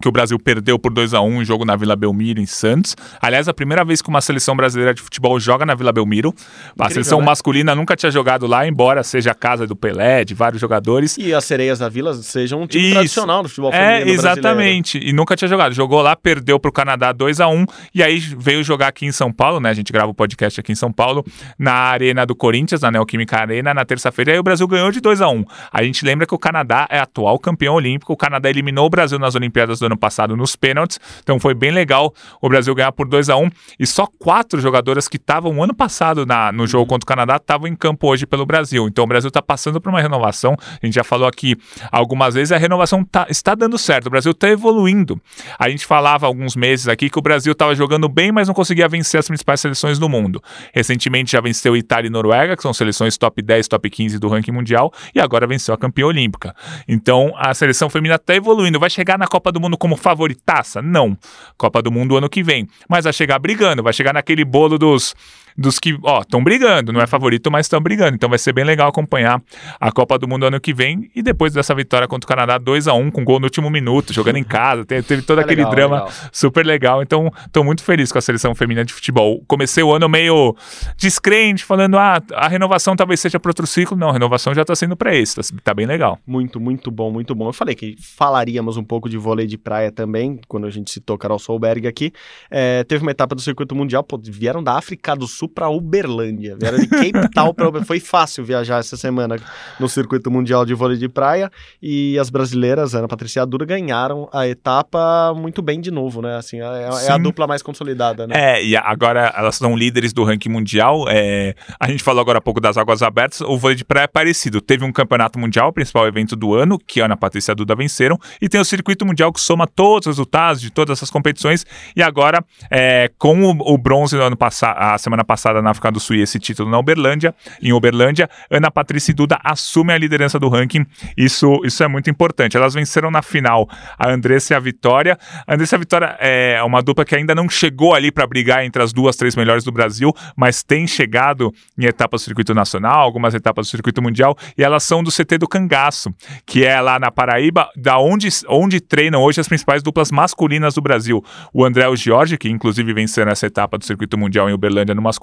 que 0.00 0.08
o 0.08 0.12
Brasil 0.12 0.38
perdeu 0.38 0.78
por 0.78 0.92
2 0.92 1.14
a 1.14 1.20
1 1.20 1.26
um, 1.26 1.44
jogo 1.44 1.64
na 1.64 1.76
Vila 1.76 1.96
Belmiro, 1.96 2.40
em 2.40 2.46
Santos. 2.46 2.96
Aliás, 3.20 3.48
a 3.48 3.54
primeira 3.54 3.84
vez 3.84 4.00
que 4.02 4.08
uma 4.08 4.20
seleção 4.20 4.56
brasileira 4.56 4.94
de 4.94 5.02
futebol 5.02 5.38
joga 5.38 5.64
na 5.66 5.74
Vila 5.74 5.92
Belmiro. 5.92 6.28
Incrível, 6.28 6.86
a 6.86 6.90
seleção 6.90 7.20
né? 7.20 7.26
masculina 7.26 7.74
nunca 7.74 7.96
tinha 7.96 8.10
jogado 8.10 8.46
lá, 8.46 8.66
embora 8.66 9.02
seja 9.02 9.32
a 9.32 9.34
casa 9.34 9.66
do 9.66 9.76
Pelé, 9.76 10.24
de 10.24 10.34
vários 10.34 10.60
jogadores. 10.60 11.16
E 11.18 11.34
as 11.34 11.44
sereias 11.44 11.78
da 11.78 11.88
Vila 11.88 12.14
sejam 12.14 12.62
um 12.62 12.66
time 12.66 12.84
Isso. 12.84 12.94
tradicional 12.94 13.42
do 13.42 13.48
futebol 13.48 13.72
é, 13.72 13.76
feminino 13.76 14.10
É, 14.10 14.14
exatamente. 14.14 14.92
Brasileiro. 14.92 15.10
E 15.10 15.12
nunca 15.12 15.36
tinha 15.36 15.48
jogado. 15.48 15.74
Jogou 15.74 16.00
lá, 16.02 16.14
perdeu 16.16 16.58
para 16.58 16.68
o 16.68 16.72
Canadá 16.72 17.12
2 17.12 17.40
a 17.40 17.48
1 17.48 17.54
um, 17.54 17.66
e 17.94 18.02
aí 18.02 18.18
veio 18.18 18.62
jogar 18.62 18.88
aqui 18.88 19.06
em 19.06 19.12
São 19.12 19.32
Paulo, 19.32 19.60
né? 19.60 19.70
A 19.70 19.74
gente 19.74 19.92
grava 19.92 20.10
o 20.10 20.14
podcast 20.14 20.60
aqui 20.60 20.72
em 20.72 20.76
São 20.76 20.92
Paulo, 20.92 21.24
na 21.58 21.72
Arena 21.72 22.24
do 22.24 22.34
Corinthians, 22.34 22.80
na 22.80 22.90
Neoquímica 22.90 23.38
Arena, 23.38 23.74
na 23.74 23.84
terça-feira. 23.84 24.30
E 24.30 24.34
aí 24.34 24.38
o 24.38 24.42
Brasil 24.42 24.66
ganhou 24.66 24.90
de 24.90 25.00
2 25.00 25.20
a 25.20 25.28
1 25.28 25.34
um. 25.34 25.44
A 25.72 25.82
gente 25.82 26.04
lembra 26.04 26.26
que 26.26 26.34
o 26.34 26.38
Canadá 26.38 26.86
é 26.90 26.98
atual 26.98 27.38
campeão 27.38 27.74
olímpico. 27.74 28.12
O 28.12 28.16
Canadá 28.16 28.48
eliminou 28.48 28.86
o 28.86 28.90
Brasil 28.90 29.18
nas 29.18 29.34
Olimpíadas 29.34 29.78
do 29.78 29.87
ano 29.88 29.96
passado 29.96 30.36
nos 30.36 30.54
pênaltis. 30.56 31.00
Então 31.22 31.40
foi 31.40 31.54
bem 31.54 31.70
legal 31.70 32.14
o 32.40 32.48
Brasil 32.48 32.74
ganhar 32.74 32.92
por 32.92 33.08
2 33.08 33.28
a 33.28 33.36
1 33.36 33.50
e 33.78 33.86
só 33.86 34.06
quatro 34.06 34.60
jogadoras 34.60 35.08
que 35.08 35.16
estavam 35.16 35.62
ano 35.62 35.74
passado 35.74 36.24
na, 36.24 36.52
no 36.52 36.66
jogo 36.66 36.86
contra 36.86 37.04
o 37.04 37.06
Canadá 37.06 37.36
estavam 37.36 37.66
em 37.66 37.74
campo 37.74 38.06
hoje 38.06 38.26
pelo 38.26 38.46
Brasil. 38.46 38.86
Então 38.86 39.04
o 39.04 39.06
Brasil 39.06 39.28
está 39.28 39.42
passando 39.42 39.80
por 39.80 39.88
uma 39.90 40.00
renovação. 40.00 40.56
A 40.82 40.86
gente 40.86 40.94
já 40.94 41.04
falou 41.04 41.26
aqui 41.26 41.56
algumas 41.90 42.34
vezes, 42.34 42.52
a 42.52 42.58
renovação 42.58 43.02
tá, 43.04 43.26
está 43.28 43.54
dando 43.54 43.78
certo. 43.78 44.06
O 44.06 44.10
Brasil 44.10 44.32
está 44.32 44.48
evoluindo. 44.48 45.20
A 45.58 45.68
gente 45.68 45.86
falava 45.86 46.26
há 46.26 46.28
alguns 46.28 46.54
meses 46.54 46.88
aqui 46.88 47.08
que 47.08 47.18
o 47.18 47.22
Brasil 47.22 47.52
estava 47.52 47.74
jogando 47.74 48.08
bem, 48.08 48.30
mas 48.30 48.48
não 48.48 48.54
conseguia 48.54 48.86
vencer 48.88 49.18
as 49.18 49.26
principais 49.26 49.60
seleções 49.60 49.98
do 49.98 50.08
mundo. 50.08 50.42
Recentemente 50.72 51.32
já 51.32 51.40
venceu 51.40 51.76
Itália 51.76 52.08
e 52.08 52.10
Noruega, 52.10 52.56
que 52.56 52.62
são 52.62 52.74
seleções 52.74 53.16
top 53.16 53.40
10, 53.40 53.68
top 53.68 53.88
15 53.88 54.18
do 54.18 54.28
ranking 54.28 54.52
mundial, 54.52 54.92
e 55.14 55.20
agora 55.20 55.46
venceu 55.46 55.74
a 55.74 55.78
campeã 55.78 56.06
olímpica. 56.06 56.54
Então 56.86 57.32
a 57.36 57.54
seleção 57.54 57.88
feminina 57.88 58.16
está 58.16 58.34
evoluindo. 58.34 58.78
Vai 58.78 58.90
chegar 58.90 59.18
na 59.18 59.26
Copa 59.26 59.50
do 59.50 59.60
Mundo 59.60 59.77
como 59.78 59.96
favoritaça? 59.96 60.82
Não. 60.82 61.16
Copa 61.56 61.80
do 61.80 61.90
Mundo 61.90 62.16
ano 62.16 62.28
que 62.28 62.42
vem. 62.42 62.68
Mas 62.88 63.04
vai 63.04 63.12
chegar 63.12 63.38
brigando, 63.38 63.82
vai 63.82 63.92
chegar 63.92 64.12
naquele 64.12 64.44
bolo 64.44 64.78
dos 64.78 65.14
dos 65.58 65.80
que, 65.80 65.98
ó, 66.04 66.20
estão 66.20 66.42
brigando, 66.42 66.92
não 66.92 67.00
é 67.00 67.06
favorito, 67.06 67.50
mas 67.50 67.66
estão 67.66 67.80
brigando. 67.80 68.14
Então 68.14 68.28
vai 68.28 68.38
ser 68.38 68.52
bem 68.52 68.64
legal 68.64 68.88
acompanhar 68.88 69.42
a 69.80 69.90
Copa 69.90 70.16
do 70.16 70.28
Mundo 70.28 70.46
ano 70.46 70.60
que 70.60 70.72
vem 70.72 71.10
e 71.16 71.20
depois 71.20 71.52
dessa 71.52 71.74
vitória 71.74 72.06
contra 72.06 72.24
o 72.24 72.28
Canadá 72.28 72.56
2 72.58 72.86
a 72.86 72.94
1 72.94 73.10
com 73.10 73.24
gol 73.24 73.40
no 73.40 73.46
último 73.46 73.68
minuto, 73.68 74.12
jogando 74.12 74.36
em 74.36 74.44
casa, 74.44 74.84
teve, 74.84 75.02
teve 75.02 75.22
todo 75.22 75.40
é 75.40 75.42
aquele 75.42 75.62
legal, 75.62 75.74
drama 75.74 75.96
legal. 75.96 76.12
super 76.30 76.64
legal. 76.64 77.02
Então, 77.02 77.32
estou 77.44 77.64
muito 77.64 77.82
feliz 77.82 78.12
com 78.12 78.18
a 78.18 78.20
seleção 78.20 78.54
feminina 78.54 78.84
de 78.84 78.92
futebol. 78.92 79.42
Comecei 79.48 79.82
o 79.82 79.92
ano 79.92 80.08
meio 80.08 80.54
descrente, 80.96 81.64
falando, 81.64 81.98
ah, 81.98 82.22
a 82.34 82.46
renovação 82.46 82.94
talvez 82.94 83.18
seja 83.18 83.40
para 83.40 83.50
outro 83.50 83.66
ciclo. 83.66 83.96
Não, 83.96 84.10
a 84.10 84.12
renovação 84.12 84.54
já 84.54 84.62
está 84.62 84.76
sendo 84.76 84.96
para 84.96 85.16
esse, 85.16 85.34
tá, 85.34 85.42
tá, 85.64 85.74
bem 85.74 85.86
legal. 85.86 86.20
Muito, 86.24 86.60
muito 86.60 86.88
bom, 86.88 87.10
muito 87.10 87.34
bom. 87.34 87.48
Eu 87.48 87.52
falei 87.52 87.74
que 87.74 87.96
falaríamos 88.00 88.76
um 88.76 88.84
pouco 88.84 89.08
de 89.08 89.18
vôlei 89.18 89.46
de 89.46 89.58
praia 89.58 89.90
também, 89.90 90.40
quando 90.46 90.68
a 90.68 90.70
gente 90.70 90.92
citou 90.92 91.18
Carol 91.18 91.38
Solberg 91.38 91.88
aqui. 91.88 92.12
É, 92.48 92.84
teve 92.84 93.02
uma 93.02 93.10
etapa 93.10 93.34
do 93.34 93.40
circuito 93.40 93.74
mundial, 93.74 94.04
pô, 94.04 94.20
vieram 94.22 94.62
da 94.62 94.74
África 94.74 95.16
do 95.16 95.26
Sul 95.26 95.47
para 95.48 95.68
Uberlândia 95.68 96.08
Uberlândia. 96.08 96.56
Vieram 96.58 96.78
de 96.78 96.86
Cape 96.88 97.30
Town 97.34 97.54
para 97.54 97.84
Foi 97.84 98.00
fácil 98.00 98.44
viajar 98.44 98.78
essa 98.78 98.96
semana 98.96 99.36
no 99.78 99.88
circuito 99.88 100.30
mundial 100.30 100.64
de 100.64 100.74
vôlei 100.74 100.96
de 100.96 101.08
praia 101.08 101.50
e 101.82 102.18
as 102.18 102.30
brasileiras, 102.30 102.94
Ana 102.94 103.08
Patrícia 103.08 103.44
Dura, 103.44 103.64
ganharam 103.64 104.28
a 104.32 104.46
etapa 104.46 105.32
muito 105.34 105.62
bem 105.62 105.80
de 105.80 105.90
novo, 105.90 106.22
né? 106.22 106.36
Assim, 106.36 106.60
é, 106.60 107.06
é 107.06 107.10
a 107.10 107.18
dupla 107.18 107.46
mais 107.46 107.62
consolidada, 107.62 108.26
né? 108.26 108.34
É, 108.36 108.64
e 108.64 108.76
agora 108.76 109.32
elas 109.36 109.56
são 109.56 109.76
líderes 109.76 110.12
do 110.12 110.24
ranking 110.24 110.48
mundial. 110.48 111.04
É, 111.08 111.54
a 111.78 111.90
gente 111.90 112.02
falou 112.02 112.20
agora 112.20 112.38
há 112.38 112.40
pouco 112.40 112.60
das 112.60 112.76
águas 112.76 113.02
abertas. 113.02 113.40
O 113.40 113.56
vôlei 113.56 113.76
de 113.76 113.84
praia 113.84 114.04
é 114.04 114.08
parecido. 114.08 114.60
Teve 114.60 114.84
um 114.84 114.92
campeonato 114.92 115.38
mundial, 115.38 115.68
o 115.68 115.72
principal 115.72 116.06
evento 116.06 116.36
do 116.36 116.54
ano, 116.54 116.78
que 116.78 117.00
a 117.00 117.04
Ana 117.04 117.16
Patrícia 117.16 117.54
Duda 117.54 117.74
venceram, 117.74 118.18
e 118.40 118.48
tem 118.48 118.60
o 118.60 118.64
circuito 118.64 119.04
mundial 119.04 119.32
que 119.32 119.40
soma 119.40 119.66
todos 119.66 120.06
os 120.06 120.16
resultados 120.16 120.60
de 120.60 120.70
todas 120.70 120.98
essas 120.98 121.10
competições. 121.10 121.66
E 121.96 122.02
agora, 122.02 122.44
é, 122.70 123.10
com 123.18 123.40
o, 123.42 123.74
o 123.74 123.78
bronze 123.78 124.16
no 124.16 124.22
ano 124.22 124.36
passado, 124.36 124.76
a 124.78 124.98
semana 124.98 125.24
passada 125.28 125.60
na 125.60 125.70
África 125.70 125.92
do 125.92 126.00
Sul 126.00 126.16
esse 126.16 126.38
título 126.38 126.70
na 126.70 126.78
Uberlândia, 126.78 127.34
em 127.62 127.70
Uberlândia, 127.72 128.30
Ana 128.50 128.70
Patrícia 128.70 129.12
e 129.12 129.14
Duda 129.14 129.38
assumem 129.44 129.94
a 129.94 129.98
liderança 129.98 130.38
do 130.38 130.48
ranking. 130.48 130.86
Isso, 131.16 131.60
isso 131.64 131.84
é 131.84 131.88
muito 131.88 132.08
importante. 132.08 132.56
Elas 132.56 132.72
venceram 132.72 133.10
na 133.10 133.20
final 133.20 133.68
a 133.98 134.08
Andressa 134.10 134.54
e 134.54 134.56
a 134.56 134.58
Vitória. 134.58 135.18
A 135.46 135.54
Andressa 135.54 135.74
e 135.74 135.76
a 135.76 135.78
Vitória 135.78 136.16
é 136.18 136.62
uma 136.62 136.82
dupla 136.82 137.04
que 137.04 137.14
ainda 137.14 137.34
não 137.34 137.46
chegou 137.48 137.94
ali 137.94 138.10
para 138.10 138.26
brigar 138.26 138.64
entre 138.64 138.82
as 138.82 138.90
duas, 138.90 139.16
três 139.16 139.36
melhores 139.36 139.62
do 139.64 139.70
Brasil, 139.70 140.14
mas 140.34 140.62
tem 140.62 140.86
chegado 140.86 141.52
em 141.78 141.84
etapas 141.84 142.22
do 142.22 142.24
circuito 142.24 142.54
nacional, 142.54 143.00
algumas 143.00 143.34
etapas 143.34 143.66
do 143.66 143.70
circuito 143.70 144.00
mundial, 144.00 144.36
e 144.56 144.64
elas 144.64 144.82
são 144.82 145.02
do 145.02 145.10
CT 145.10 145.36
do 145.38 145.46
Cangaço, 145.46 146.12
que 146.46 146.64
é 146.64 146.80
lá 146.80 146.98
na 146.98 147.10
Paraíba, 147.10 147.68
da 147.76 147.98
onde, 147.98 148.28
onde 148.48 148.80
treinam 148.80 149.22
hoje 149.22 149.40
as 149.40 149.48
principais 149.48 149.82
duplas 149.82 150.10
masculinas 150.10 150.74
do 150.74 150.80
Brasil. 150.80 151.22
O 151.52 151.64
André 151.64 151.86
o 151.86 151.96
Jorge, 151.96 152.38
que 152.38 152.48
inclusive 152.48 152.94
venceu 152.94 153.26
nessa 153.26 153.46
etapa 153.46 153.76
do 153.76 153.84
circuito 153.84 154.16
mundial 154.16 154.48
em 154.48 154.52
Uberlândia 154.52 154.94
no 154.94 155.02
masculino, 155.02 155.17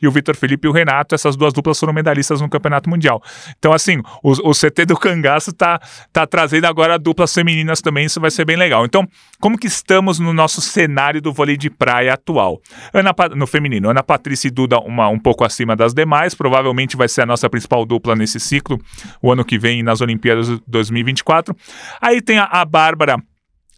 e 0.00 0.08
o 0.08 0.10
Vitor 0.10 0.36
Felipe 0.36 0.66
e 0.66 0.70
o 0.70 0.72
Renato, 0.72 1.14
essas 1.14 1.36
duas 1.36 1.52
duplas 1.52 1.78
foram 1.78 1.92
medalhistas 1.92 2.40
no 2.40 2.48
Campeonato 2.48 2.88
Mundial. 2.88 3.22
Então, 3.58 3.72
assim, 3.72 3.98
o, 4.22 4.50
o 4.50 4.52
CT 4.52 4.86
do 4.86 4.96
Cangaço 4.96 5.52
tá, 5.52 5.80
tá 6.12 6.26
trazendo 6.26 6.66
agora 6.66 6.98
duplas 6.98 7.32
femininas 7.32 7.80
também, 7.80 8.06
isso 8.06 8.20
vai 8.20 8.30
ser 8.30 8.44
bem 8.44 8.56
legal. 8.56 8.84
Então, 8.84 9.06
como 9.40 9.58
que 9.58 9.66
estamos 9.66 10.18
no 10.18 10.32
nosso 10.32 10.60
cenário 10.60 11.20
do 11.20 11.32
vôlei 11.32 11.56
de 11.56 11.70
praia 11.70 12.14
atual? 12.14 12.60
Ana, 12.92 13.14
no 13.34 13.46
feminino, 13.46 13.90
Ana 13.90 14.02
Patrícia 14.02 14.48
e 14.48 14.50
Duda 14.50 14.78
uma, 14.78 15.08
um 15.08 15.18
pouco 15.18 15.44
acima 15.44 15.76
das 15.76 15.92
demais, 15.92 16.34
provavelmente 16.34 16.96
vai 16.96 17.08
ser 17.08 17.22
a 17.22 17.26
nossa 17.26 17.48
principal 17.50 17.84
dupla 17.84 18.16
nesse 18.16 18.40
ciclo, 18.40 18.80
o 19.20 19.30
ano 19.30 19.44
que 19.44 19.58
vem 19.58 19.82
nas 19.82 20.00
Olimpíadas 20.00 20.48
2024. 20.66 21.54
Aí 22.00 22.20
tem 22.22 22.38
a, 22.38 22.44
a 22.44 22.64
Bárbara 22.64 23.18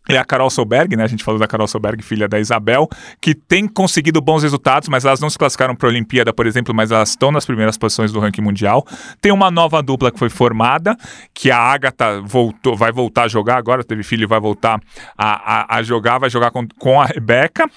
é 0.08 0.16
a 0.16 0.24
Carol 0.24 0.48
Solberg, 0.48 0.96
né? 0.96 1.04
A 1.04 1.06
gente 1.06 1.22
falou 1.22 1.38
da 1.38 1.46
Carol 1.46 1.68
Solberg, 1.68 2.02
filha 2.02 2.26
da 2.26 2.40
Isabel, 2.40 2.88
que 3.20 3.34
tem 3.34 3.68
conseguido 3.68 4.20
bons 4.20 4.42
resultados, 4.42 4.88
mas 4.88 5.04
elas 5.04 5.20
não 5.20 5.28
se 5.28 5.38
classificaram 5.38 5.76
para 5.76 5.88
a 5.88 5.90
Olimpíada, 5.90 6.32
por 6.32 6.46
exemplo, 6.46 6.74
mas 6.74 6.90
elas 6.90 7.10
estão 7.10 7.30
nas 7.30 7.44
primeiras 7.44 7.76
posições 7.76 8.10
do 8.10 8.18
ranking 8.18 8.40
mundial. 8.40 8.86
Tem 9.20 9.30
uma 9.30 9.50
nova 9.50 9.82
dupla 9.82 10.10
que 10.10 10.18
foi 10.18 10.30
formada, 10.30 10.96
que 11.34 11.50
a 11.50 11.58
Agatha 11.58 12.20
voltou, 12.22 12.74
vai 12.74 12.90
voltar 12.90 13.24
a 13.24 13.28
jogar 13.28 13.56
agora, 13.56 13.84
teve 13.84 14.02
filho 14.02 14.22
e 14.22 14.26
vai 14.26 14.40
voltar 14.40 14.80
a, 15.16 15.74
a, 15.74 15.76
a 15.76 15.82
jogar, 15.82 16.18
vai 16.18 16.30
jogar 16.30 16.50
com, 16.50 16.66
com 16.78 17.00
a 17.00 17.04
Rebeca. 17.04 17.68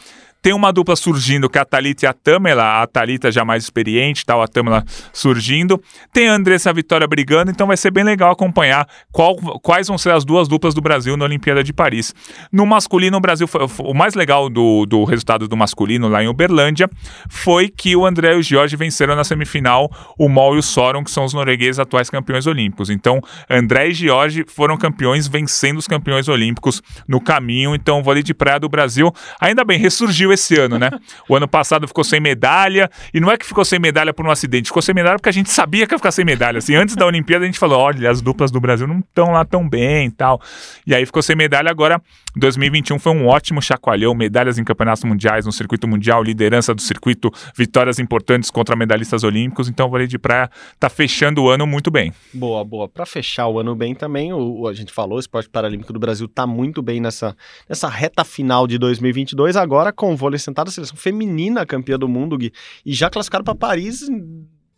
Tem 0.42 0.54
uma 0.54 0.72
dupla 0.74 0.96
surgindo 0.96 1.48
que 1.48 1.60
é 1.60 1.62
a 1.62 1.66
Thalita 1.66 2.06
e 2.06 2.08
a 2.08 2.14
Tamela, 2.14 2.82
a 2.82 2.88
Thalita 2.88 3.32
já 3.32 3.46
mais 3.46 3.64
experiente, 3.64 4.26
tal, 4.26 4.42
a 4.42 4.48
Tamela 4.48 4.84
surgindo. 5.14 5.80
Tem 6.12 6.30
a 6.30 6.34
Andressa 6.34 6.74
Vitória 6.74 7.08
brigando, 7.08 7.52
então 7.52 7.68
vai 7.68 7.78
ser 7.78 7.92
bem 7.92 8.04
legal 8.04 8.32
acompanhar 8.32 8.88
qual, 9.12 9.36
quais 9.62 9.88
vão 9.88 10.00
ser 10.00 10.12
as 10.12 10.26
duas 10.26 10.48
duplas 10.48 10.74
do 10.74 10.82
Brasil 10.82 11.16
na 11.16 11.26
Olimpíada 11.26 11.64
de 11.64 11.72
Paris. 11.72 12.16
No 12.52 12.66
masculino, 12.66 13.18
o 13.18 13.20
Brasil 13.20 13.48
foi, 13.48 13.68
o 13.80 13.94
mais 13.94 14.16
legal 14.16 14.50
do, 14.50 14.88
do 14.88 15.04
resultado 15.04 15.48
do 15.48 15.56
masculino 15.56 16.08
lá 16.08 16.24
em 16.24 16.28
Uberlândia 16.28 16.90
foi 17.30 17.70
que 17.70 17.96
o 17.96 18.04
André 18.04 18.34
e 18.34 18.40
o 18.40 18.44
Jorge 18.44 18.76
venceram 18.76 19.16
na 19.16 19.24
semifinal 19.24 19.92
o 20.18 20.28
Mol 20.28 20.56
e 20.56 20.60
o 20.60 20.64
Soron, 20.64 21.04
que 21.04 21.12
são 21.12 21.24
os 21.24 21.34
noruegueses 21.34 21.78
atuais 21.78 22.10
campeões 22.10 22.48
olímpicos. 22.48 22.90
Então, 22.90 23.22
André 23.48 23.90
e 23.90 23.94
Jorge 23.94 24.44
foram 24.48 24.76
campeões 24.76 25.28
vencendo 25.28 25.78
os 25.78 25.88
campeões 25.88 26.28
olímpicos 26.28 26.82
no 27.08 27.22
caminho. 27.22 27.76
Então, 27.76 28.00
o 28.00 28.04
vôlei 28.04 28.24
de 28.24 28.34
praia 28.34 28.60
do 28.60 28.68
Brasil 28.68 29.14
ainda 29.40 29.64
bem 29.64 29.78
ressurgiu 29.78 30.31
esse 30.32 30.58
ano, 30.58 30.78
né? 30.78 30.90
O 31.28 31.36
ano 31.36 31.48
passado 31.48 31.88
ficou 31.88 32.04
sem 32.04 32.20
medalha, 32.20 32.90
e 33.14 33.20
não 33.20 33.32
é 33.32 33.38
que 33.38 33.46
ficou 33.46 33.64
sem 33.64 33.80
medalha 33.80 34.14
por 34.14 34.26
um 34.26 34.32
acidente, 34.32 34.68
ficou 34.68 34.82
sem 34.82 34.94
medalha 34.94 35.18
porque 35.18 35.30
a 35.30 35.34
gente 35.34 35.50
sabia 35.50 35.88
que 35.88 35.94
ia 35.94 35.98
ficar 35.98 36.12
sem 36.12 36.26
medalha. 36.26 36.58
Assim, 36.58 36.76
antes 36.76 36.96
da 36.96 37.06
Olimpíada 37.06 37.44
a 37.44 37.48
gente 37.48 37.60
falou: 37.60 37.80
olha, 37.80 38.10
as 38.10 38.22
duplas 38.22 38.52
do 38.52 38.60
Brasil 38.60 38.88
não 38.88 39.00
estão 39.00 39.32
lá 39.32 39.46
tão 39.46 39.68
bem 39.68 40.08
e 40.08 40.12
tal. 40.12 40.42
E 40.86 40.94
aí 40.94 41.06
ficou 41.06 41.22
sem 41.22 41.36
medalha. 41.36 41.70
Agora, 41.70 42.02
2021 42.36 43.00
foi 43.00 43.12
um 43.14 43.28
ótimo 43.28 43.62
chacoalhão, 43.62 44.14
medalhas 44.14 44.58
em 44.58 44.64
campeonatos 44.64 45.04
mundiais, 45.04 45.46
no 45.46 45.52
circuito 45.52 45.88
mundial, 45.88 46.24
liderança 46.24 46.74
do 46.74 46.82
circuito, 46.82 47.32
vitórias 47.56 48.00
importantes 48.00 48.50
contra 48.50 48.76
medalhistas 48.76 49.24
olímpicos. 49.24 49.68
Então, 49.68 49.88
o 49.88 49.90
vôlei 49.90 50.08
de 50.08 50.18
praia 50.18 50.50
tá 50.80 50.90
fechando 50.90 51.44
o 51.44 51.50
ano 51.50 51.68
muito 51.68 51.92
bem. 51.92 52.14
Boa, 52.34 52.64
boa. 52.64 52.88
Para 52.88 53.06
fechar 53.06 53.48
o 53.48 53.60
ano 53.60 53.76
bem 53.76 53.94
também, 53.94 54.34
o, 54.34 54.68
a 54.68 54.74
gente 54.74 54.92
falou, 54.92 55.18
o 55.18 55.20
esporte 55.20 55.50
paralímpico 55.50 55.94
do 55.94 56.00
Brasil 56.00 56.28
tá 56.28 56.48
muito 56.48 56.82
bem 56.82 57.00
nessa, 57.00 57.36
nessa 57.68 57.90
reta 57.90 58.24
final 58.24 58.66
de 58.66 58.78
2022, 58.78 59.56
agora 59.56 59.92
com 59.92 60.16
vôlei 60.22 60.40
sentado, 60.40 60.70
a 60.70 60.72
seleção 60.72 60.96
feminina 60.96 61.66
campeã 61.66 61.98
do 61.98 62.08
mundo, 62.08 62.38
Gui, 62.38 62.54
e 62.86 62.94
já 62.94 63.10
classificaram 63.10 63.44
para 63.44 63.56
Paris 63.56 64.08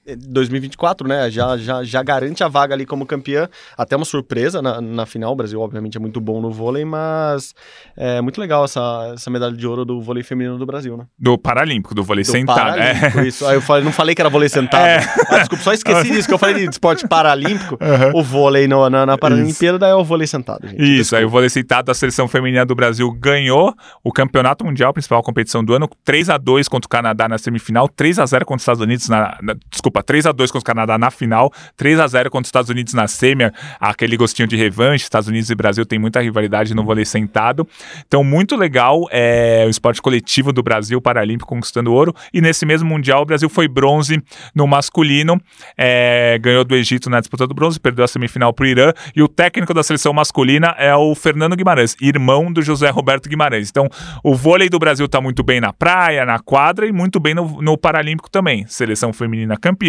2024, 0.05 1.07
né? 1.07 1.29
Já, 1.29 1.57
já, 1.57 1.83
já 1.83 2.03
garante 2.03 2.43
a 2.43 2.47
vaga 2.47 2.73
ali 2.73 2.85
como 2.85 3.05
campeã. 3.05 3.47
Até 3.77 3.95
uma 3.95 4.05
surpresa 4.05 4.61
na, 4.61 4.81
na 4.81 5.05
final. 5.05 5.31
O 5.31 5.35
Brasil, 5.35 5.59
obviamente, 5.59 5.97
é 5.97 5.99
muito 5.99 6.19
bom 6.19 6.41
no 6.41 6.51
vôlei, 6.51 6.83
mas 6.83 7.53
é 7.95 8.21
muito 8.21 8.39
legal 8.39 8.65
essa, 8.65 9.13
essa 9.13 9.29
medalha 9.29 9.55
de 9.55 9.65
ouro 9.65 9.85
do 9.85 10.01
vôlei 10.01 10.23
feminino 10.23 10.57
do 10.57 10.65
Brasil, 10.65 10.97
né? 10.97 11.05
Do 11.17 11.37
Paralímpico, 11.37 11.95
do 11.95 12.03
vôlei 12.03 12.23
do 12.23 12.31
sentado. 12.31 12.79
É. 12.79 13.23
Isso. 13.25 13.45
Aí 13.45 13.55
eu 13.55 13.61
falei, 13.61 13.83
não 13.83 13.91
falei 13.91 14.13
que 14.15 14.21
era 14.21 14.29
vôlei 14.29 14.49
sentado. 14.49 14.85
É. 14.85 14.97
Ah, 15.29 15.39
desculpa, 15.39 15.63
só 15.63 15.73
esqueci 15.73 16.11
disso, 16.11 16.27
que 16.27 16.33
eu 16.33 16.37
falei 16.37 16.55
de 16.55 16.69
esporte 16.69 17.07
paralímpico. 17.07 17.77
Uhum. 17.81 18.19
O 18.19 18.23
vôlei 18.23 18.67
no, 18.67 18.89
na, 18.89 19.05
na 19.05 19.17
Paralimpíada, 19.17 19.79
daí 19.79 19.91
é 19.91 19.95
o 19.95 20.03
vôlei 20.03 20.27
sentado, 20.27 20.67
gente. 20.67 20.81
Isso, 20.81 20.95
desculpa. 20.95 21.17
aí 21.17 21.25
o 21.25 21.29
vôlei 21.29 21.49
sentado 21.49 21.85
da 21.85 21.93
seleção 21.93 22.27
feminina 22.27 22.65
do 22.65 22.75
Brasil 22.75 23.09
ganhou 23.11 23.73
o 24.03 24.11
campeonato 24.11 24.65
mundial, 24.65 24.89
a 24.89 24.93
principal 24.93 25.21
competição 25.23 25.63
do 25.63 25.73
ano, 25.73 25.89
3 26.03 26.29
a 26.29 26.37
2 26.37 26.67
contra 26.67 26.85
o 26.85 26.89
Canadá 26.89 27.27
na 27.27 27.37
semifinal, 27.37 27.87
3 27.87 28.19
a 28.19 28.25
0 28.25 28.45
contra 28.45 28.57
os 28.57 28.63
Estados 28.63 28.81
Unidos 28.81 29.09
na, 29.09 29.37
na 29.41 29.55
desculpa, 29.69 29.92
desculpa, 29.93 30.03
3 30.03 30.25
a 30.25 30.31
2 30.31 30.51
contra 30.51 30.63
o 30.63 30.65
Canadá 30.65 30.97
na 30.97 31.11
final, 31.11 31.51
3 31.77 31.99
a 31.99 32.07
0 32.07 32.31
contra 32.31 32.43
os 32.43 32.47
Estados 32.47 32.69
Unidos 32.69 32.93
na 32.93 33.07
semi, 33.07 33.51
aquele 33.79 34.17
gostinho 34.17 34.47
de 34.47 34.55
revanche. 34.55 35.03
Estados 35.03 35.27
Unidos 35.29 35.49
e 35.49 35.55
Brasil 35.55 35.85
tem 35.85 35.99
muita 35.99 36.19
rivalidade 36.21 36.73
no 36.73 36.83
vôlei 36.83 37.05
sentado. 37.05 37.67
Então, 38.07 38.23
muito 38.23 38.55
legal 38.55 39.07
é, 39.11 39.63
o 39.67 39.69
esporte 39.69 40.01
coletivo 40.01 40.51
do 40.51 40.63
Brasil 40.63 40.99
Paralímpico 40.99 41.47
conquistando 41.47 41.93
ouro. 41.93 42.13
E 42.33 42.41
nesse 42.41 42.65
mesmo 42.65 42.89
Mundial, 42.89 43.21
o 43.21 43.25
Brasil 43.25 43.49
foi 43.49 43.67
bronze 43.67 44.21
no 44.53 44.67
masculino, 44.67 45.39
é, 45.77 46.37
ganhou 46.41 46.63
do 46.63 46.75
Egito 46.75 47.09
na 47.09 47.19
disputa 47.19 47.47
do 47.47 47.53
bronze, 47.53 47.79
perdeu 47.79 48.03
a 48.03 48.07
semifinal 48.07 48.53
para 48.53 48.63
o 48.63 48.67
Irã. 48.67 48.93
E 49.15 49.21
o 49.21 49.27
técnico 49.27 49.73
da 49.73 49.83
seleção 49.83 50.13
masculina 50.13 50.75
é 50.77 50.95
o 50.95 51.13
Fernando 51.15 51.55
Guimarães, 51.55 51.95
irmão 52.01 52.51
do 52.51 52.61
José 52.61 52.89
Roberto 52.89 53.29
Guimarães. 53.29 53.69
Então, 53.69 53.87
o 54.23 54.35
vôlei 54.35 54.69
do 54.69 54.79
Brasil 54.79 55.05
está 55.05 55.21
muito 55.21 55.43
bem 55.43 55.59
na 55.59 55.73
praia, 55.73 56.25
na 56.25 56.39
quadra 56.39 56.87
e 56.87 56.91
muito 56.91 57.19
bem 57.19 57.33
no, 57.33 57.61
no 57.61 57.77
Paralímpico 57.77 58.29
também. 58.29 58.65
Seleção 58.67 59.11
feminina 59.11 59.57
campeã, 59.57 59.82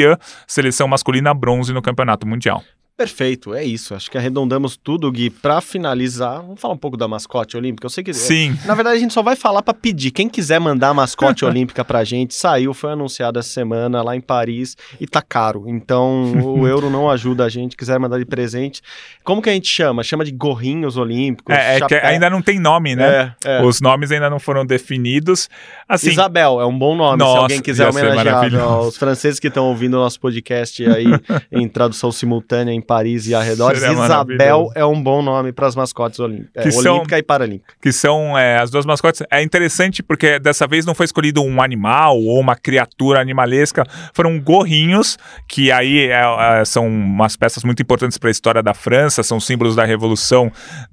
seleção 0.47 0.89
masculina 0.89 1.33
bronze 1.33 1.73
no 1.73 1.83
Campeonato 1.83 2.27
Mundial. 2.27 2.63
Perfeito, 2.97 3.53
é 3.53 3.65
isso. 3.65 3.93
Acho 3.93 4.09
que 4.09 4.17
arredondamos 4.17 4.77
tudo, 4.77 5.11
Gui. 5.11 5.29
Pra 5.29 5.61
finalizar, 5.61 6.41
vamos 6.41 6.61
falar 6.61 6.75
um 6.75 6.79
pouco 6.79 6.97
da 6.97 7.09
mascote 7.09 7.57
olímpica. 7.57 7.87
Eu 7.87 7.91
sei 7.91 8.05
que. 8.05 8.15
Sim. 8.15 8.57
Na 8.67 8.75
verdade, 8.77 8.99
a 8.99 9.01
gente 9.01 9.13
só 9.13 9.21
vai 9.21 9.35
falar 9.35 9.63
pra 9.63 9.75
pedir. 9.75 10.13
Quem 10.13 10.29
quiser 10.29 10.61
mandar 10.61 10.91
a 10.91 10.95
mascote 10.95 11.43
olímpica 11.45 11.85
pra 11.85 12.05
gente, 12.05 12.35
saiu, 12.35 12.73
foi 12.73 12.93
anunciado 12.93 13.41
essa 13.41 13.49
semana 13.49 14.01
lá 14.01 14.15
em 14.15 14.21
Paris 14.21 14.77
e 15.01 15.09
tá 15.09 15.21
caro. 15.21 15.65
Então, 15.67 16.35
o 16.41 16.67
euro 16.69 16.89
não 16.89 17.11
ajuda 17.11 17.45
a 17.45 17.49
gente. 17.49 17.77
Quiser 17.77 17.99
mandar 17.99 18.17
de 18.21 18.25
presente. 18.25 18.81
Como 19.25 19.43
que 19.43 19.51
a 19.51 19.53
gente 19.53 19.69
chama? 19.69 20.05
Chama 20.05 20.25
de 20.25 20.31
gorrinhos 20.31 20.97
olímpicos. 20.97 21.53
É, 21.53 21.79
é 21.79 21.81
que 21.81 21.95
ainda 21.97 22.31
não 22.31 22.41
tem 22.41 22.61
nome, 22.61 22.95
né? 22.95 23.35
É, 23.45 23.59
é. 23.59 23.63
Os 23.65 23.81
nomes 23.81 24.13
ainda 24.13 24.31
não 24.31 24.39
foram 24.39 24.65
definidos. 24.65 25.49
Assim, 25.89 26.11
Isabel 26.11 26.61
é 26.61 26.67
um 26.67 26.79
bom 26.79 26.95
nome, 26.95 27.19
Nossa, 27.19 27.33
se 27.33 27.39
alguém 27.39 27.61
quiser 27.61 27.89
homenagear 27.89 28.79
os 28.83 28.97
franceses 28.97 29.41
que 29.41 29.49
estão 29.49 29.67
ouvindo 29.67 29.95
o 29.95 30.01
nosso 30.01 30.21
podcast 30.21 30.85
aí 30.87 31.07
em 31.51 31.67
tradução 31.67 32.13
simultânea 32.13 32.73
em 32.73 32.84
Paris 32.85 33.27
e 33.27 33.35
arredores. 33.35 33.81
Seria 33.81 34.05
Isabel 34.05 34.71
é 34.75 34.85
um 34.85 35.03
bom 35.03 35.23
nome 35.23 35.53
para 35.53 35.67
as 35.67 35.75
mascotes 35.75 36.21
olímpicas, 36.21 36.63
Que 36.63 36.69
é, 36.69 36.71
são- 36.71 36.95
olímpica 36.97 37.19
e 37.19 37.23
paralímpica. 37.23 37.75
que 37.83 37.91
são 37.93 38.39
é, 38.39 38.59
as 38.61 38.71
duas 38.71 38.87
mascotes. 38.87 39.23
É 39.31 39.43
interessante 39.43 40.03
porque 40.03 40.39
dessa 40.39 40.67
vez 40.67 40.85
não 40.87 40.95
foi 40.95 41.05
escolhido 41.07 41.43
um 41.43 41.61
animal 41.61 42.19
ou 42.21 42.39
uma 42.39 42.55
criatura 42.55 43.21
animalesca, 43.21 43.85
foram 44.13 44.39
gorrinhos, 44.39 45.19
que 45.49 45.73
aí 45.73 46.07
é, 46.09 46.23
é, 46.61 46.65
são 46.65 46.87
umas 46.87 47.37
peças 47.37 47.65
muito 47.65 47.83
importantes 47.83 48.19
para 48.19 48.29
a 48.29 48.33
história 48.33 48.63
da 48.63 48.75
França, 48.75 49.23
são 49.23 49.41
símbolos 49.41 49.75
da 49.75 49.85
Revolução 49.85 50.53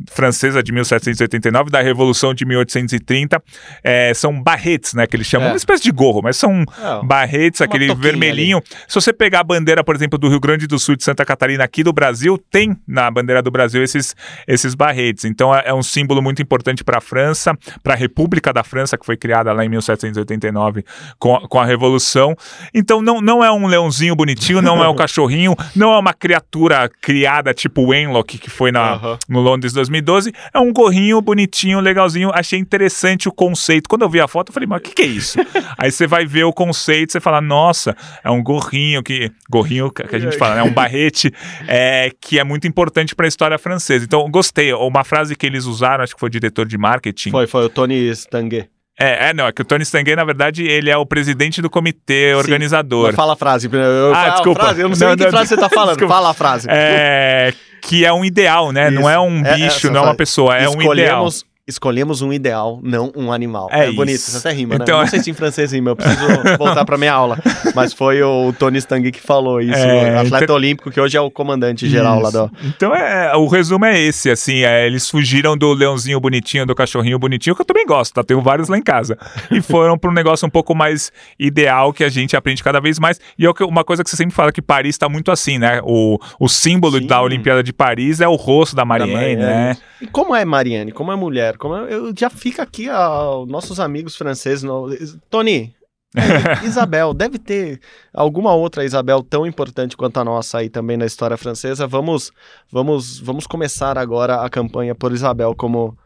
Francesa 0.09 0.63
de 0.63 0.71
1789, 0.71 1.69
da 1.69 1.81
Revolução 1.81 2.33
de 2.33 2.45
1830. 2.45 3.41
É, 3.83 4.13
são 4.13 4.41
barretes, 4.41 4.93
né, 4.93 5.05
que 5.07 5.15
eles 5.15 5.27
chamam, 5.27 5.47
É. 5.49 5.51
uma 5.51 5.57
espécie 5.57 5.83
de 5.83 5.91
gorro, 5.91 6.21
mas 6.23 6.37
são 6.37 6.63
barretes, 7.03 7.61
aquele 7.61 7.93
vermelhinho. 7.95 8.61
Se 8.87 8.95
você 8.95 9.11
pegar 9.13 9.41
a 9.41 9.43
bandeira, 9.43 9.83
por 9.83 9.95
exemplo, 9.95 10.17
do 10.17 10.29
Rio 10.29 10.39
Grande 10.39 10.67
do 10.67 10.77
Sul 10.79 10.93
e 10.93 10.97
de 10.97 11.03
Santa 11.03 11.25
Catarina 11.25 11.63
aqui 11.63 11.80
do 11.83 11.93
Brasil, 11.93 12.37
tem 12.49 12.75
na 12.87 13.09
bandeira 13.09 13.41
do 13.41 13.51
Brasil 13.51 13.83
esses, 13.83 14.15
esses 14.47 14.75
barretes. 14.75 15.25
Então 15.25 15.53
é, 15.53 15.63
é 15.65 15.73
um 15.73 15.83
símbolo 15.83 16.21
muito 16.21 16.41
importante 16.41 16.83
para 16.83 16.97
a 16.97 17.01
França, 17.01 17.57
para 17.83 17.93
a 17.93 17.97
República 17.97 18.53
da 18.53 18.63
França, 18.63 18.97
que 18.97 19.05
foi 19.05 19.17
criada 19.17 19.51
lá 19.53 19.65
em 19.65 19.69
1789 19.69 20.83
com 21.19 21.35
a, 21.35 21.47
com 21.47 21.59
a 21.59 21.65
Revolução. 21.65 22.35
Então 22.73 23.01
não, 23.01 23.21
não 23.21 23.43
é 23.43 23.51
um 23.51 23.67
leãozinho 23.67 24.15
bonitinho, 24.15 24.61
não 24.61 24.83
é 24.83 24.89
um 24.89 24.95
cachorrinho, 24.95 25.55
não 25.75 25.93
é 25.93 25.99
uma 25.99 26.13
criatura 26.13 26.89
criada 27.01 27.53
tipo 27.53 27.81
o 27.81 27.93
Enlock, 27.93 28.37
que 28.37 28.49
foi 28.49 28.71
na, 28.71 29.17
no 29.27 29.39
Londres 29.39 29.73
2012. 29.73 30.33
É 30.53 30.59
um 30.59 30.71
gorrinho 30.71 31.21
bonitinho, 31.21 31.79
legalzinho. 31.79 32.31
Achei 32.33 32.59
interessante 32.59 33.27
o 33.27 33.31
conceito. 33.31 33.89
Quando 33.89 34.03
eu 34.03 34.09
vi 34.09 34.19
a 34.19 34.27
foto, 34.27 34.49
eu 34.49 34.53
falei, 34.53 34.67
mas 34.67 34.79
o 34.79 34.81
que, 34.81 34.91
que 34.91 35.01
é 35.01 35.05
isso? 35.05 35.39
Aí 35.77 35.91
você 35.91 36.07
vai 36.07 36.25
ver 36.25 36.43
o 36.43 36.53
conceito, 36.53 37.11
você 37.11 37.19
fala, 37.19 37.41
nossa, 37.41 37.95
é 38.23 38.29
um 38.29 38.41
gorrinho 38.41 39.03
que. 39.03 39.31
Gorrinho 39.49 39.91
que 39.91 40.15
a 40.15 40.19
gente 40.19 40.37
fala, 40.37 40.55
né? 40.55 40.63
Um 40.63 40.73
barrete 40.73 41.33
é, 41.73 42.11
que 42.19 42.37
é 42.37 42.43
muito 42.43 42.67
importante 42.67 43.15
para 43.15 43.25
a 43.25 43.29
história 43.29 43.57
francesa. 43.57 44.03
Então, 44.03 44.29
gostei. 44.29 44.73
Uma 44.73 45.03
frase 45.05 45.35
que 45.35 45.45
eles 45.45 45.63
usaram, 45.65 46.03
acho 46.03 46.13
que 46.13 46.19
foi 46.19 46.27
o 46.27 46.29
diretor 46.29 46.65
de 46.65 46.77
marketing. 46.77 47.31
Foi, 47.31 47.47
foi 47.47 47.63
o 47.65 47.69
Tony 47.69 48.09
Stanguet. 48.09 48.69
É, 48.99 49.29
é, 49.29 49.33
não, 49.33 49.47
é 49.47 49.51
que 49.53 49.61
o 49.61 49.65
Tony 49.65 49.83
Stanguet, 49.83 50.15
na 50.17 50.25
verdade, 50.25 50.63
ele 50.67 50.89
é 50.89 50.97
o 50.97 51.05
presidente 51.05 51.61
do 51.61 51.69
comitê 51.69 52.35
organizador. 52.35 53.07
Mas 53.07 53.15
fala 53.15 53.33
a 53.33 53.35
frase. 53.37 53.69
Eu, 53.71 53.79
eu, 53.79 54.13
Ah, 54.13 54.29
desculpa. 54.31 54.59
frase, 54.59 54.81
eu 54.81 54.89
não 54.89 54.95
sei 54.95 55.07
Não, 55.07 55.15
que 55.15 55.23
não, 55.23 55.31
frase 55.31 55.47
você 55.49 55.57
tá 55.57 55.69
falando. 55.69 55.89
desculpa. 55.95 56.13
Fala 56.13 56.29
a 56.29 56.33
frase. 56.33 56.67
É, 56.69 57.53
que 57.81 58.05
é 58.05 58.11
um 58.13 58.23
ideal, 58.25 58.71
né? 58.73 58.91
Não 58.91 59.01
Isso. 59.03 59.09
é 59.09 59.19
um 59.19 59.45
É 59.45 59.55
bicho, 59.55 59.65
essa 59.87 59.89
não 59.91 60.01
é 60.01 60.03
uma 60.03 60.15
pessoa, 60.15 60.55
é 60.57 60.67
um 60.69 60.73
ideal. 60.73 60.91
Escolhemos, 61.25 61.45
escolhemos 61.67 62.21
um 62.21 62.33
ideal, 62.33 62.79
não 62.83 63.11
um 63.15 63.31
animal. 63.31 63.69
É 63.71 63.87
É, 63.87 63.91
bonito, 63.91 64.15
isso. 64.15 64.37
até 64.37 64.51
rima, 64.51 64.75
Então- 64.75 64.97
né? 64.97 65.01
Não 65.03 65.07
sei 65.09 65.19
se 65.21 65.29
em 65.29 65.33
francês 65.33 65.71
rima, 65.71 65.91
eu 65.91 65.95
preciso 65.95 66.25
voltar 66.57 66.83
pra 66.85 66.97
minha 66.97 67.13
aula. 67.13 67.37
Mas 67.75 67.93
foi 67.93 68.21
o 68.21 68.51
Tony 68.57 68.77
Stanguet 68.79 69.11
que 69.11 69.21
falou 69.25 69.61
isso, 69.61 69.73
É, 69.77 70.17
atleta 70.17 70.43
inter- 70.45 70.55
olímpico, 70.55 70.91
que 70.91 70.99
hoje 70.99 71.15
é 71.17 71.21
o 71.21 71.31
comandante 71.31 71.87
geral 71.87 72.19
lá 72.19 72.29
Isso. 72.29 72.37
do... 72.37 72.51
Então 72.67 72.93
é, 72.95 73.35
o 73.35 73.47
resumo 73.47 73.85
é 73.85 73.99
esse, 73.99 74.29
assim, 74.29 74.63
é, 74.63 74.85
eles 74.85 75.09
fugiram 75.09 75.57
do 75.57 75.73
leãozinho 75.73 76.19
bonitinho, 76.19 76.65
do 76.65 76.75
cachorrinho 76.75 77.17
bonitinho, 77.19 77.55
que 77.55 77.61
eu 77.61 77.65
também 77.65 77.85
gosto, 77.85 78.13
tá? 78.13 78.23
Tenho 78.23 78.41
vários 78.41 78.67
lá 78.67 78.77
em 78.77 78.81
casa. 78.83 79.17
E 79.49 79.61
foram 79.61 79.97
para 79.97 80.09
um 80.09 80.13
negócio 80.13 80.45
um 80.47 80.49
pouco 80.51 80.75
mais 80.75 81.11
ideal 81.39 81.93
que 81.93 82.03
a 82.03 82.09
gente 82.09 82.35
aprende 82.35 82.63
cada 82.63 82.79
vez 82.79 82.99
mais. 82.99 83.19
E 83.37 83.45
é 83.45 83.49
uma 83.61 83.83
coisa 83.83 84.03
que 84.03 84.09
você 84.09 84.15
sempre 84.17 84.35
fala 84.35 84.51
que 84.51 84.61
Paris 84.61 84.97
tá 84.97 85.07
muito 85.07 85.31
assim, 85.31 85.57
né? 85.57 85.79
O, 85.83 86.17
o 86.39 86.47
símbolo 86.49 86.97
Sim. 86.99 87.07
da 87.07 87.21
Olimpíada 87.21 87.63
de 87.63 87.71
Paris 87.71 88.19
é 88.21 88.27
o 88.27 88.35
rosto 88.35 88.75
da 88.75 88.83
Marianne, 88.85 89.13
Marianne. 89.13 89.41
né? 89.41 89.77
E 90.01 90.07
como 90.07 90.35
é 90.35 90.43
Marianne? 90.43 90.91
Como 90.91 91.11
é 91.11 91.15
mulher? 91.15 91.50
Como 91.57 91.75
é- 91.75 91.93
eu 91.93 92.13
já 92.17 92.29
fica 92.29 92.63
aqui 92.63 92.89
aos 92.89 93.47
nossos 93.47 93.79
amigos 93.79 94.15
franceses. 94.15 94.63
no- 94.63 94.87
Tony, 95.29 95.73
Isabel, 96.65 97.13
deve 97.13 97.37
ter 97.39 97.79
alguma 98.13 98.53
outra 98.53 98.83
Isabel 98.83 99.23
tão 99.23 99.45
importante 99.45 99.95
quanto 99.95 100.17
a 100.19 100.25
nossa 100.25 100.57
aí 100.57 100.69
também 100.69 100.97
na 100.97 101.05
história 101.05 101.37
francesa. 101.37 101.87
Vamos, 101.87 102.31
vamos, 102.71 103.19
vamos 103.19 103.47
começar 103.47 103.97
agora 103.97 104.41
a 104.41 104.49
campanha 104.49 104.93
por 104.93 105.11
Isabel 105.13 105.55
como 105.55 105.97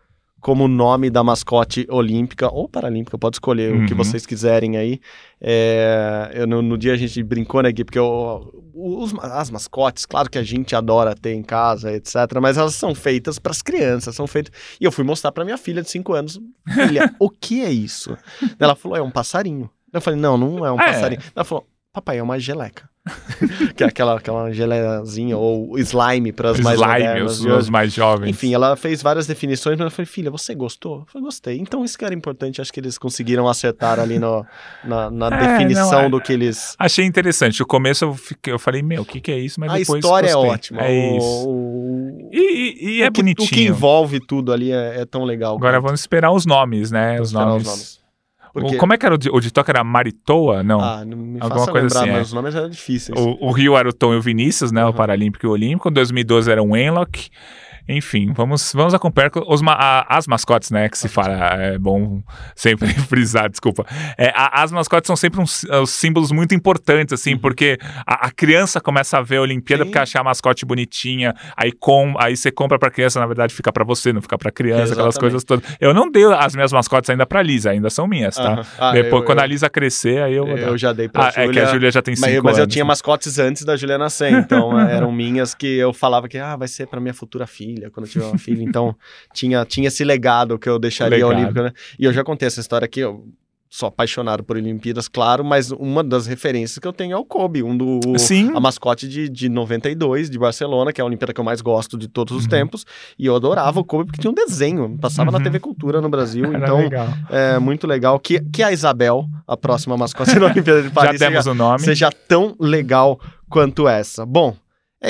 como 0.45 0.67
nome 0.67 1.09
da 1.09 1.23
mascote 1.23 1.87
olímpica 1.89 2.53
ou 2.53 2.69
paralímpica, 2.69 3.17
pode 3.17 3.37
escolher 3.37 3.73
o 3.73 3.83
que 3.87 3.93
Uhum. 3.93 3.97
vocês 3.97 4.27
quiserem 4.27 4.77
aí. 4.77 4.99
É, 5.41 6.31
eu, 6.35 6.45
no, 6.45 6.61
no 6.61 6.77
dia 6.77 6.93
a 6.93 6.95
gente 6.95 7.23
brincou, 7.23 7.63
né, 7.63 7.71
Gui? 7.71 7.83
Porque 7.83 7.97
eu- 7.97 8.53
os- 8.75 9.11
as 9.23 9.49
mascotes, 9.49 10.05
claro 10.05 10.29
que 10.29 10.37
a 10.37 10.43
gente 10.43 10.75
adora 10.75 11.15
ter 11.15 11.33
em 11.33 11.41
casa, 11.41 11.91
etc., 11.91 12.13
mas 12.39 12.57
elas 12.57 12.75
são 12.75 12.93
feitas 12.93 13.39
para 13.39 13.51
as 13.51 13.63
crianças, 13.63 14.15
são 14.15 14.27
feitas. 14.27 14.53
E 14.79 14.85
eu 14.85 14.91
fui 14.91 15.03
mostrar 15.03 15.31
para 15.31 15.43
minha 15.43 15.57
filha 15.57 15.81
de 15.81 15.89
5 15.89 16.13
anos: 16.13 16.39
Filha, 16.73 17.11
o 17.19 17.27
que 17.29 17.63
é 17.63 17.71
isso? 17.71 18.15
Ela 18.59 18.75
falou: 18.75 18.95
é 18.97 19.01
um 19.01 19.09
passarinho. 19.09 19.67
Eu 19.91 19.99
falei: 19.99 20.19
não, 20.19 20.37
não 20.37 20.63
é 20.63 20.71
um 20.71 20.79
É. 20.79 20.85
passarinho. 20.93 21.21
Ela 21.35 21.43
falou: 21.45 21.65
papai, 21.91 22.19
é 22.19 22.23
uma 22.23 22.37
geleca. 22.39 22.87
que 23.75 23.83
é 23.83 23.87
aquela, 23.87 24.17
aquela 24.17 24.51
gelezinha 24.51 25.37
ou 25.37 25.77
slime 25.79 26.31
para 26.31 26.51
as 26.51 26.59
mais 26.59 26.79
Slime, 26.79 26.93
modernas 26.93 27.31
os, 27.33 27.39
de 27.41 27.47
hoje. 27.49 27.57
os 27.59 27.69
mais 27.69 27.93
jovens. 27.93 28.29
Enfim, 28.29 28.53
ela 28.53 28.75
fez 28.75 29.01
várias 29.03 29.27
definições, 29.27 29.77
mas 29.77 29.85
eu 29.85 29.91
falei, 29.91 30.05
filha, 30.07 30.31
você 30.31 30.55
gostou? 30.55 30.99
Eu 31.01 31.05
falei, 31.05 31.25
gostei. 31.25 31.57
Então 31.59 31.85
isso 31.85 31.97
que 31.97 32.03
era 32.05 32.13
importante, 32.15 32.59
acho 32.61 32.73
que 32.73 32.79
eles 32.79 32.97
conseguiram 32.97 33.47
acertar 33.47 33.99
ali 33.99 34.17
no, 34.17 34.45
na, 34.83 35.11
na 35.11 35.27
É, 35.35 35.47
definição 35.57 35.91
não, 35.91 35.99
é. 36.01 36.09
do 36.09 36.19
que 36.19 36.33
eles. 36.33 36.75
Achei 36.79 37.05
interessante. 37.05 37.59
No 37.59 37.67
começo 37.67 38.05
eu, 38.05 38.13
fiquei- 38.15 38.53
eu 38.53 38.59
falei, 38.59 38.81
meu, 38.81 39.03
o 39.03 39.05
que, 39.05 39.21
que 39.21 39.31
é 39.31 39.37
isso? 39.39 39.59
Mas 39.59 39.71
A 39.71 39.77
depois 39.77 40.03
história 40.03 40.27
é 40.29 40.33
gostei. 40.33 40.51
ótima. 40.51 40.81
É 40.81 40.89
o- 41.13 41.17
isso. 41.17 41.49
o- 41.49 42.29
E, 42.31 42.39
e- 42.39 42.97
e 42.97 43.01
é 43.03 43.07
o 43.07 43.11
que, 43.11 43.21
bonitinho. 43.21 43.47
O 43.47 43.49
que 43.51 43.63
envolve 43.65 44.19
tudo 44.19 44.51
ali 44.51 44.71
é, 44.71 45.01
é 45.01 45.05
tão 45.05 45.23
legal. 45.23 45.55
Agora 45.55 45.73
quanto. 45.77 45.83
vamos 45.85 45.99
esperar 45.99 46.31
os 46.31 46.45
nomes, 46.45 46.89
né? 46.91 47.21
Os 47.21 47.27
esperar 47.29 47.45
nomes. 47.45 47.99
Porque- 48.61 48.77
Como 48.77 48.93
é 48.93 48.97
que 48.97 49.05
era 49.05 49.15
o 49.15 49.17
de, 49.17 49.29
o 49.29 49.39
de 49.39 49.51
toque? 49.51 49.69
Era 49.69 49.83
Maritoa? 49.83 50.63
Não. 50.63 50.79
Ah, 50.79 51.03
não 51.05 51.17
me 51.17 51.39
Alguma 51.41 51.65
coisa 51.67 51.81
lembrar, 51.81 51.99
assim, 52.01 52.09
é. 52.09 52.13
mas 52.13 52.27
os 52.27 52.33
nomes 52.33 52.55
eram 52.55 52.69
difíceis. 52.69 53.19
O, 53.19 53.37
o 53.47 53.51
Rio 53.51 53.75
era 53.77 53.89
o 53.89 53.93
Tom 53.93 54.13
e 54.13 54.17
o 54.17 54.21
Vinícius, 54.21 54.71
né? 54.71 54.85
O 54.85 54.93
Paralímpico 54.93 55.45
e 55.45 55.49
o 55.49 55.51
Olímpico. 55.51 55.89
Em 55.89 55.93
2012 55.93 56.49
era 56.51 56.63
o 56.63 56.75
Enlock. 56.77 57.29
Enfim, 57.87 58.33
vamos, 58.33 58.71
vamos 58.73 58.93
acompanhar 58.93 59.29
com 59.29 59.43
os, 59.47 59.61
a- 59.67 60.05
as 60.09 60.25
mascotes, 60.27 60.71
né? 60.71 60.89
Que 60.89 60.97
se 60.97 61.07
fala, 61.07 61.35
é 61.61 61.77
bom 61.77 62.21
sempre 62.55 62.87
frisar, 63.05 63.49
desculpa. 63.49 63.85
É, 64.17 64.29
a- 64.35 64.63
as 64.63 64.71
mascotes 64.71 65.07
são 65.07 65.15
sempre 65.15 65.39
uns, 65.39 65.63
uns 65.65 65.91
símbolos 65.91 66.31
muito 66.31 66.55
importantes, 66.55 67.13
assim, 67.13 67.37
porque 67.37 67.77
a, 68.05 68.27
a 68.27 68.31
criança 68.31 68.81
começa 68.81 69.17
a 69.17 69.21
ver 69.21 69.37
a 69.37 69.41
Olimpíada 69.41 69.83
Sim. 69.83 69.89
porque 69.89 69.99
acha 69.99 70.19
a 70.19 70.23
mascote 70.23 70.65
bonitinha, 70.65 71.35
aí, 71.55 71.71
com, 71.71 72.15
aí 72.19 72.35
você 72.35 72.51
compra 72.51 72.79
pra 72.79 72.89
criança, 72.89 73.19
na 73.19 73.27
verdade 73.27 73.53
fica 73.53 73.71
pra 73.71 73.83
você, 73.83 74.11
não 74.11 74.21
fica 74.21 74.37
pra 74.37 74.51
criança, 74.51 74.93
aquelas 74.93 75.15
Exatamente. 75.15 75.19
coisas 75.19 75.43
todas. 75.43 75.65
Eu 75.79 75.93
não 75.93 76.09
dei 76.09 76.25
as 76.25 76.55
minhas 76.55 76.71
mascotes 76.73 77.09
ainda 77.09 77.25
pra 77.25 77.41
Lisa, 77.43 77.69
ainda 77.69 77.89
são 77.89 78.07
minhas, 78.07 78.35
tá? 78.35 78.65
Ah, 78.79 78.91
Depois, 78.93 79.21
eu- 79.21 79.25
quando 79.25 79.37
eu- 79.39 79.43
a 79.43 79.47
Lisa 79.47 79.69
crescer, 79.69 80.23
aí 80.23 80.33
eu. 80.33 80.47
Eu 80.47 80.77
já 80.77 80.91
dei 80.91 81.07
pra 81.07 81.25
Ah, 81.27 81.33
é 81.35 81.47
que 81.49 81.59
a 81.59 81.65
Júlia 81.65 81.91
já 81.91 82.01
tem 82.01 82.15
mas, 82.19 82.31
cinco 82.31 82.43
mas 82.45 82.57
eu 82.57 82.63
anos, 82.63 82.73
tinha 82.73 82.85
mascotes 82.85 83.37
antes 83.37 83.63
da 83.63 83.75
Júlia 83.75 83.97
nascer, 83.97 84.31
então 84.31 84.71
eram 84.89 85.11
minhas 85.11 85.53
que 85.53 85.67
eu 85.77 85.93
falava 85.93 86.27
que 86.27 86.37
ah, 86.37 86.55
vai 86.55 86.67
ser 86.67 86.87
pra 86.87 86.99
minha 86.99 87.13
futura 87.13 87.45
filha, 87.45 87.74
quando 87.91 88.05
eu 88.05 88.11
tiver 88.11 88.25
uma 88.25 88.37
filha. 88.37 88.63
Então 88.63 88.95
tinha, 89.33 89.65
tinha 89.65 89.87
esse 89.87 90.03
legado 90.03 90.57
que 90.59 90.67
eu 90.69 90.79
deixaria 90.79 91.17
Legado. 91.25 91.37
olímpico, 91.39 91.61
né? 91.61 91.71
E 91.99 92.05
eu 92.05 92.13
já 92.13 92.23
contei 92.23 92.47
essa 92.47 92.59
história 92.59 92.85
aqui, 92.85 92.99
eu 93.01 93.25
sou 93.67 93.87
apaixonado 93.89 94.41
por 94.41 94.55
Olimpíadas, 94.55 95.09
claro, 95.09 95.43
mas 95.43 95.69
uma 95.69 96.01
das 96.01 96.25
referências 96.27 96.79
que 96.79 96.87
eu 96.87 96.93
tenho 96.93 97.11
é 97.11 97.17
o 97.17 97.25
Kobe, 97.25 97.61
um 97.61 97.75
do 97.75 97.99
Sim. 98.17 98.53
a 98.55 98.59
mascote 98.59 99.05
de, 99.05 99.27
de 99.27 99.49
92 99.49 100.29
de 100.29 100.39
Barcelona, 100.39 100.93
que 100.93 101.01
é 101.01 101.03
a 101.03 101.05
Olimpíada 101.05 101.33
que 101.33 101.41
eu 101.41 101.43
mais 101.43 101.59
gosto 101.59 101.97
de 101.97 102.07
todos 102.07 102.37
os 102.37 102.43
Uhum. 102.43 102.49
tempos. 102.49 102.85
E 103.19 103.25
eu 103.25 103.35
adorava 103.35 103.77
o 103.77 103.83
Kobe 103.83 104.05
porque 104.05 104.21
tinha 104.21 104.31
um 104.31 104.33
desenho, 104.33 104.97
passava 105.01 105.29
na 105.29 105.39
Uhum. 105.39 105.43
TV 105.43 105.59
Cultura 105.59 105.99
no 105.99 106.07
Brasil, 106.07 106.45
Era 106.55 106.57
então 106.57 106.77
legal. 106.77 107.07
é 107.29 107.59
muito 107.59 107.85
legal 107.85 108.17
que, 108.17 108.39
que 108.39 108.63
a 108.63 108.71
Isabel, 108.71 109.25
a 109.45 109.57
próxima 109.57 109.97
mascote 109.97 110.39
da 110.39 110.45
Olimpíada 110.45 110.81
de 110.81 110.87
Já 110.87 110.93
Paris, 110.93 111.19
demos 111.19 111.37
seja, 111.43 111.51
o 111.51 111.55
nome. 111.55 111.79
seja 111.79 112.09
tão 112.29 112.55
legal 112.57 113.19
quanto 113.49 113.89
essa. 113.89 114.25
Bom, 114.25 114.55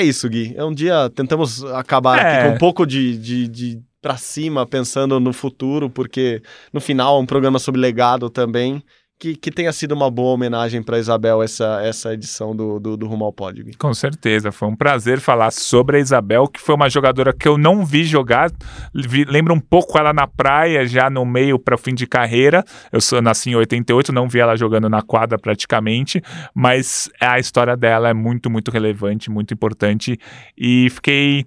é 0.00 0.02
isso, 0.04 0.28
Gui. 0.28 0.54
É 0.56 0.64
um 0.64 0.72
dia, 0.72 1.10
tentamos 1.14 1.64
acabar 1.64 2.18
É. 2.18 2.20
aqui 2.38 2.48
com 2.48 2.54
um 2.54 2.58
pouco 2.58 2.86
de, 2.86 3.16
de, 3.18 3.48
de 3.48 3.82
pra 4.00 4.16
cima, 4.16 4.66
pensando 4.66 5.18
no 5.18 5.32
futuro, 5.32 5.90
porque 5.90 6.42
no 6.72 6.80
final 6.80 7.16
é 7.16 7.20
um 7.20 7.26
programa 7.26 7.58
sobre 7.58 7.80
legado 7.80 8.30
também. 8.30 8.82
Que, 9.18 9.34
que 9.34 9.50
tenha 9.50 9.72
sido 9.72 9.92
uma 9.92 10.10
boa 10.10 10.34
homenagem 10.34 10.82
para 10.82 10.98
Isabel 10.98 11.42
essa, 11.42 11.80
essa 11.82 12.12
edição 12.12 12.54
do, 12.54 12.78
do, 12.78 12.96
do 12.96 13.06
Rumo 13.06 13.24
ao 13.24 13.32
Pódio. 13.32 13.64
Com 13.78 13.94
certeza, 13.94 14.52
foi 14.52 14.68
um 14.68 14.76
prazer 14.76 15.20
falar 15.20 15.50
sobre 15.50 15.96
a 15.96 16.00
Isabel, 16.00 16.46
que 16.46 16.60
foi 16.60 16.74
uma 16.74 16.88
jogadora 16.90 17.32
que 17.32 17.48
eu 17.48 17.56
não 17.56 17.84
vi 17.84 18.04
jogar. 18.04 18.50
Vi, 18.94 19.24
lembro 19.24 19.54
um 19.54 19.60
pouco 19.60 19.98
ela 19.98 20.12
na 20.12 20.26
praia, 20.26 20.86
já 20.86 21.08
no 21.08 21.24
meio 21.24 21.58
para 21.58 21.74
o 21.74 21.78
fim 21.78 21.94
de 21.94 22.06
carreira. 22.06 22.62
Eu 22.92 23.00
sou, 23.00 23.22
nasci 23.22 23.50
em 23.50 23.56
88, 23.56 24.12
não 24.12 24.28
vi 24.28 24.38
ela 24.38 24.56
jogando 24.56 24.88
na 24.88 25.00
quadra 25.00 25.38
praticamente, 25.38 26.22
mas 26.54 27.08
a 27.18 27.38
história 27.38 27.76
dela 27.76 28.10
é 28.10 28.14
muito, 28.14 28.50
muito 28.50 28.70
relevante, 28.70 29.30
muito 29.30 29.54
importante. 29.54 30.18
E 30.56 30.90
fiquei 30.90 31.46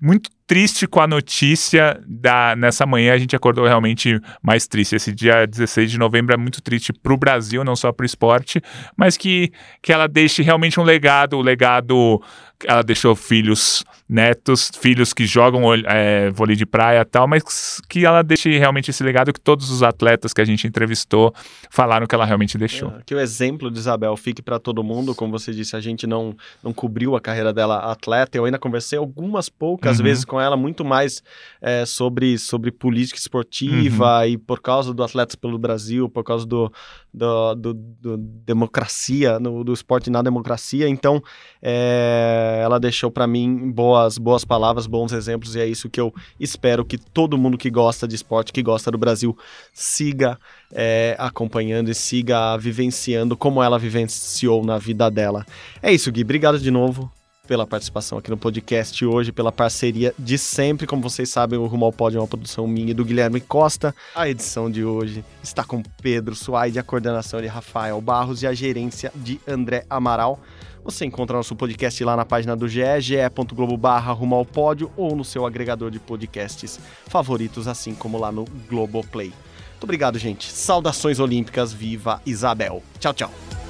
muito 0.00 0.30
triste 0.48 0.86
com 0.86 0.98
a 0.98 1.06
notícia 1.06 2.00
da 2.06 2.56
nessa 2.56 2.86
manhã 2.86 3.12
a 3.12 3.18
gente 3.18 3.36
acordou 3.36 3.66
realmente 3.66 4.18
mais 4.42 4.66
triste. 4.66 4.96
Esse 4.96 5.12
dia 5.12 5.46
16 5.46 5.90
de 5.90 5.98
novembro 5.98 6.34
é 6.34 6.38
muito 6.38 6.62
triste 6.62 6.90
para 6.90 7.12
o 7.12 7.18
Brasil, 7.18 7.62
não 7.62 7.76
só 7.76 7.92
para 7.92 8.02
o 8.02 8.06
esporte, 8.06 8.60
mas 8.96 9.18
que, 9.18 9.52
que 9.82 9.92
ela 9.92 10.08
deixe 10.08 10.42
realmente 10.42 10.80
um 10.80 10.82
legado, 10.82 11.36
o 11.36 11.42
legado 11.42 12.20
ela 12.66 12.82
deixou 12.82 13.14
filhos, 13.14 13.84
netos, 14.08 14.70
filhos 14.80 15.12
que 15.12 15.26
jogam 15.26 15.62
é, 15.86 16.30
vôlei 16.30 16.56
de 16.56 16.66
praia 16.66 17.02
e 17.02 17.04
tal, 17.04 17.28
mas 17.28 17.80
que 17.88 18.04
ela 18.04 18.22
deixe 18.22 18.58
realmente 18.58 18.90
esse 18.90 19.02
legado 19.04 19.32
que 19.32 19.40
todos 19.40 19.70
os 19.70 19.82
atletas 19.82 20.32
que 20.32 20.40
a 20.40 20.44
gente 20.44 20.66
entrevistou 20.66 21.32
falaram 21.70 22.06
que 22.06 22.14
ela 22.14 22.24
realmente 22.24 22.58
deixou. 22.58 22.88
É, 22.90 23.02
que 23.06 23.14
o 23.14 23.20
exemplo 23.20 23.70
de 23.70 23.78
Isabel 23.78 24.16
fique 24.16 24.42
para 24.42 24.58
todo 24.58 24.82
mundo, 24.82 25.14
como 25.14 25.30
você 25.30 25.52
disse, 25.52 25.76
a 25.76 25.80
gente 25.80 26.06
não, 26.06 26.36
não 26.62 26.72
cobriu 26.72 27.14
a 27.14 27.20
carreira 27.20 27.52
dela 27.52 27.92
atleta, 27.92 28.36
eu 28.36 28.44
ainda 28.44 28.58
conversei 28.58 28.98
algumas 28.98 29.48
poucas 29.48 29.98
uhum. 29.98 30.04
vezes 30.04 30.24
com 30.38 30.40
ela, 30.40 30.56
muito 30.56 30.84
mais 30.84 31.22
é, 31.60 31.84
sobre, 31.84 32.38
sobre 32.38 32.70
política 32.70 33.18
esportiva 33.18 34.20
uhum. 34.20 34.24
e 34.24 34.38
por 34.38 34.60
causa 34.60 34.94
do 34.94 35.02
Atletas 35.02 35.34
pelo 35.34 35.58
Brasil, 35.58 36.08
por 36.08 36.22
causa 36.22 36.46
do, 36.46 36.72
do, 37.12 37.54
do, 37.56 37.74
do 37.74 38.16
democracia, 38.16 39.40
no, 39.40 39.64
do 39.64 39.72
esporte 39.72 40.08
na 40.08 40.22
democracia, 40.22 40.88
então 40.88 41.20
é, 41.60 42.60
ela 42.62 42.78
deixou 42.78 43.10
para 43.10 43.26
mim 43.26 43.72
boas, 43.72 44.16
boas 44.16 44.44
palavras, 44.44 44.86
bons 44.86 45.12
exemplos, 45.12 45.56
e 45.56 45.60
é 45.60 45.66
isso 45.66 45.90
que 45.90 46.00
eu 46.00 46.14
espero 46.38 46.84
que 46.84 46.96
todo 46.96 47.36
mundo 47.36 47.58
que 47.58 47.68
gosta 47.68 48.06
de 48.06 48.14
esporte, 48.14 48.52
que 48.52 48.62
gosta 48.62 48.92
do 48.92 48.98
Brasil, 48.98 49.36
siga 49.72 50.38
é, 50.72 51.16
acompanhando 51.18 51.90
e 51.90 51.94
siga 51.94 52.56
vivenciando 52.56 53.36
como 53.36 53.60
ela 53.62 53.78
vivenciou 53.78 54.64
na 54.64 54.78
vida 54.78 55.10
dela. 55.10 55.44
É 55.82 55.92
isso, 55.92 56.12
Gui. 56.12 56.22
Obrigado 56.22 56.60
de 56.60 56.70
novo 56.70 57.10
pela 57.48 57.66
participação 57.66 58.18
aqui 58.18 58.30
no 58.30 58.36
podcast 58.36 59.04
hoje, 59.06 59.32
pela 59.32 59.50
parceria 59.50 60.14
de 60.18 60.36
sempre. 60.36 60.86
Como 60.86 61.02
vocês 61.02 61.30
sabem, 61.30 61.58
o 61.58 61.66
Rumo 61.66 61.86
ao 61.86 61.92
Pódio 61.92 62.18
é 62.18 62.20
uma 62.20 62.28
produção 62.28 62.66
minha 62.68 62.90
e 62.90 62.94
do 62.94 63.06
Guilherme 63.06 63.40
Costa. 63.40 63.94
A 64.14 64.28
edição 64.28 64.70
de 64.70 64.84
hoje 64.84 65.24
está 65.42 65.64
com 65.64 65.82
Pedro 66.02 66.34
Suaide, 66.34 66.78
a 66.78 66.82
coordenação 66.82 67.40
de 67.40 67.46
Rafael 67.46 67.98
Barros 68.02 68.42
e 68.42 68.46
a 68.46 68.52
gerência 68.52 69.10
de 69.16 69.40
André 69.48 69.86
Amaral. 69.88 70.38
Você 70.84 71.06
encontra 71.06 71.36
nosso 71.36 71.56
podcast 71.56 72.04
lá 72.04 72.14
na 72.14 72.24
página 72.24 72.54
do 72.54 72.68
GE, 72.68 72.82
ge.globo 73.00 73.76
barra 73.76 74.12
rumo 74.12 74.34
ao 74.34 74.44
pódio 74.44 74.92
ou 74.96 75.16
no 75.16 75.24
seu 75.24 75.46
agregador 75.46 75.90
de 75.90 75.98
podcasts 75.98 76.78
favoritos, 77.06 77.66
assim 77.66 77.94
como 77.94 78.18
lá 78.18 78.30
no 78.30 78.44
Globoplay. 78.68 79.32
Muito 79.70 79.84
obrigado, 79.84 80.18
gente. 80.18 80.50
Saudações 80.50 81.18
olímpicas, 81.18 81.72
viva 81.72 82.20
Isabel. 82.26 82.82
Tchau, 82.98 83.14
tchau. 83.14 83.67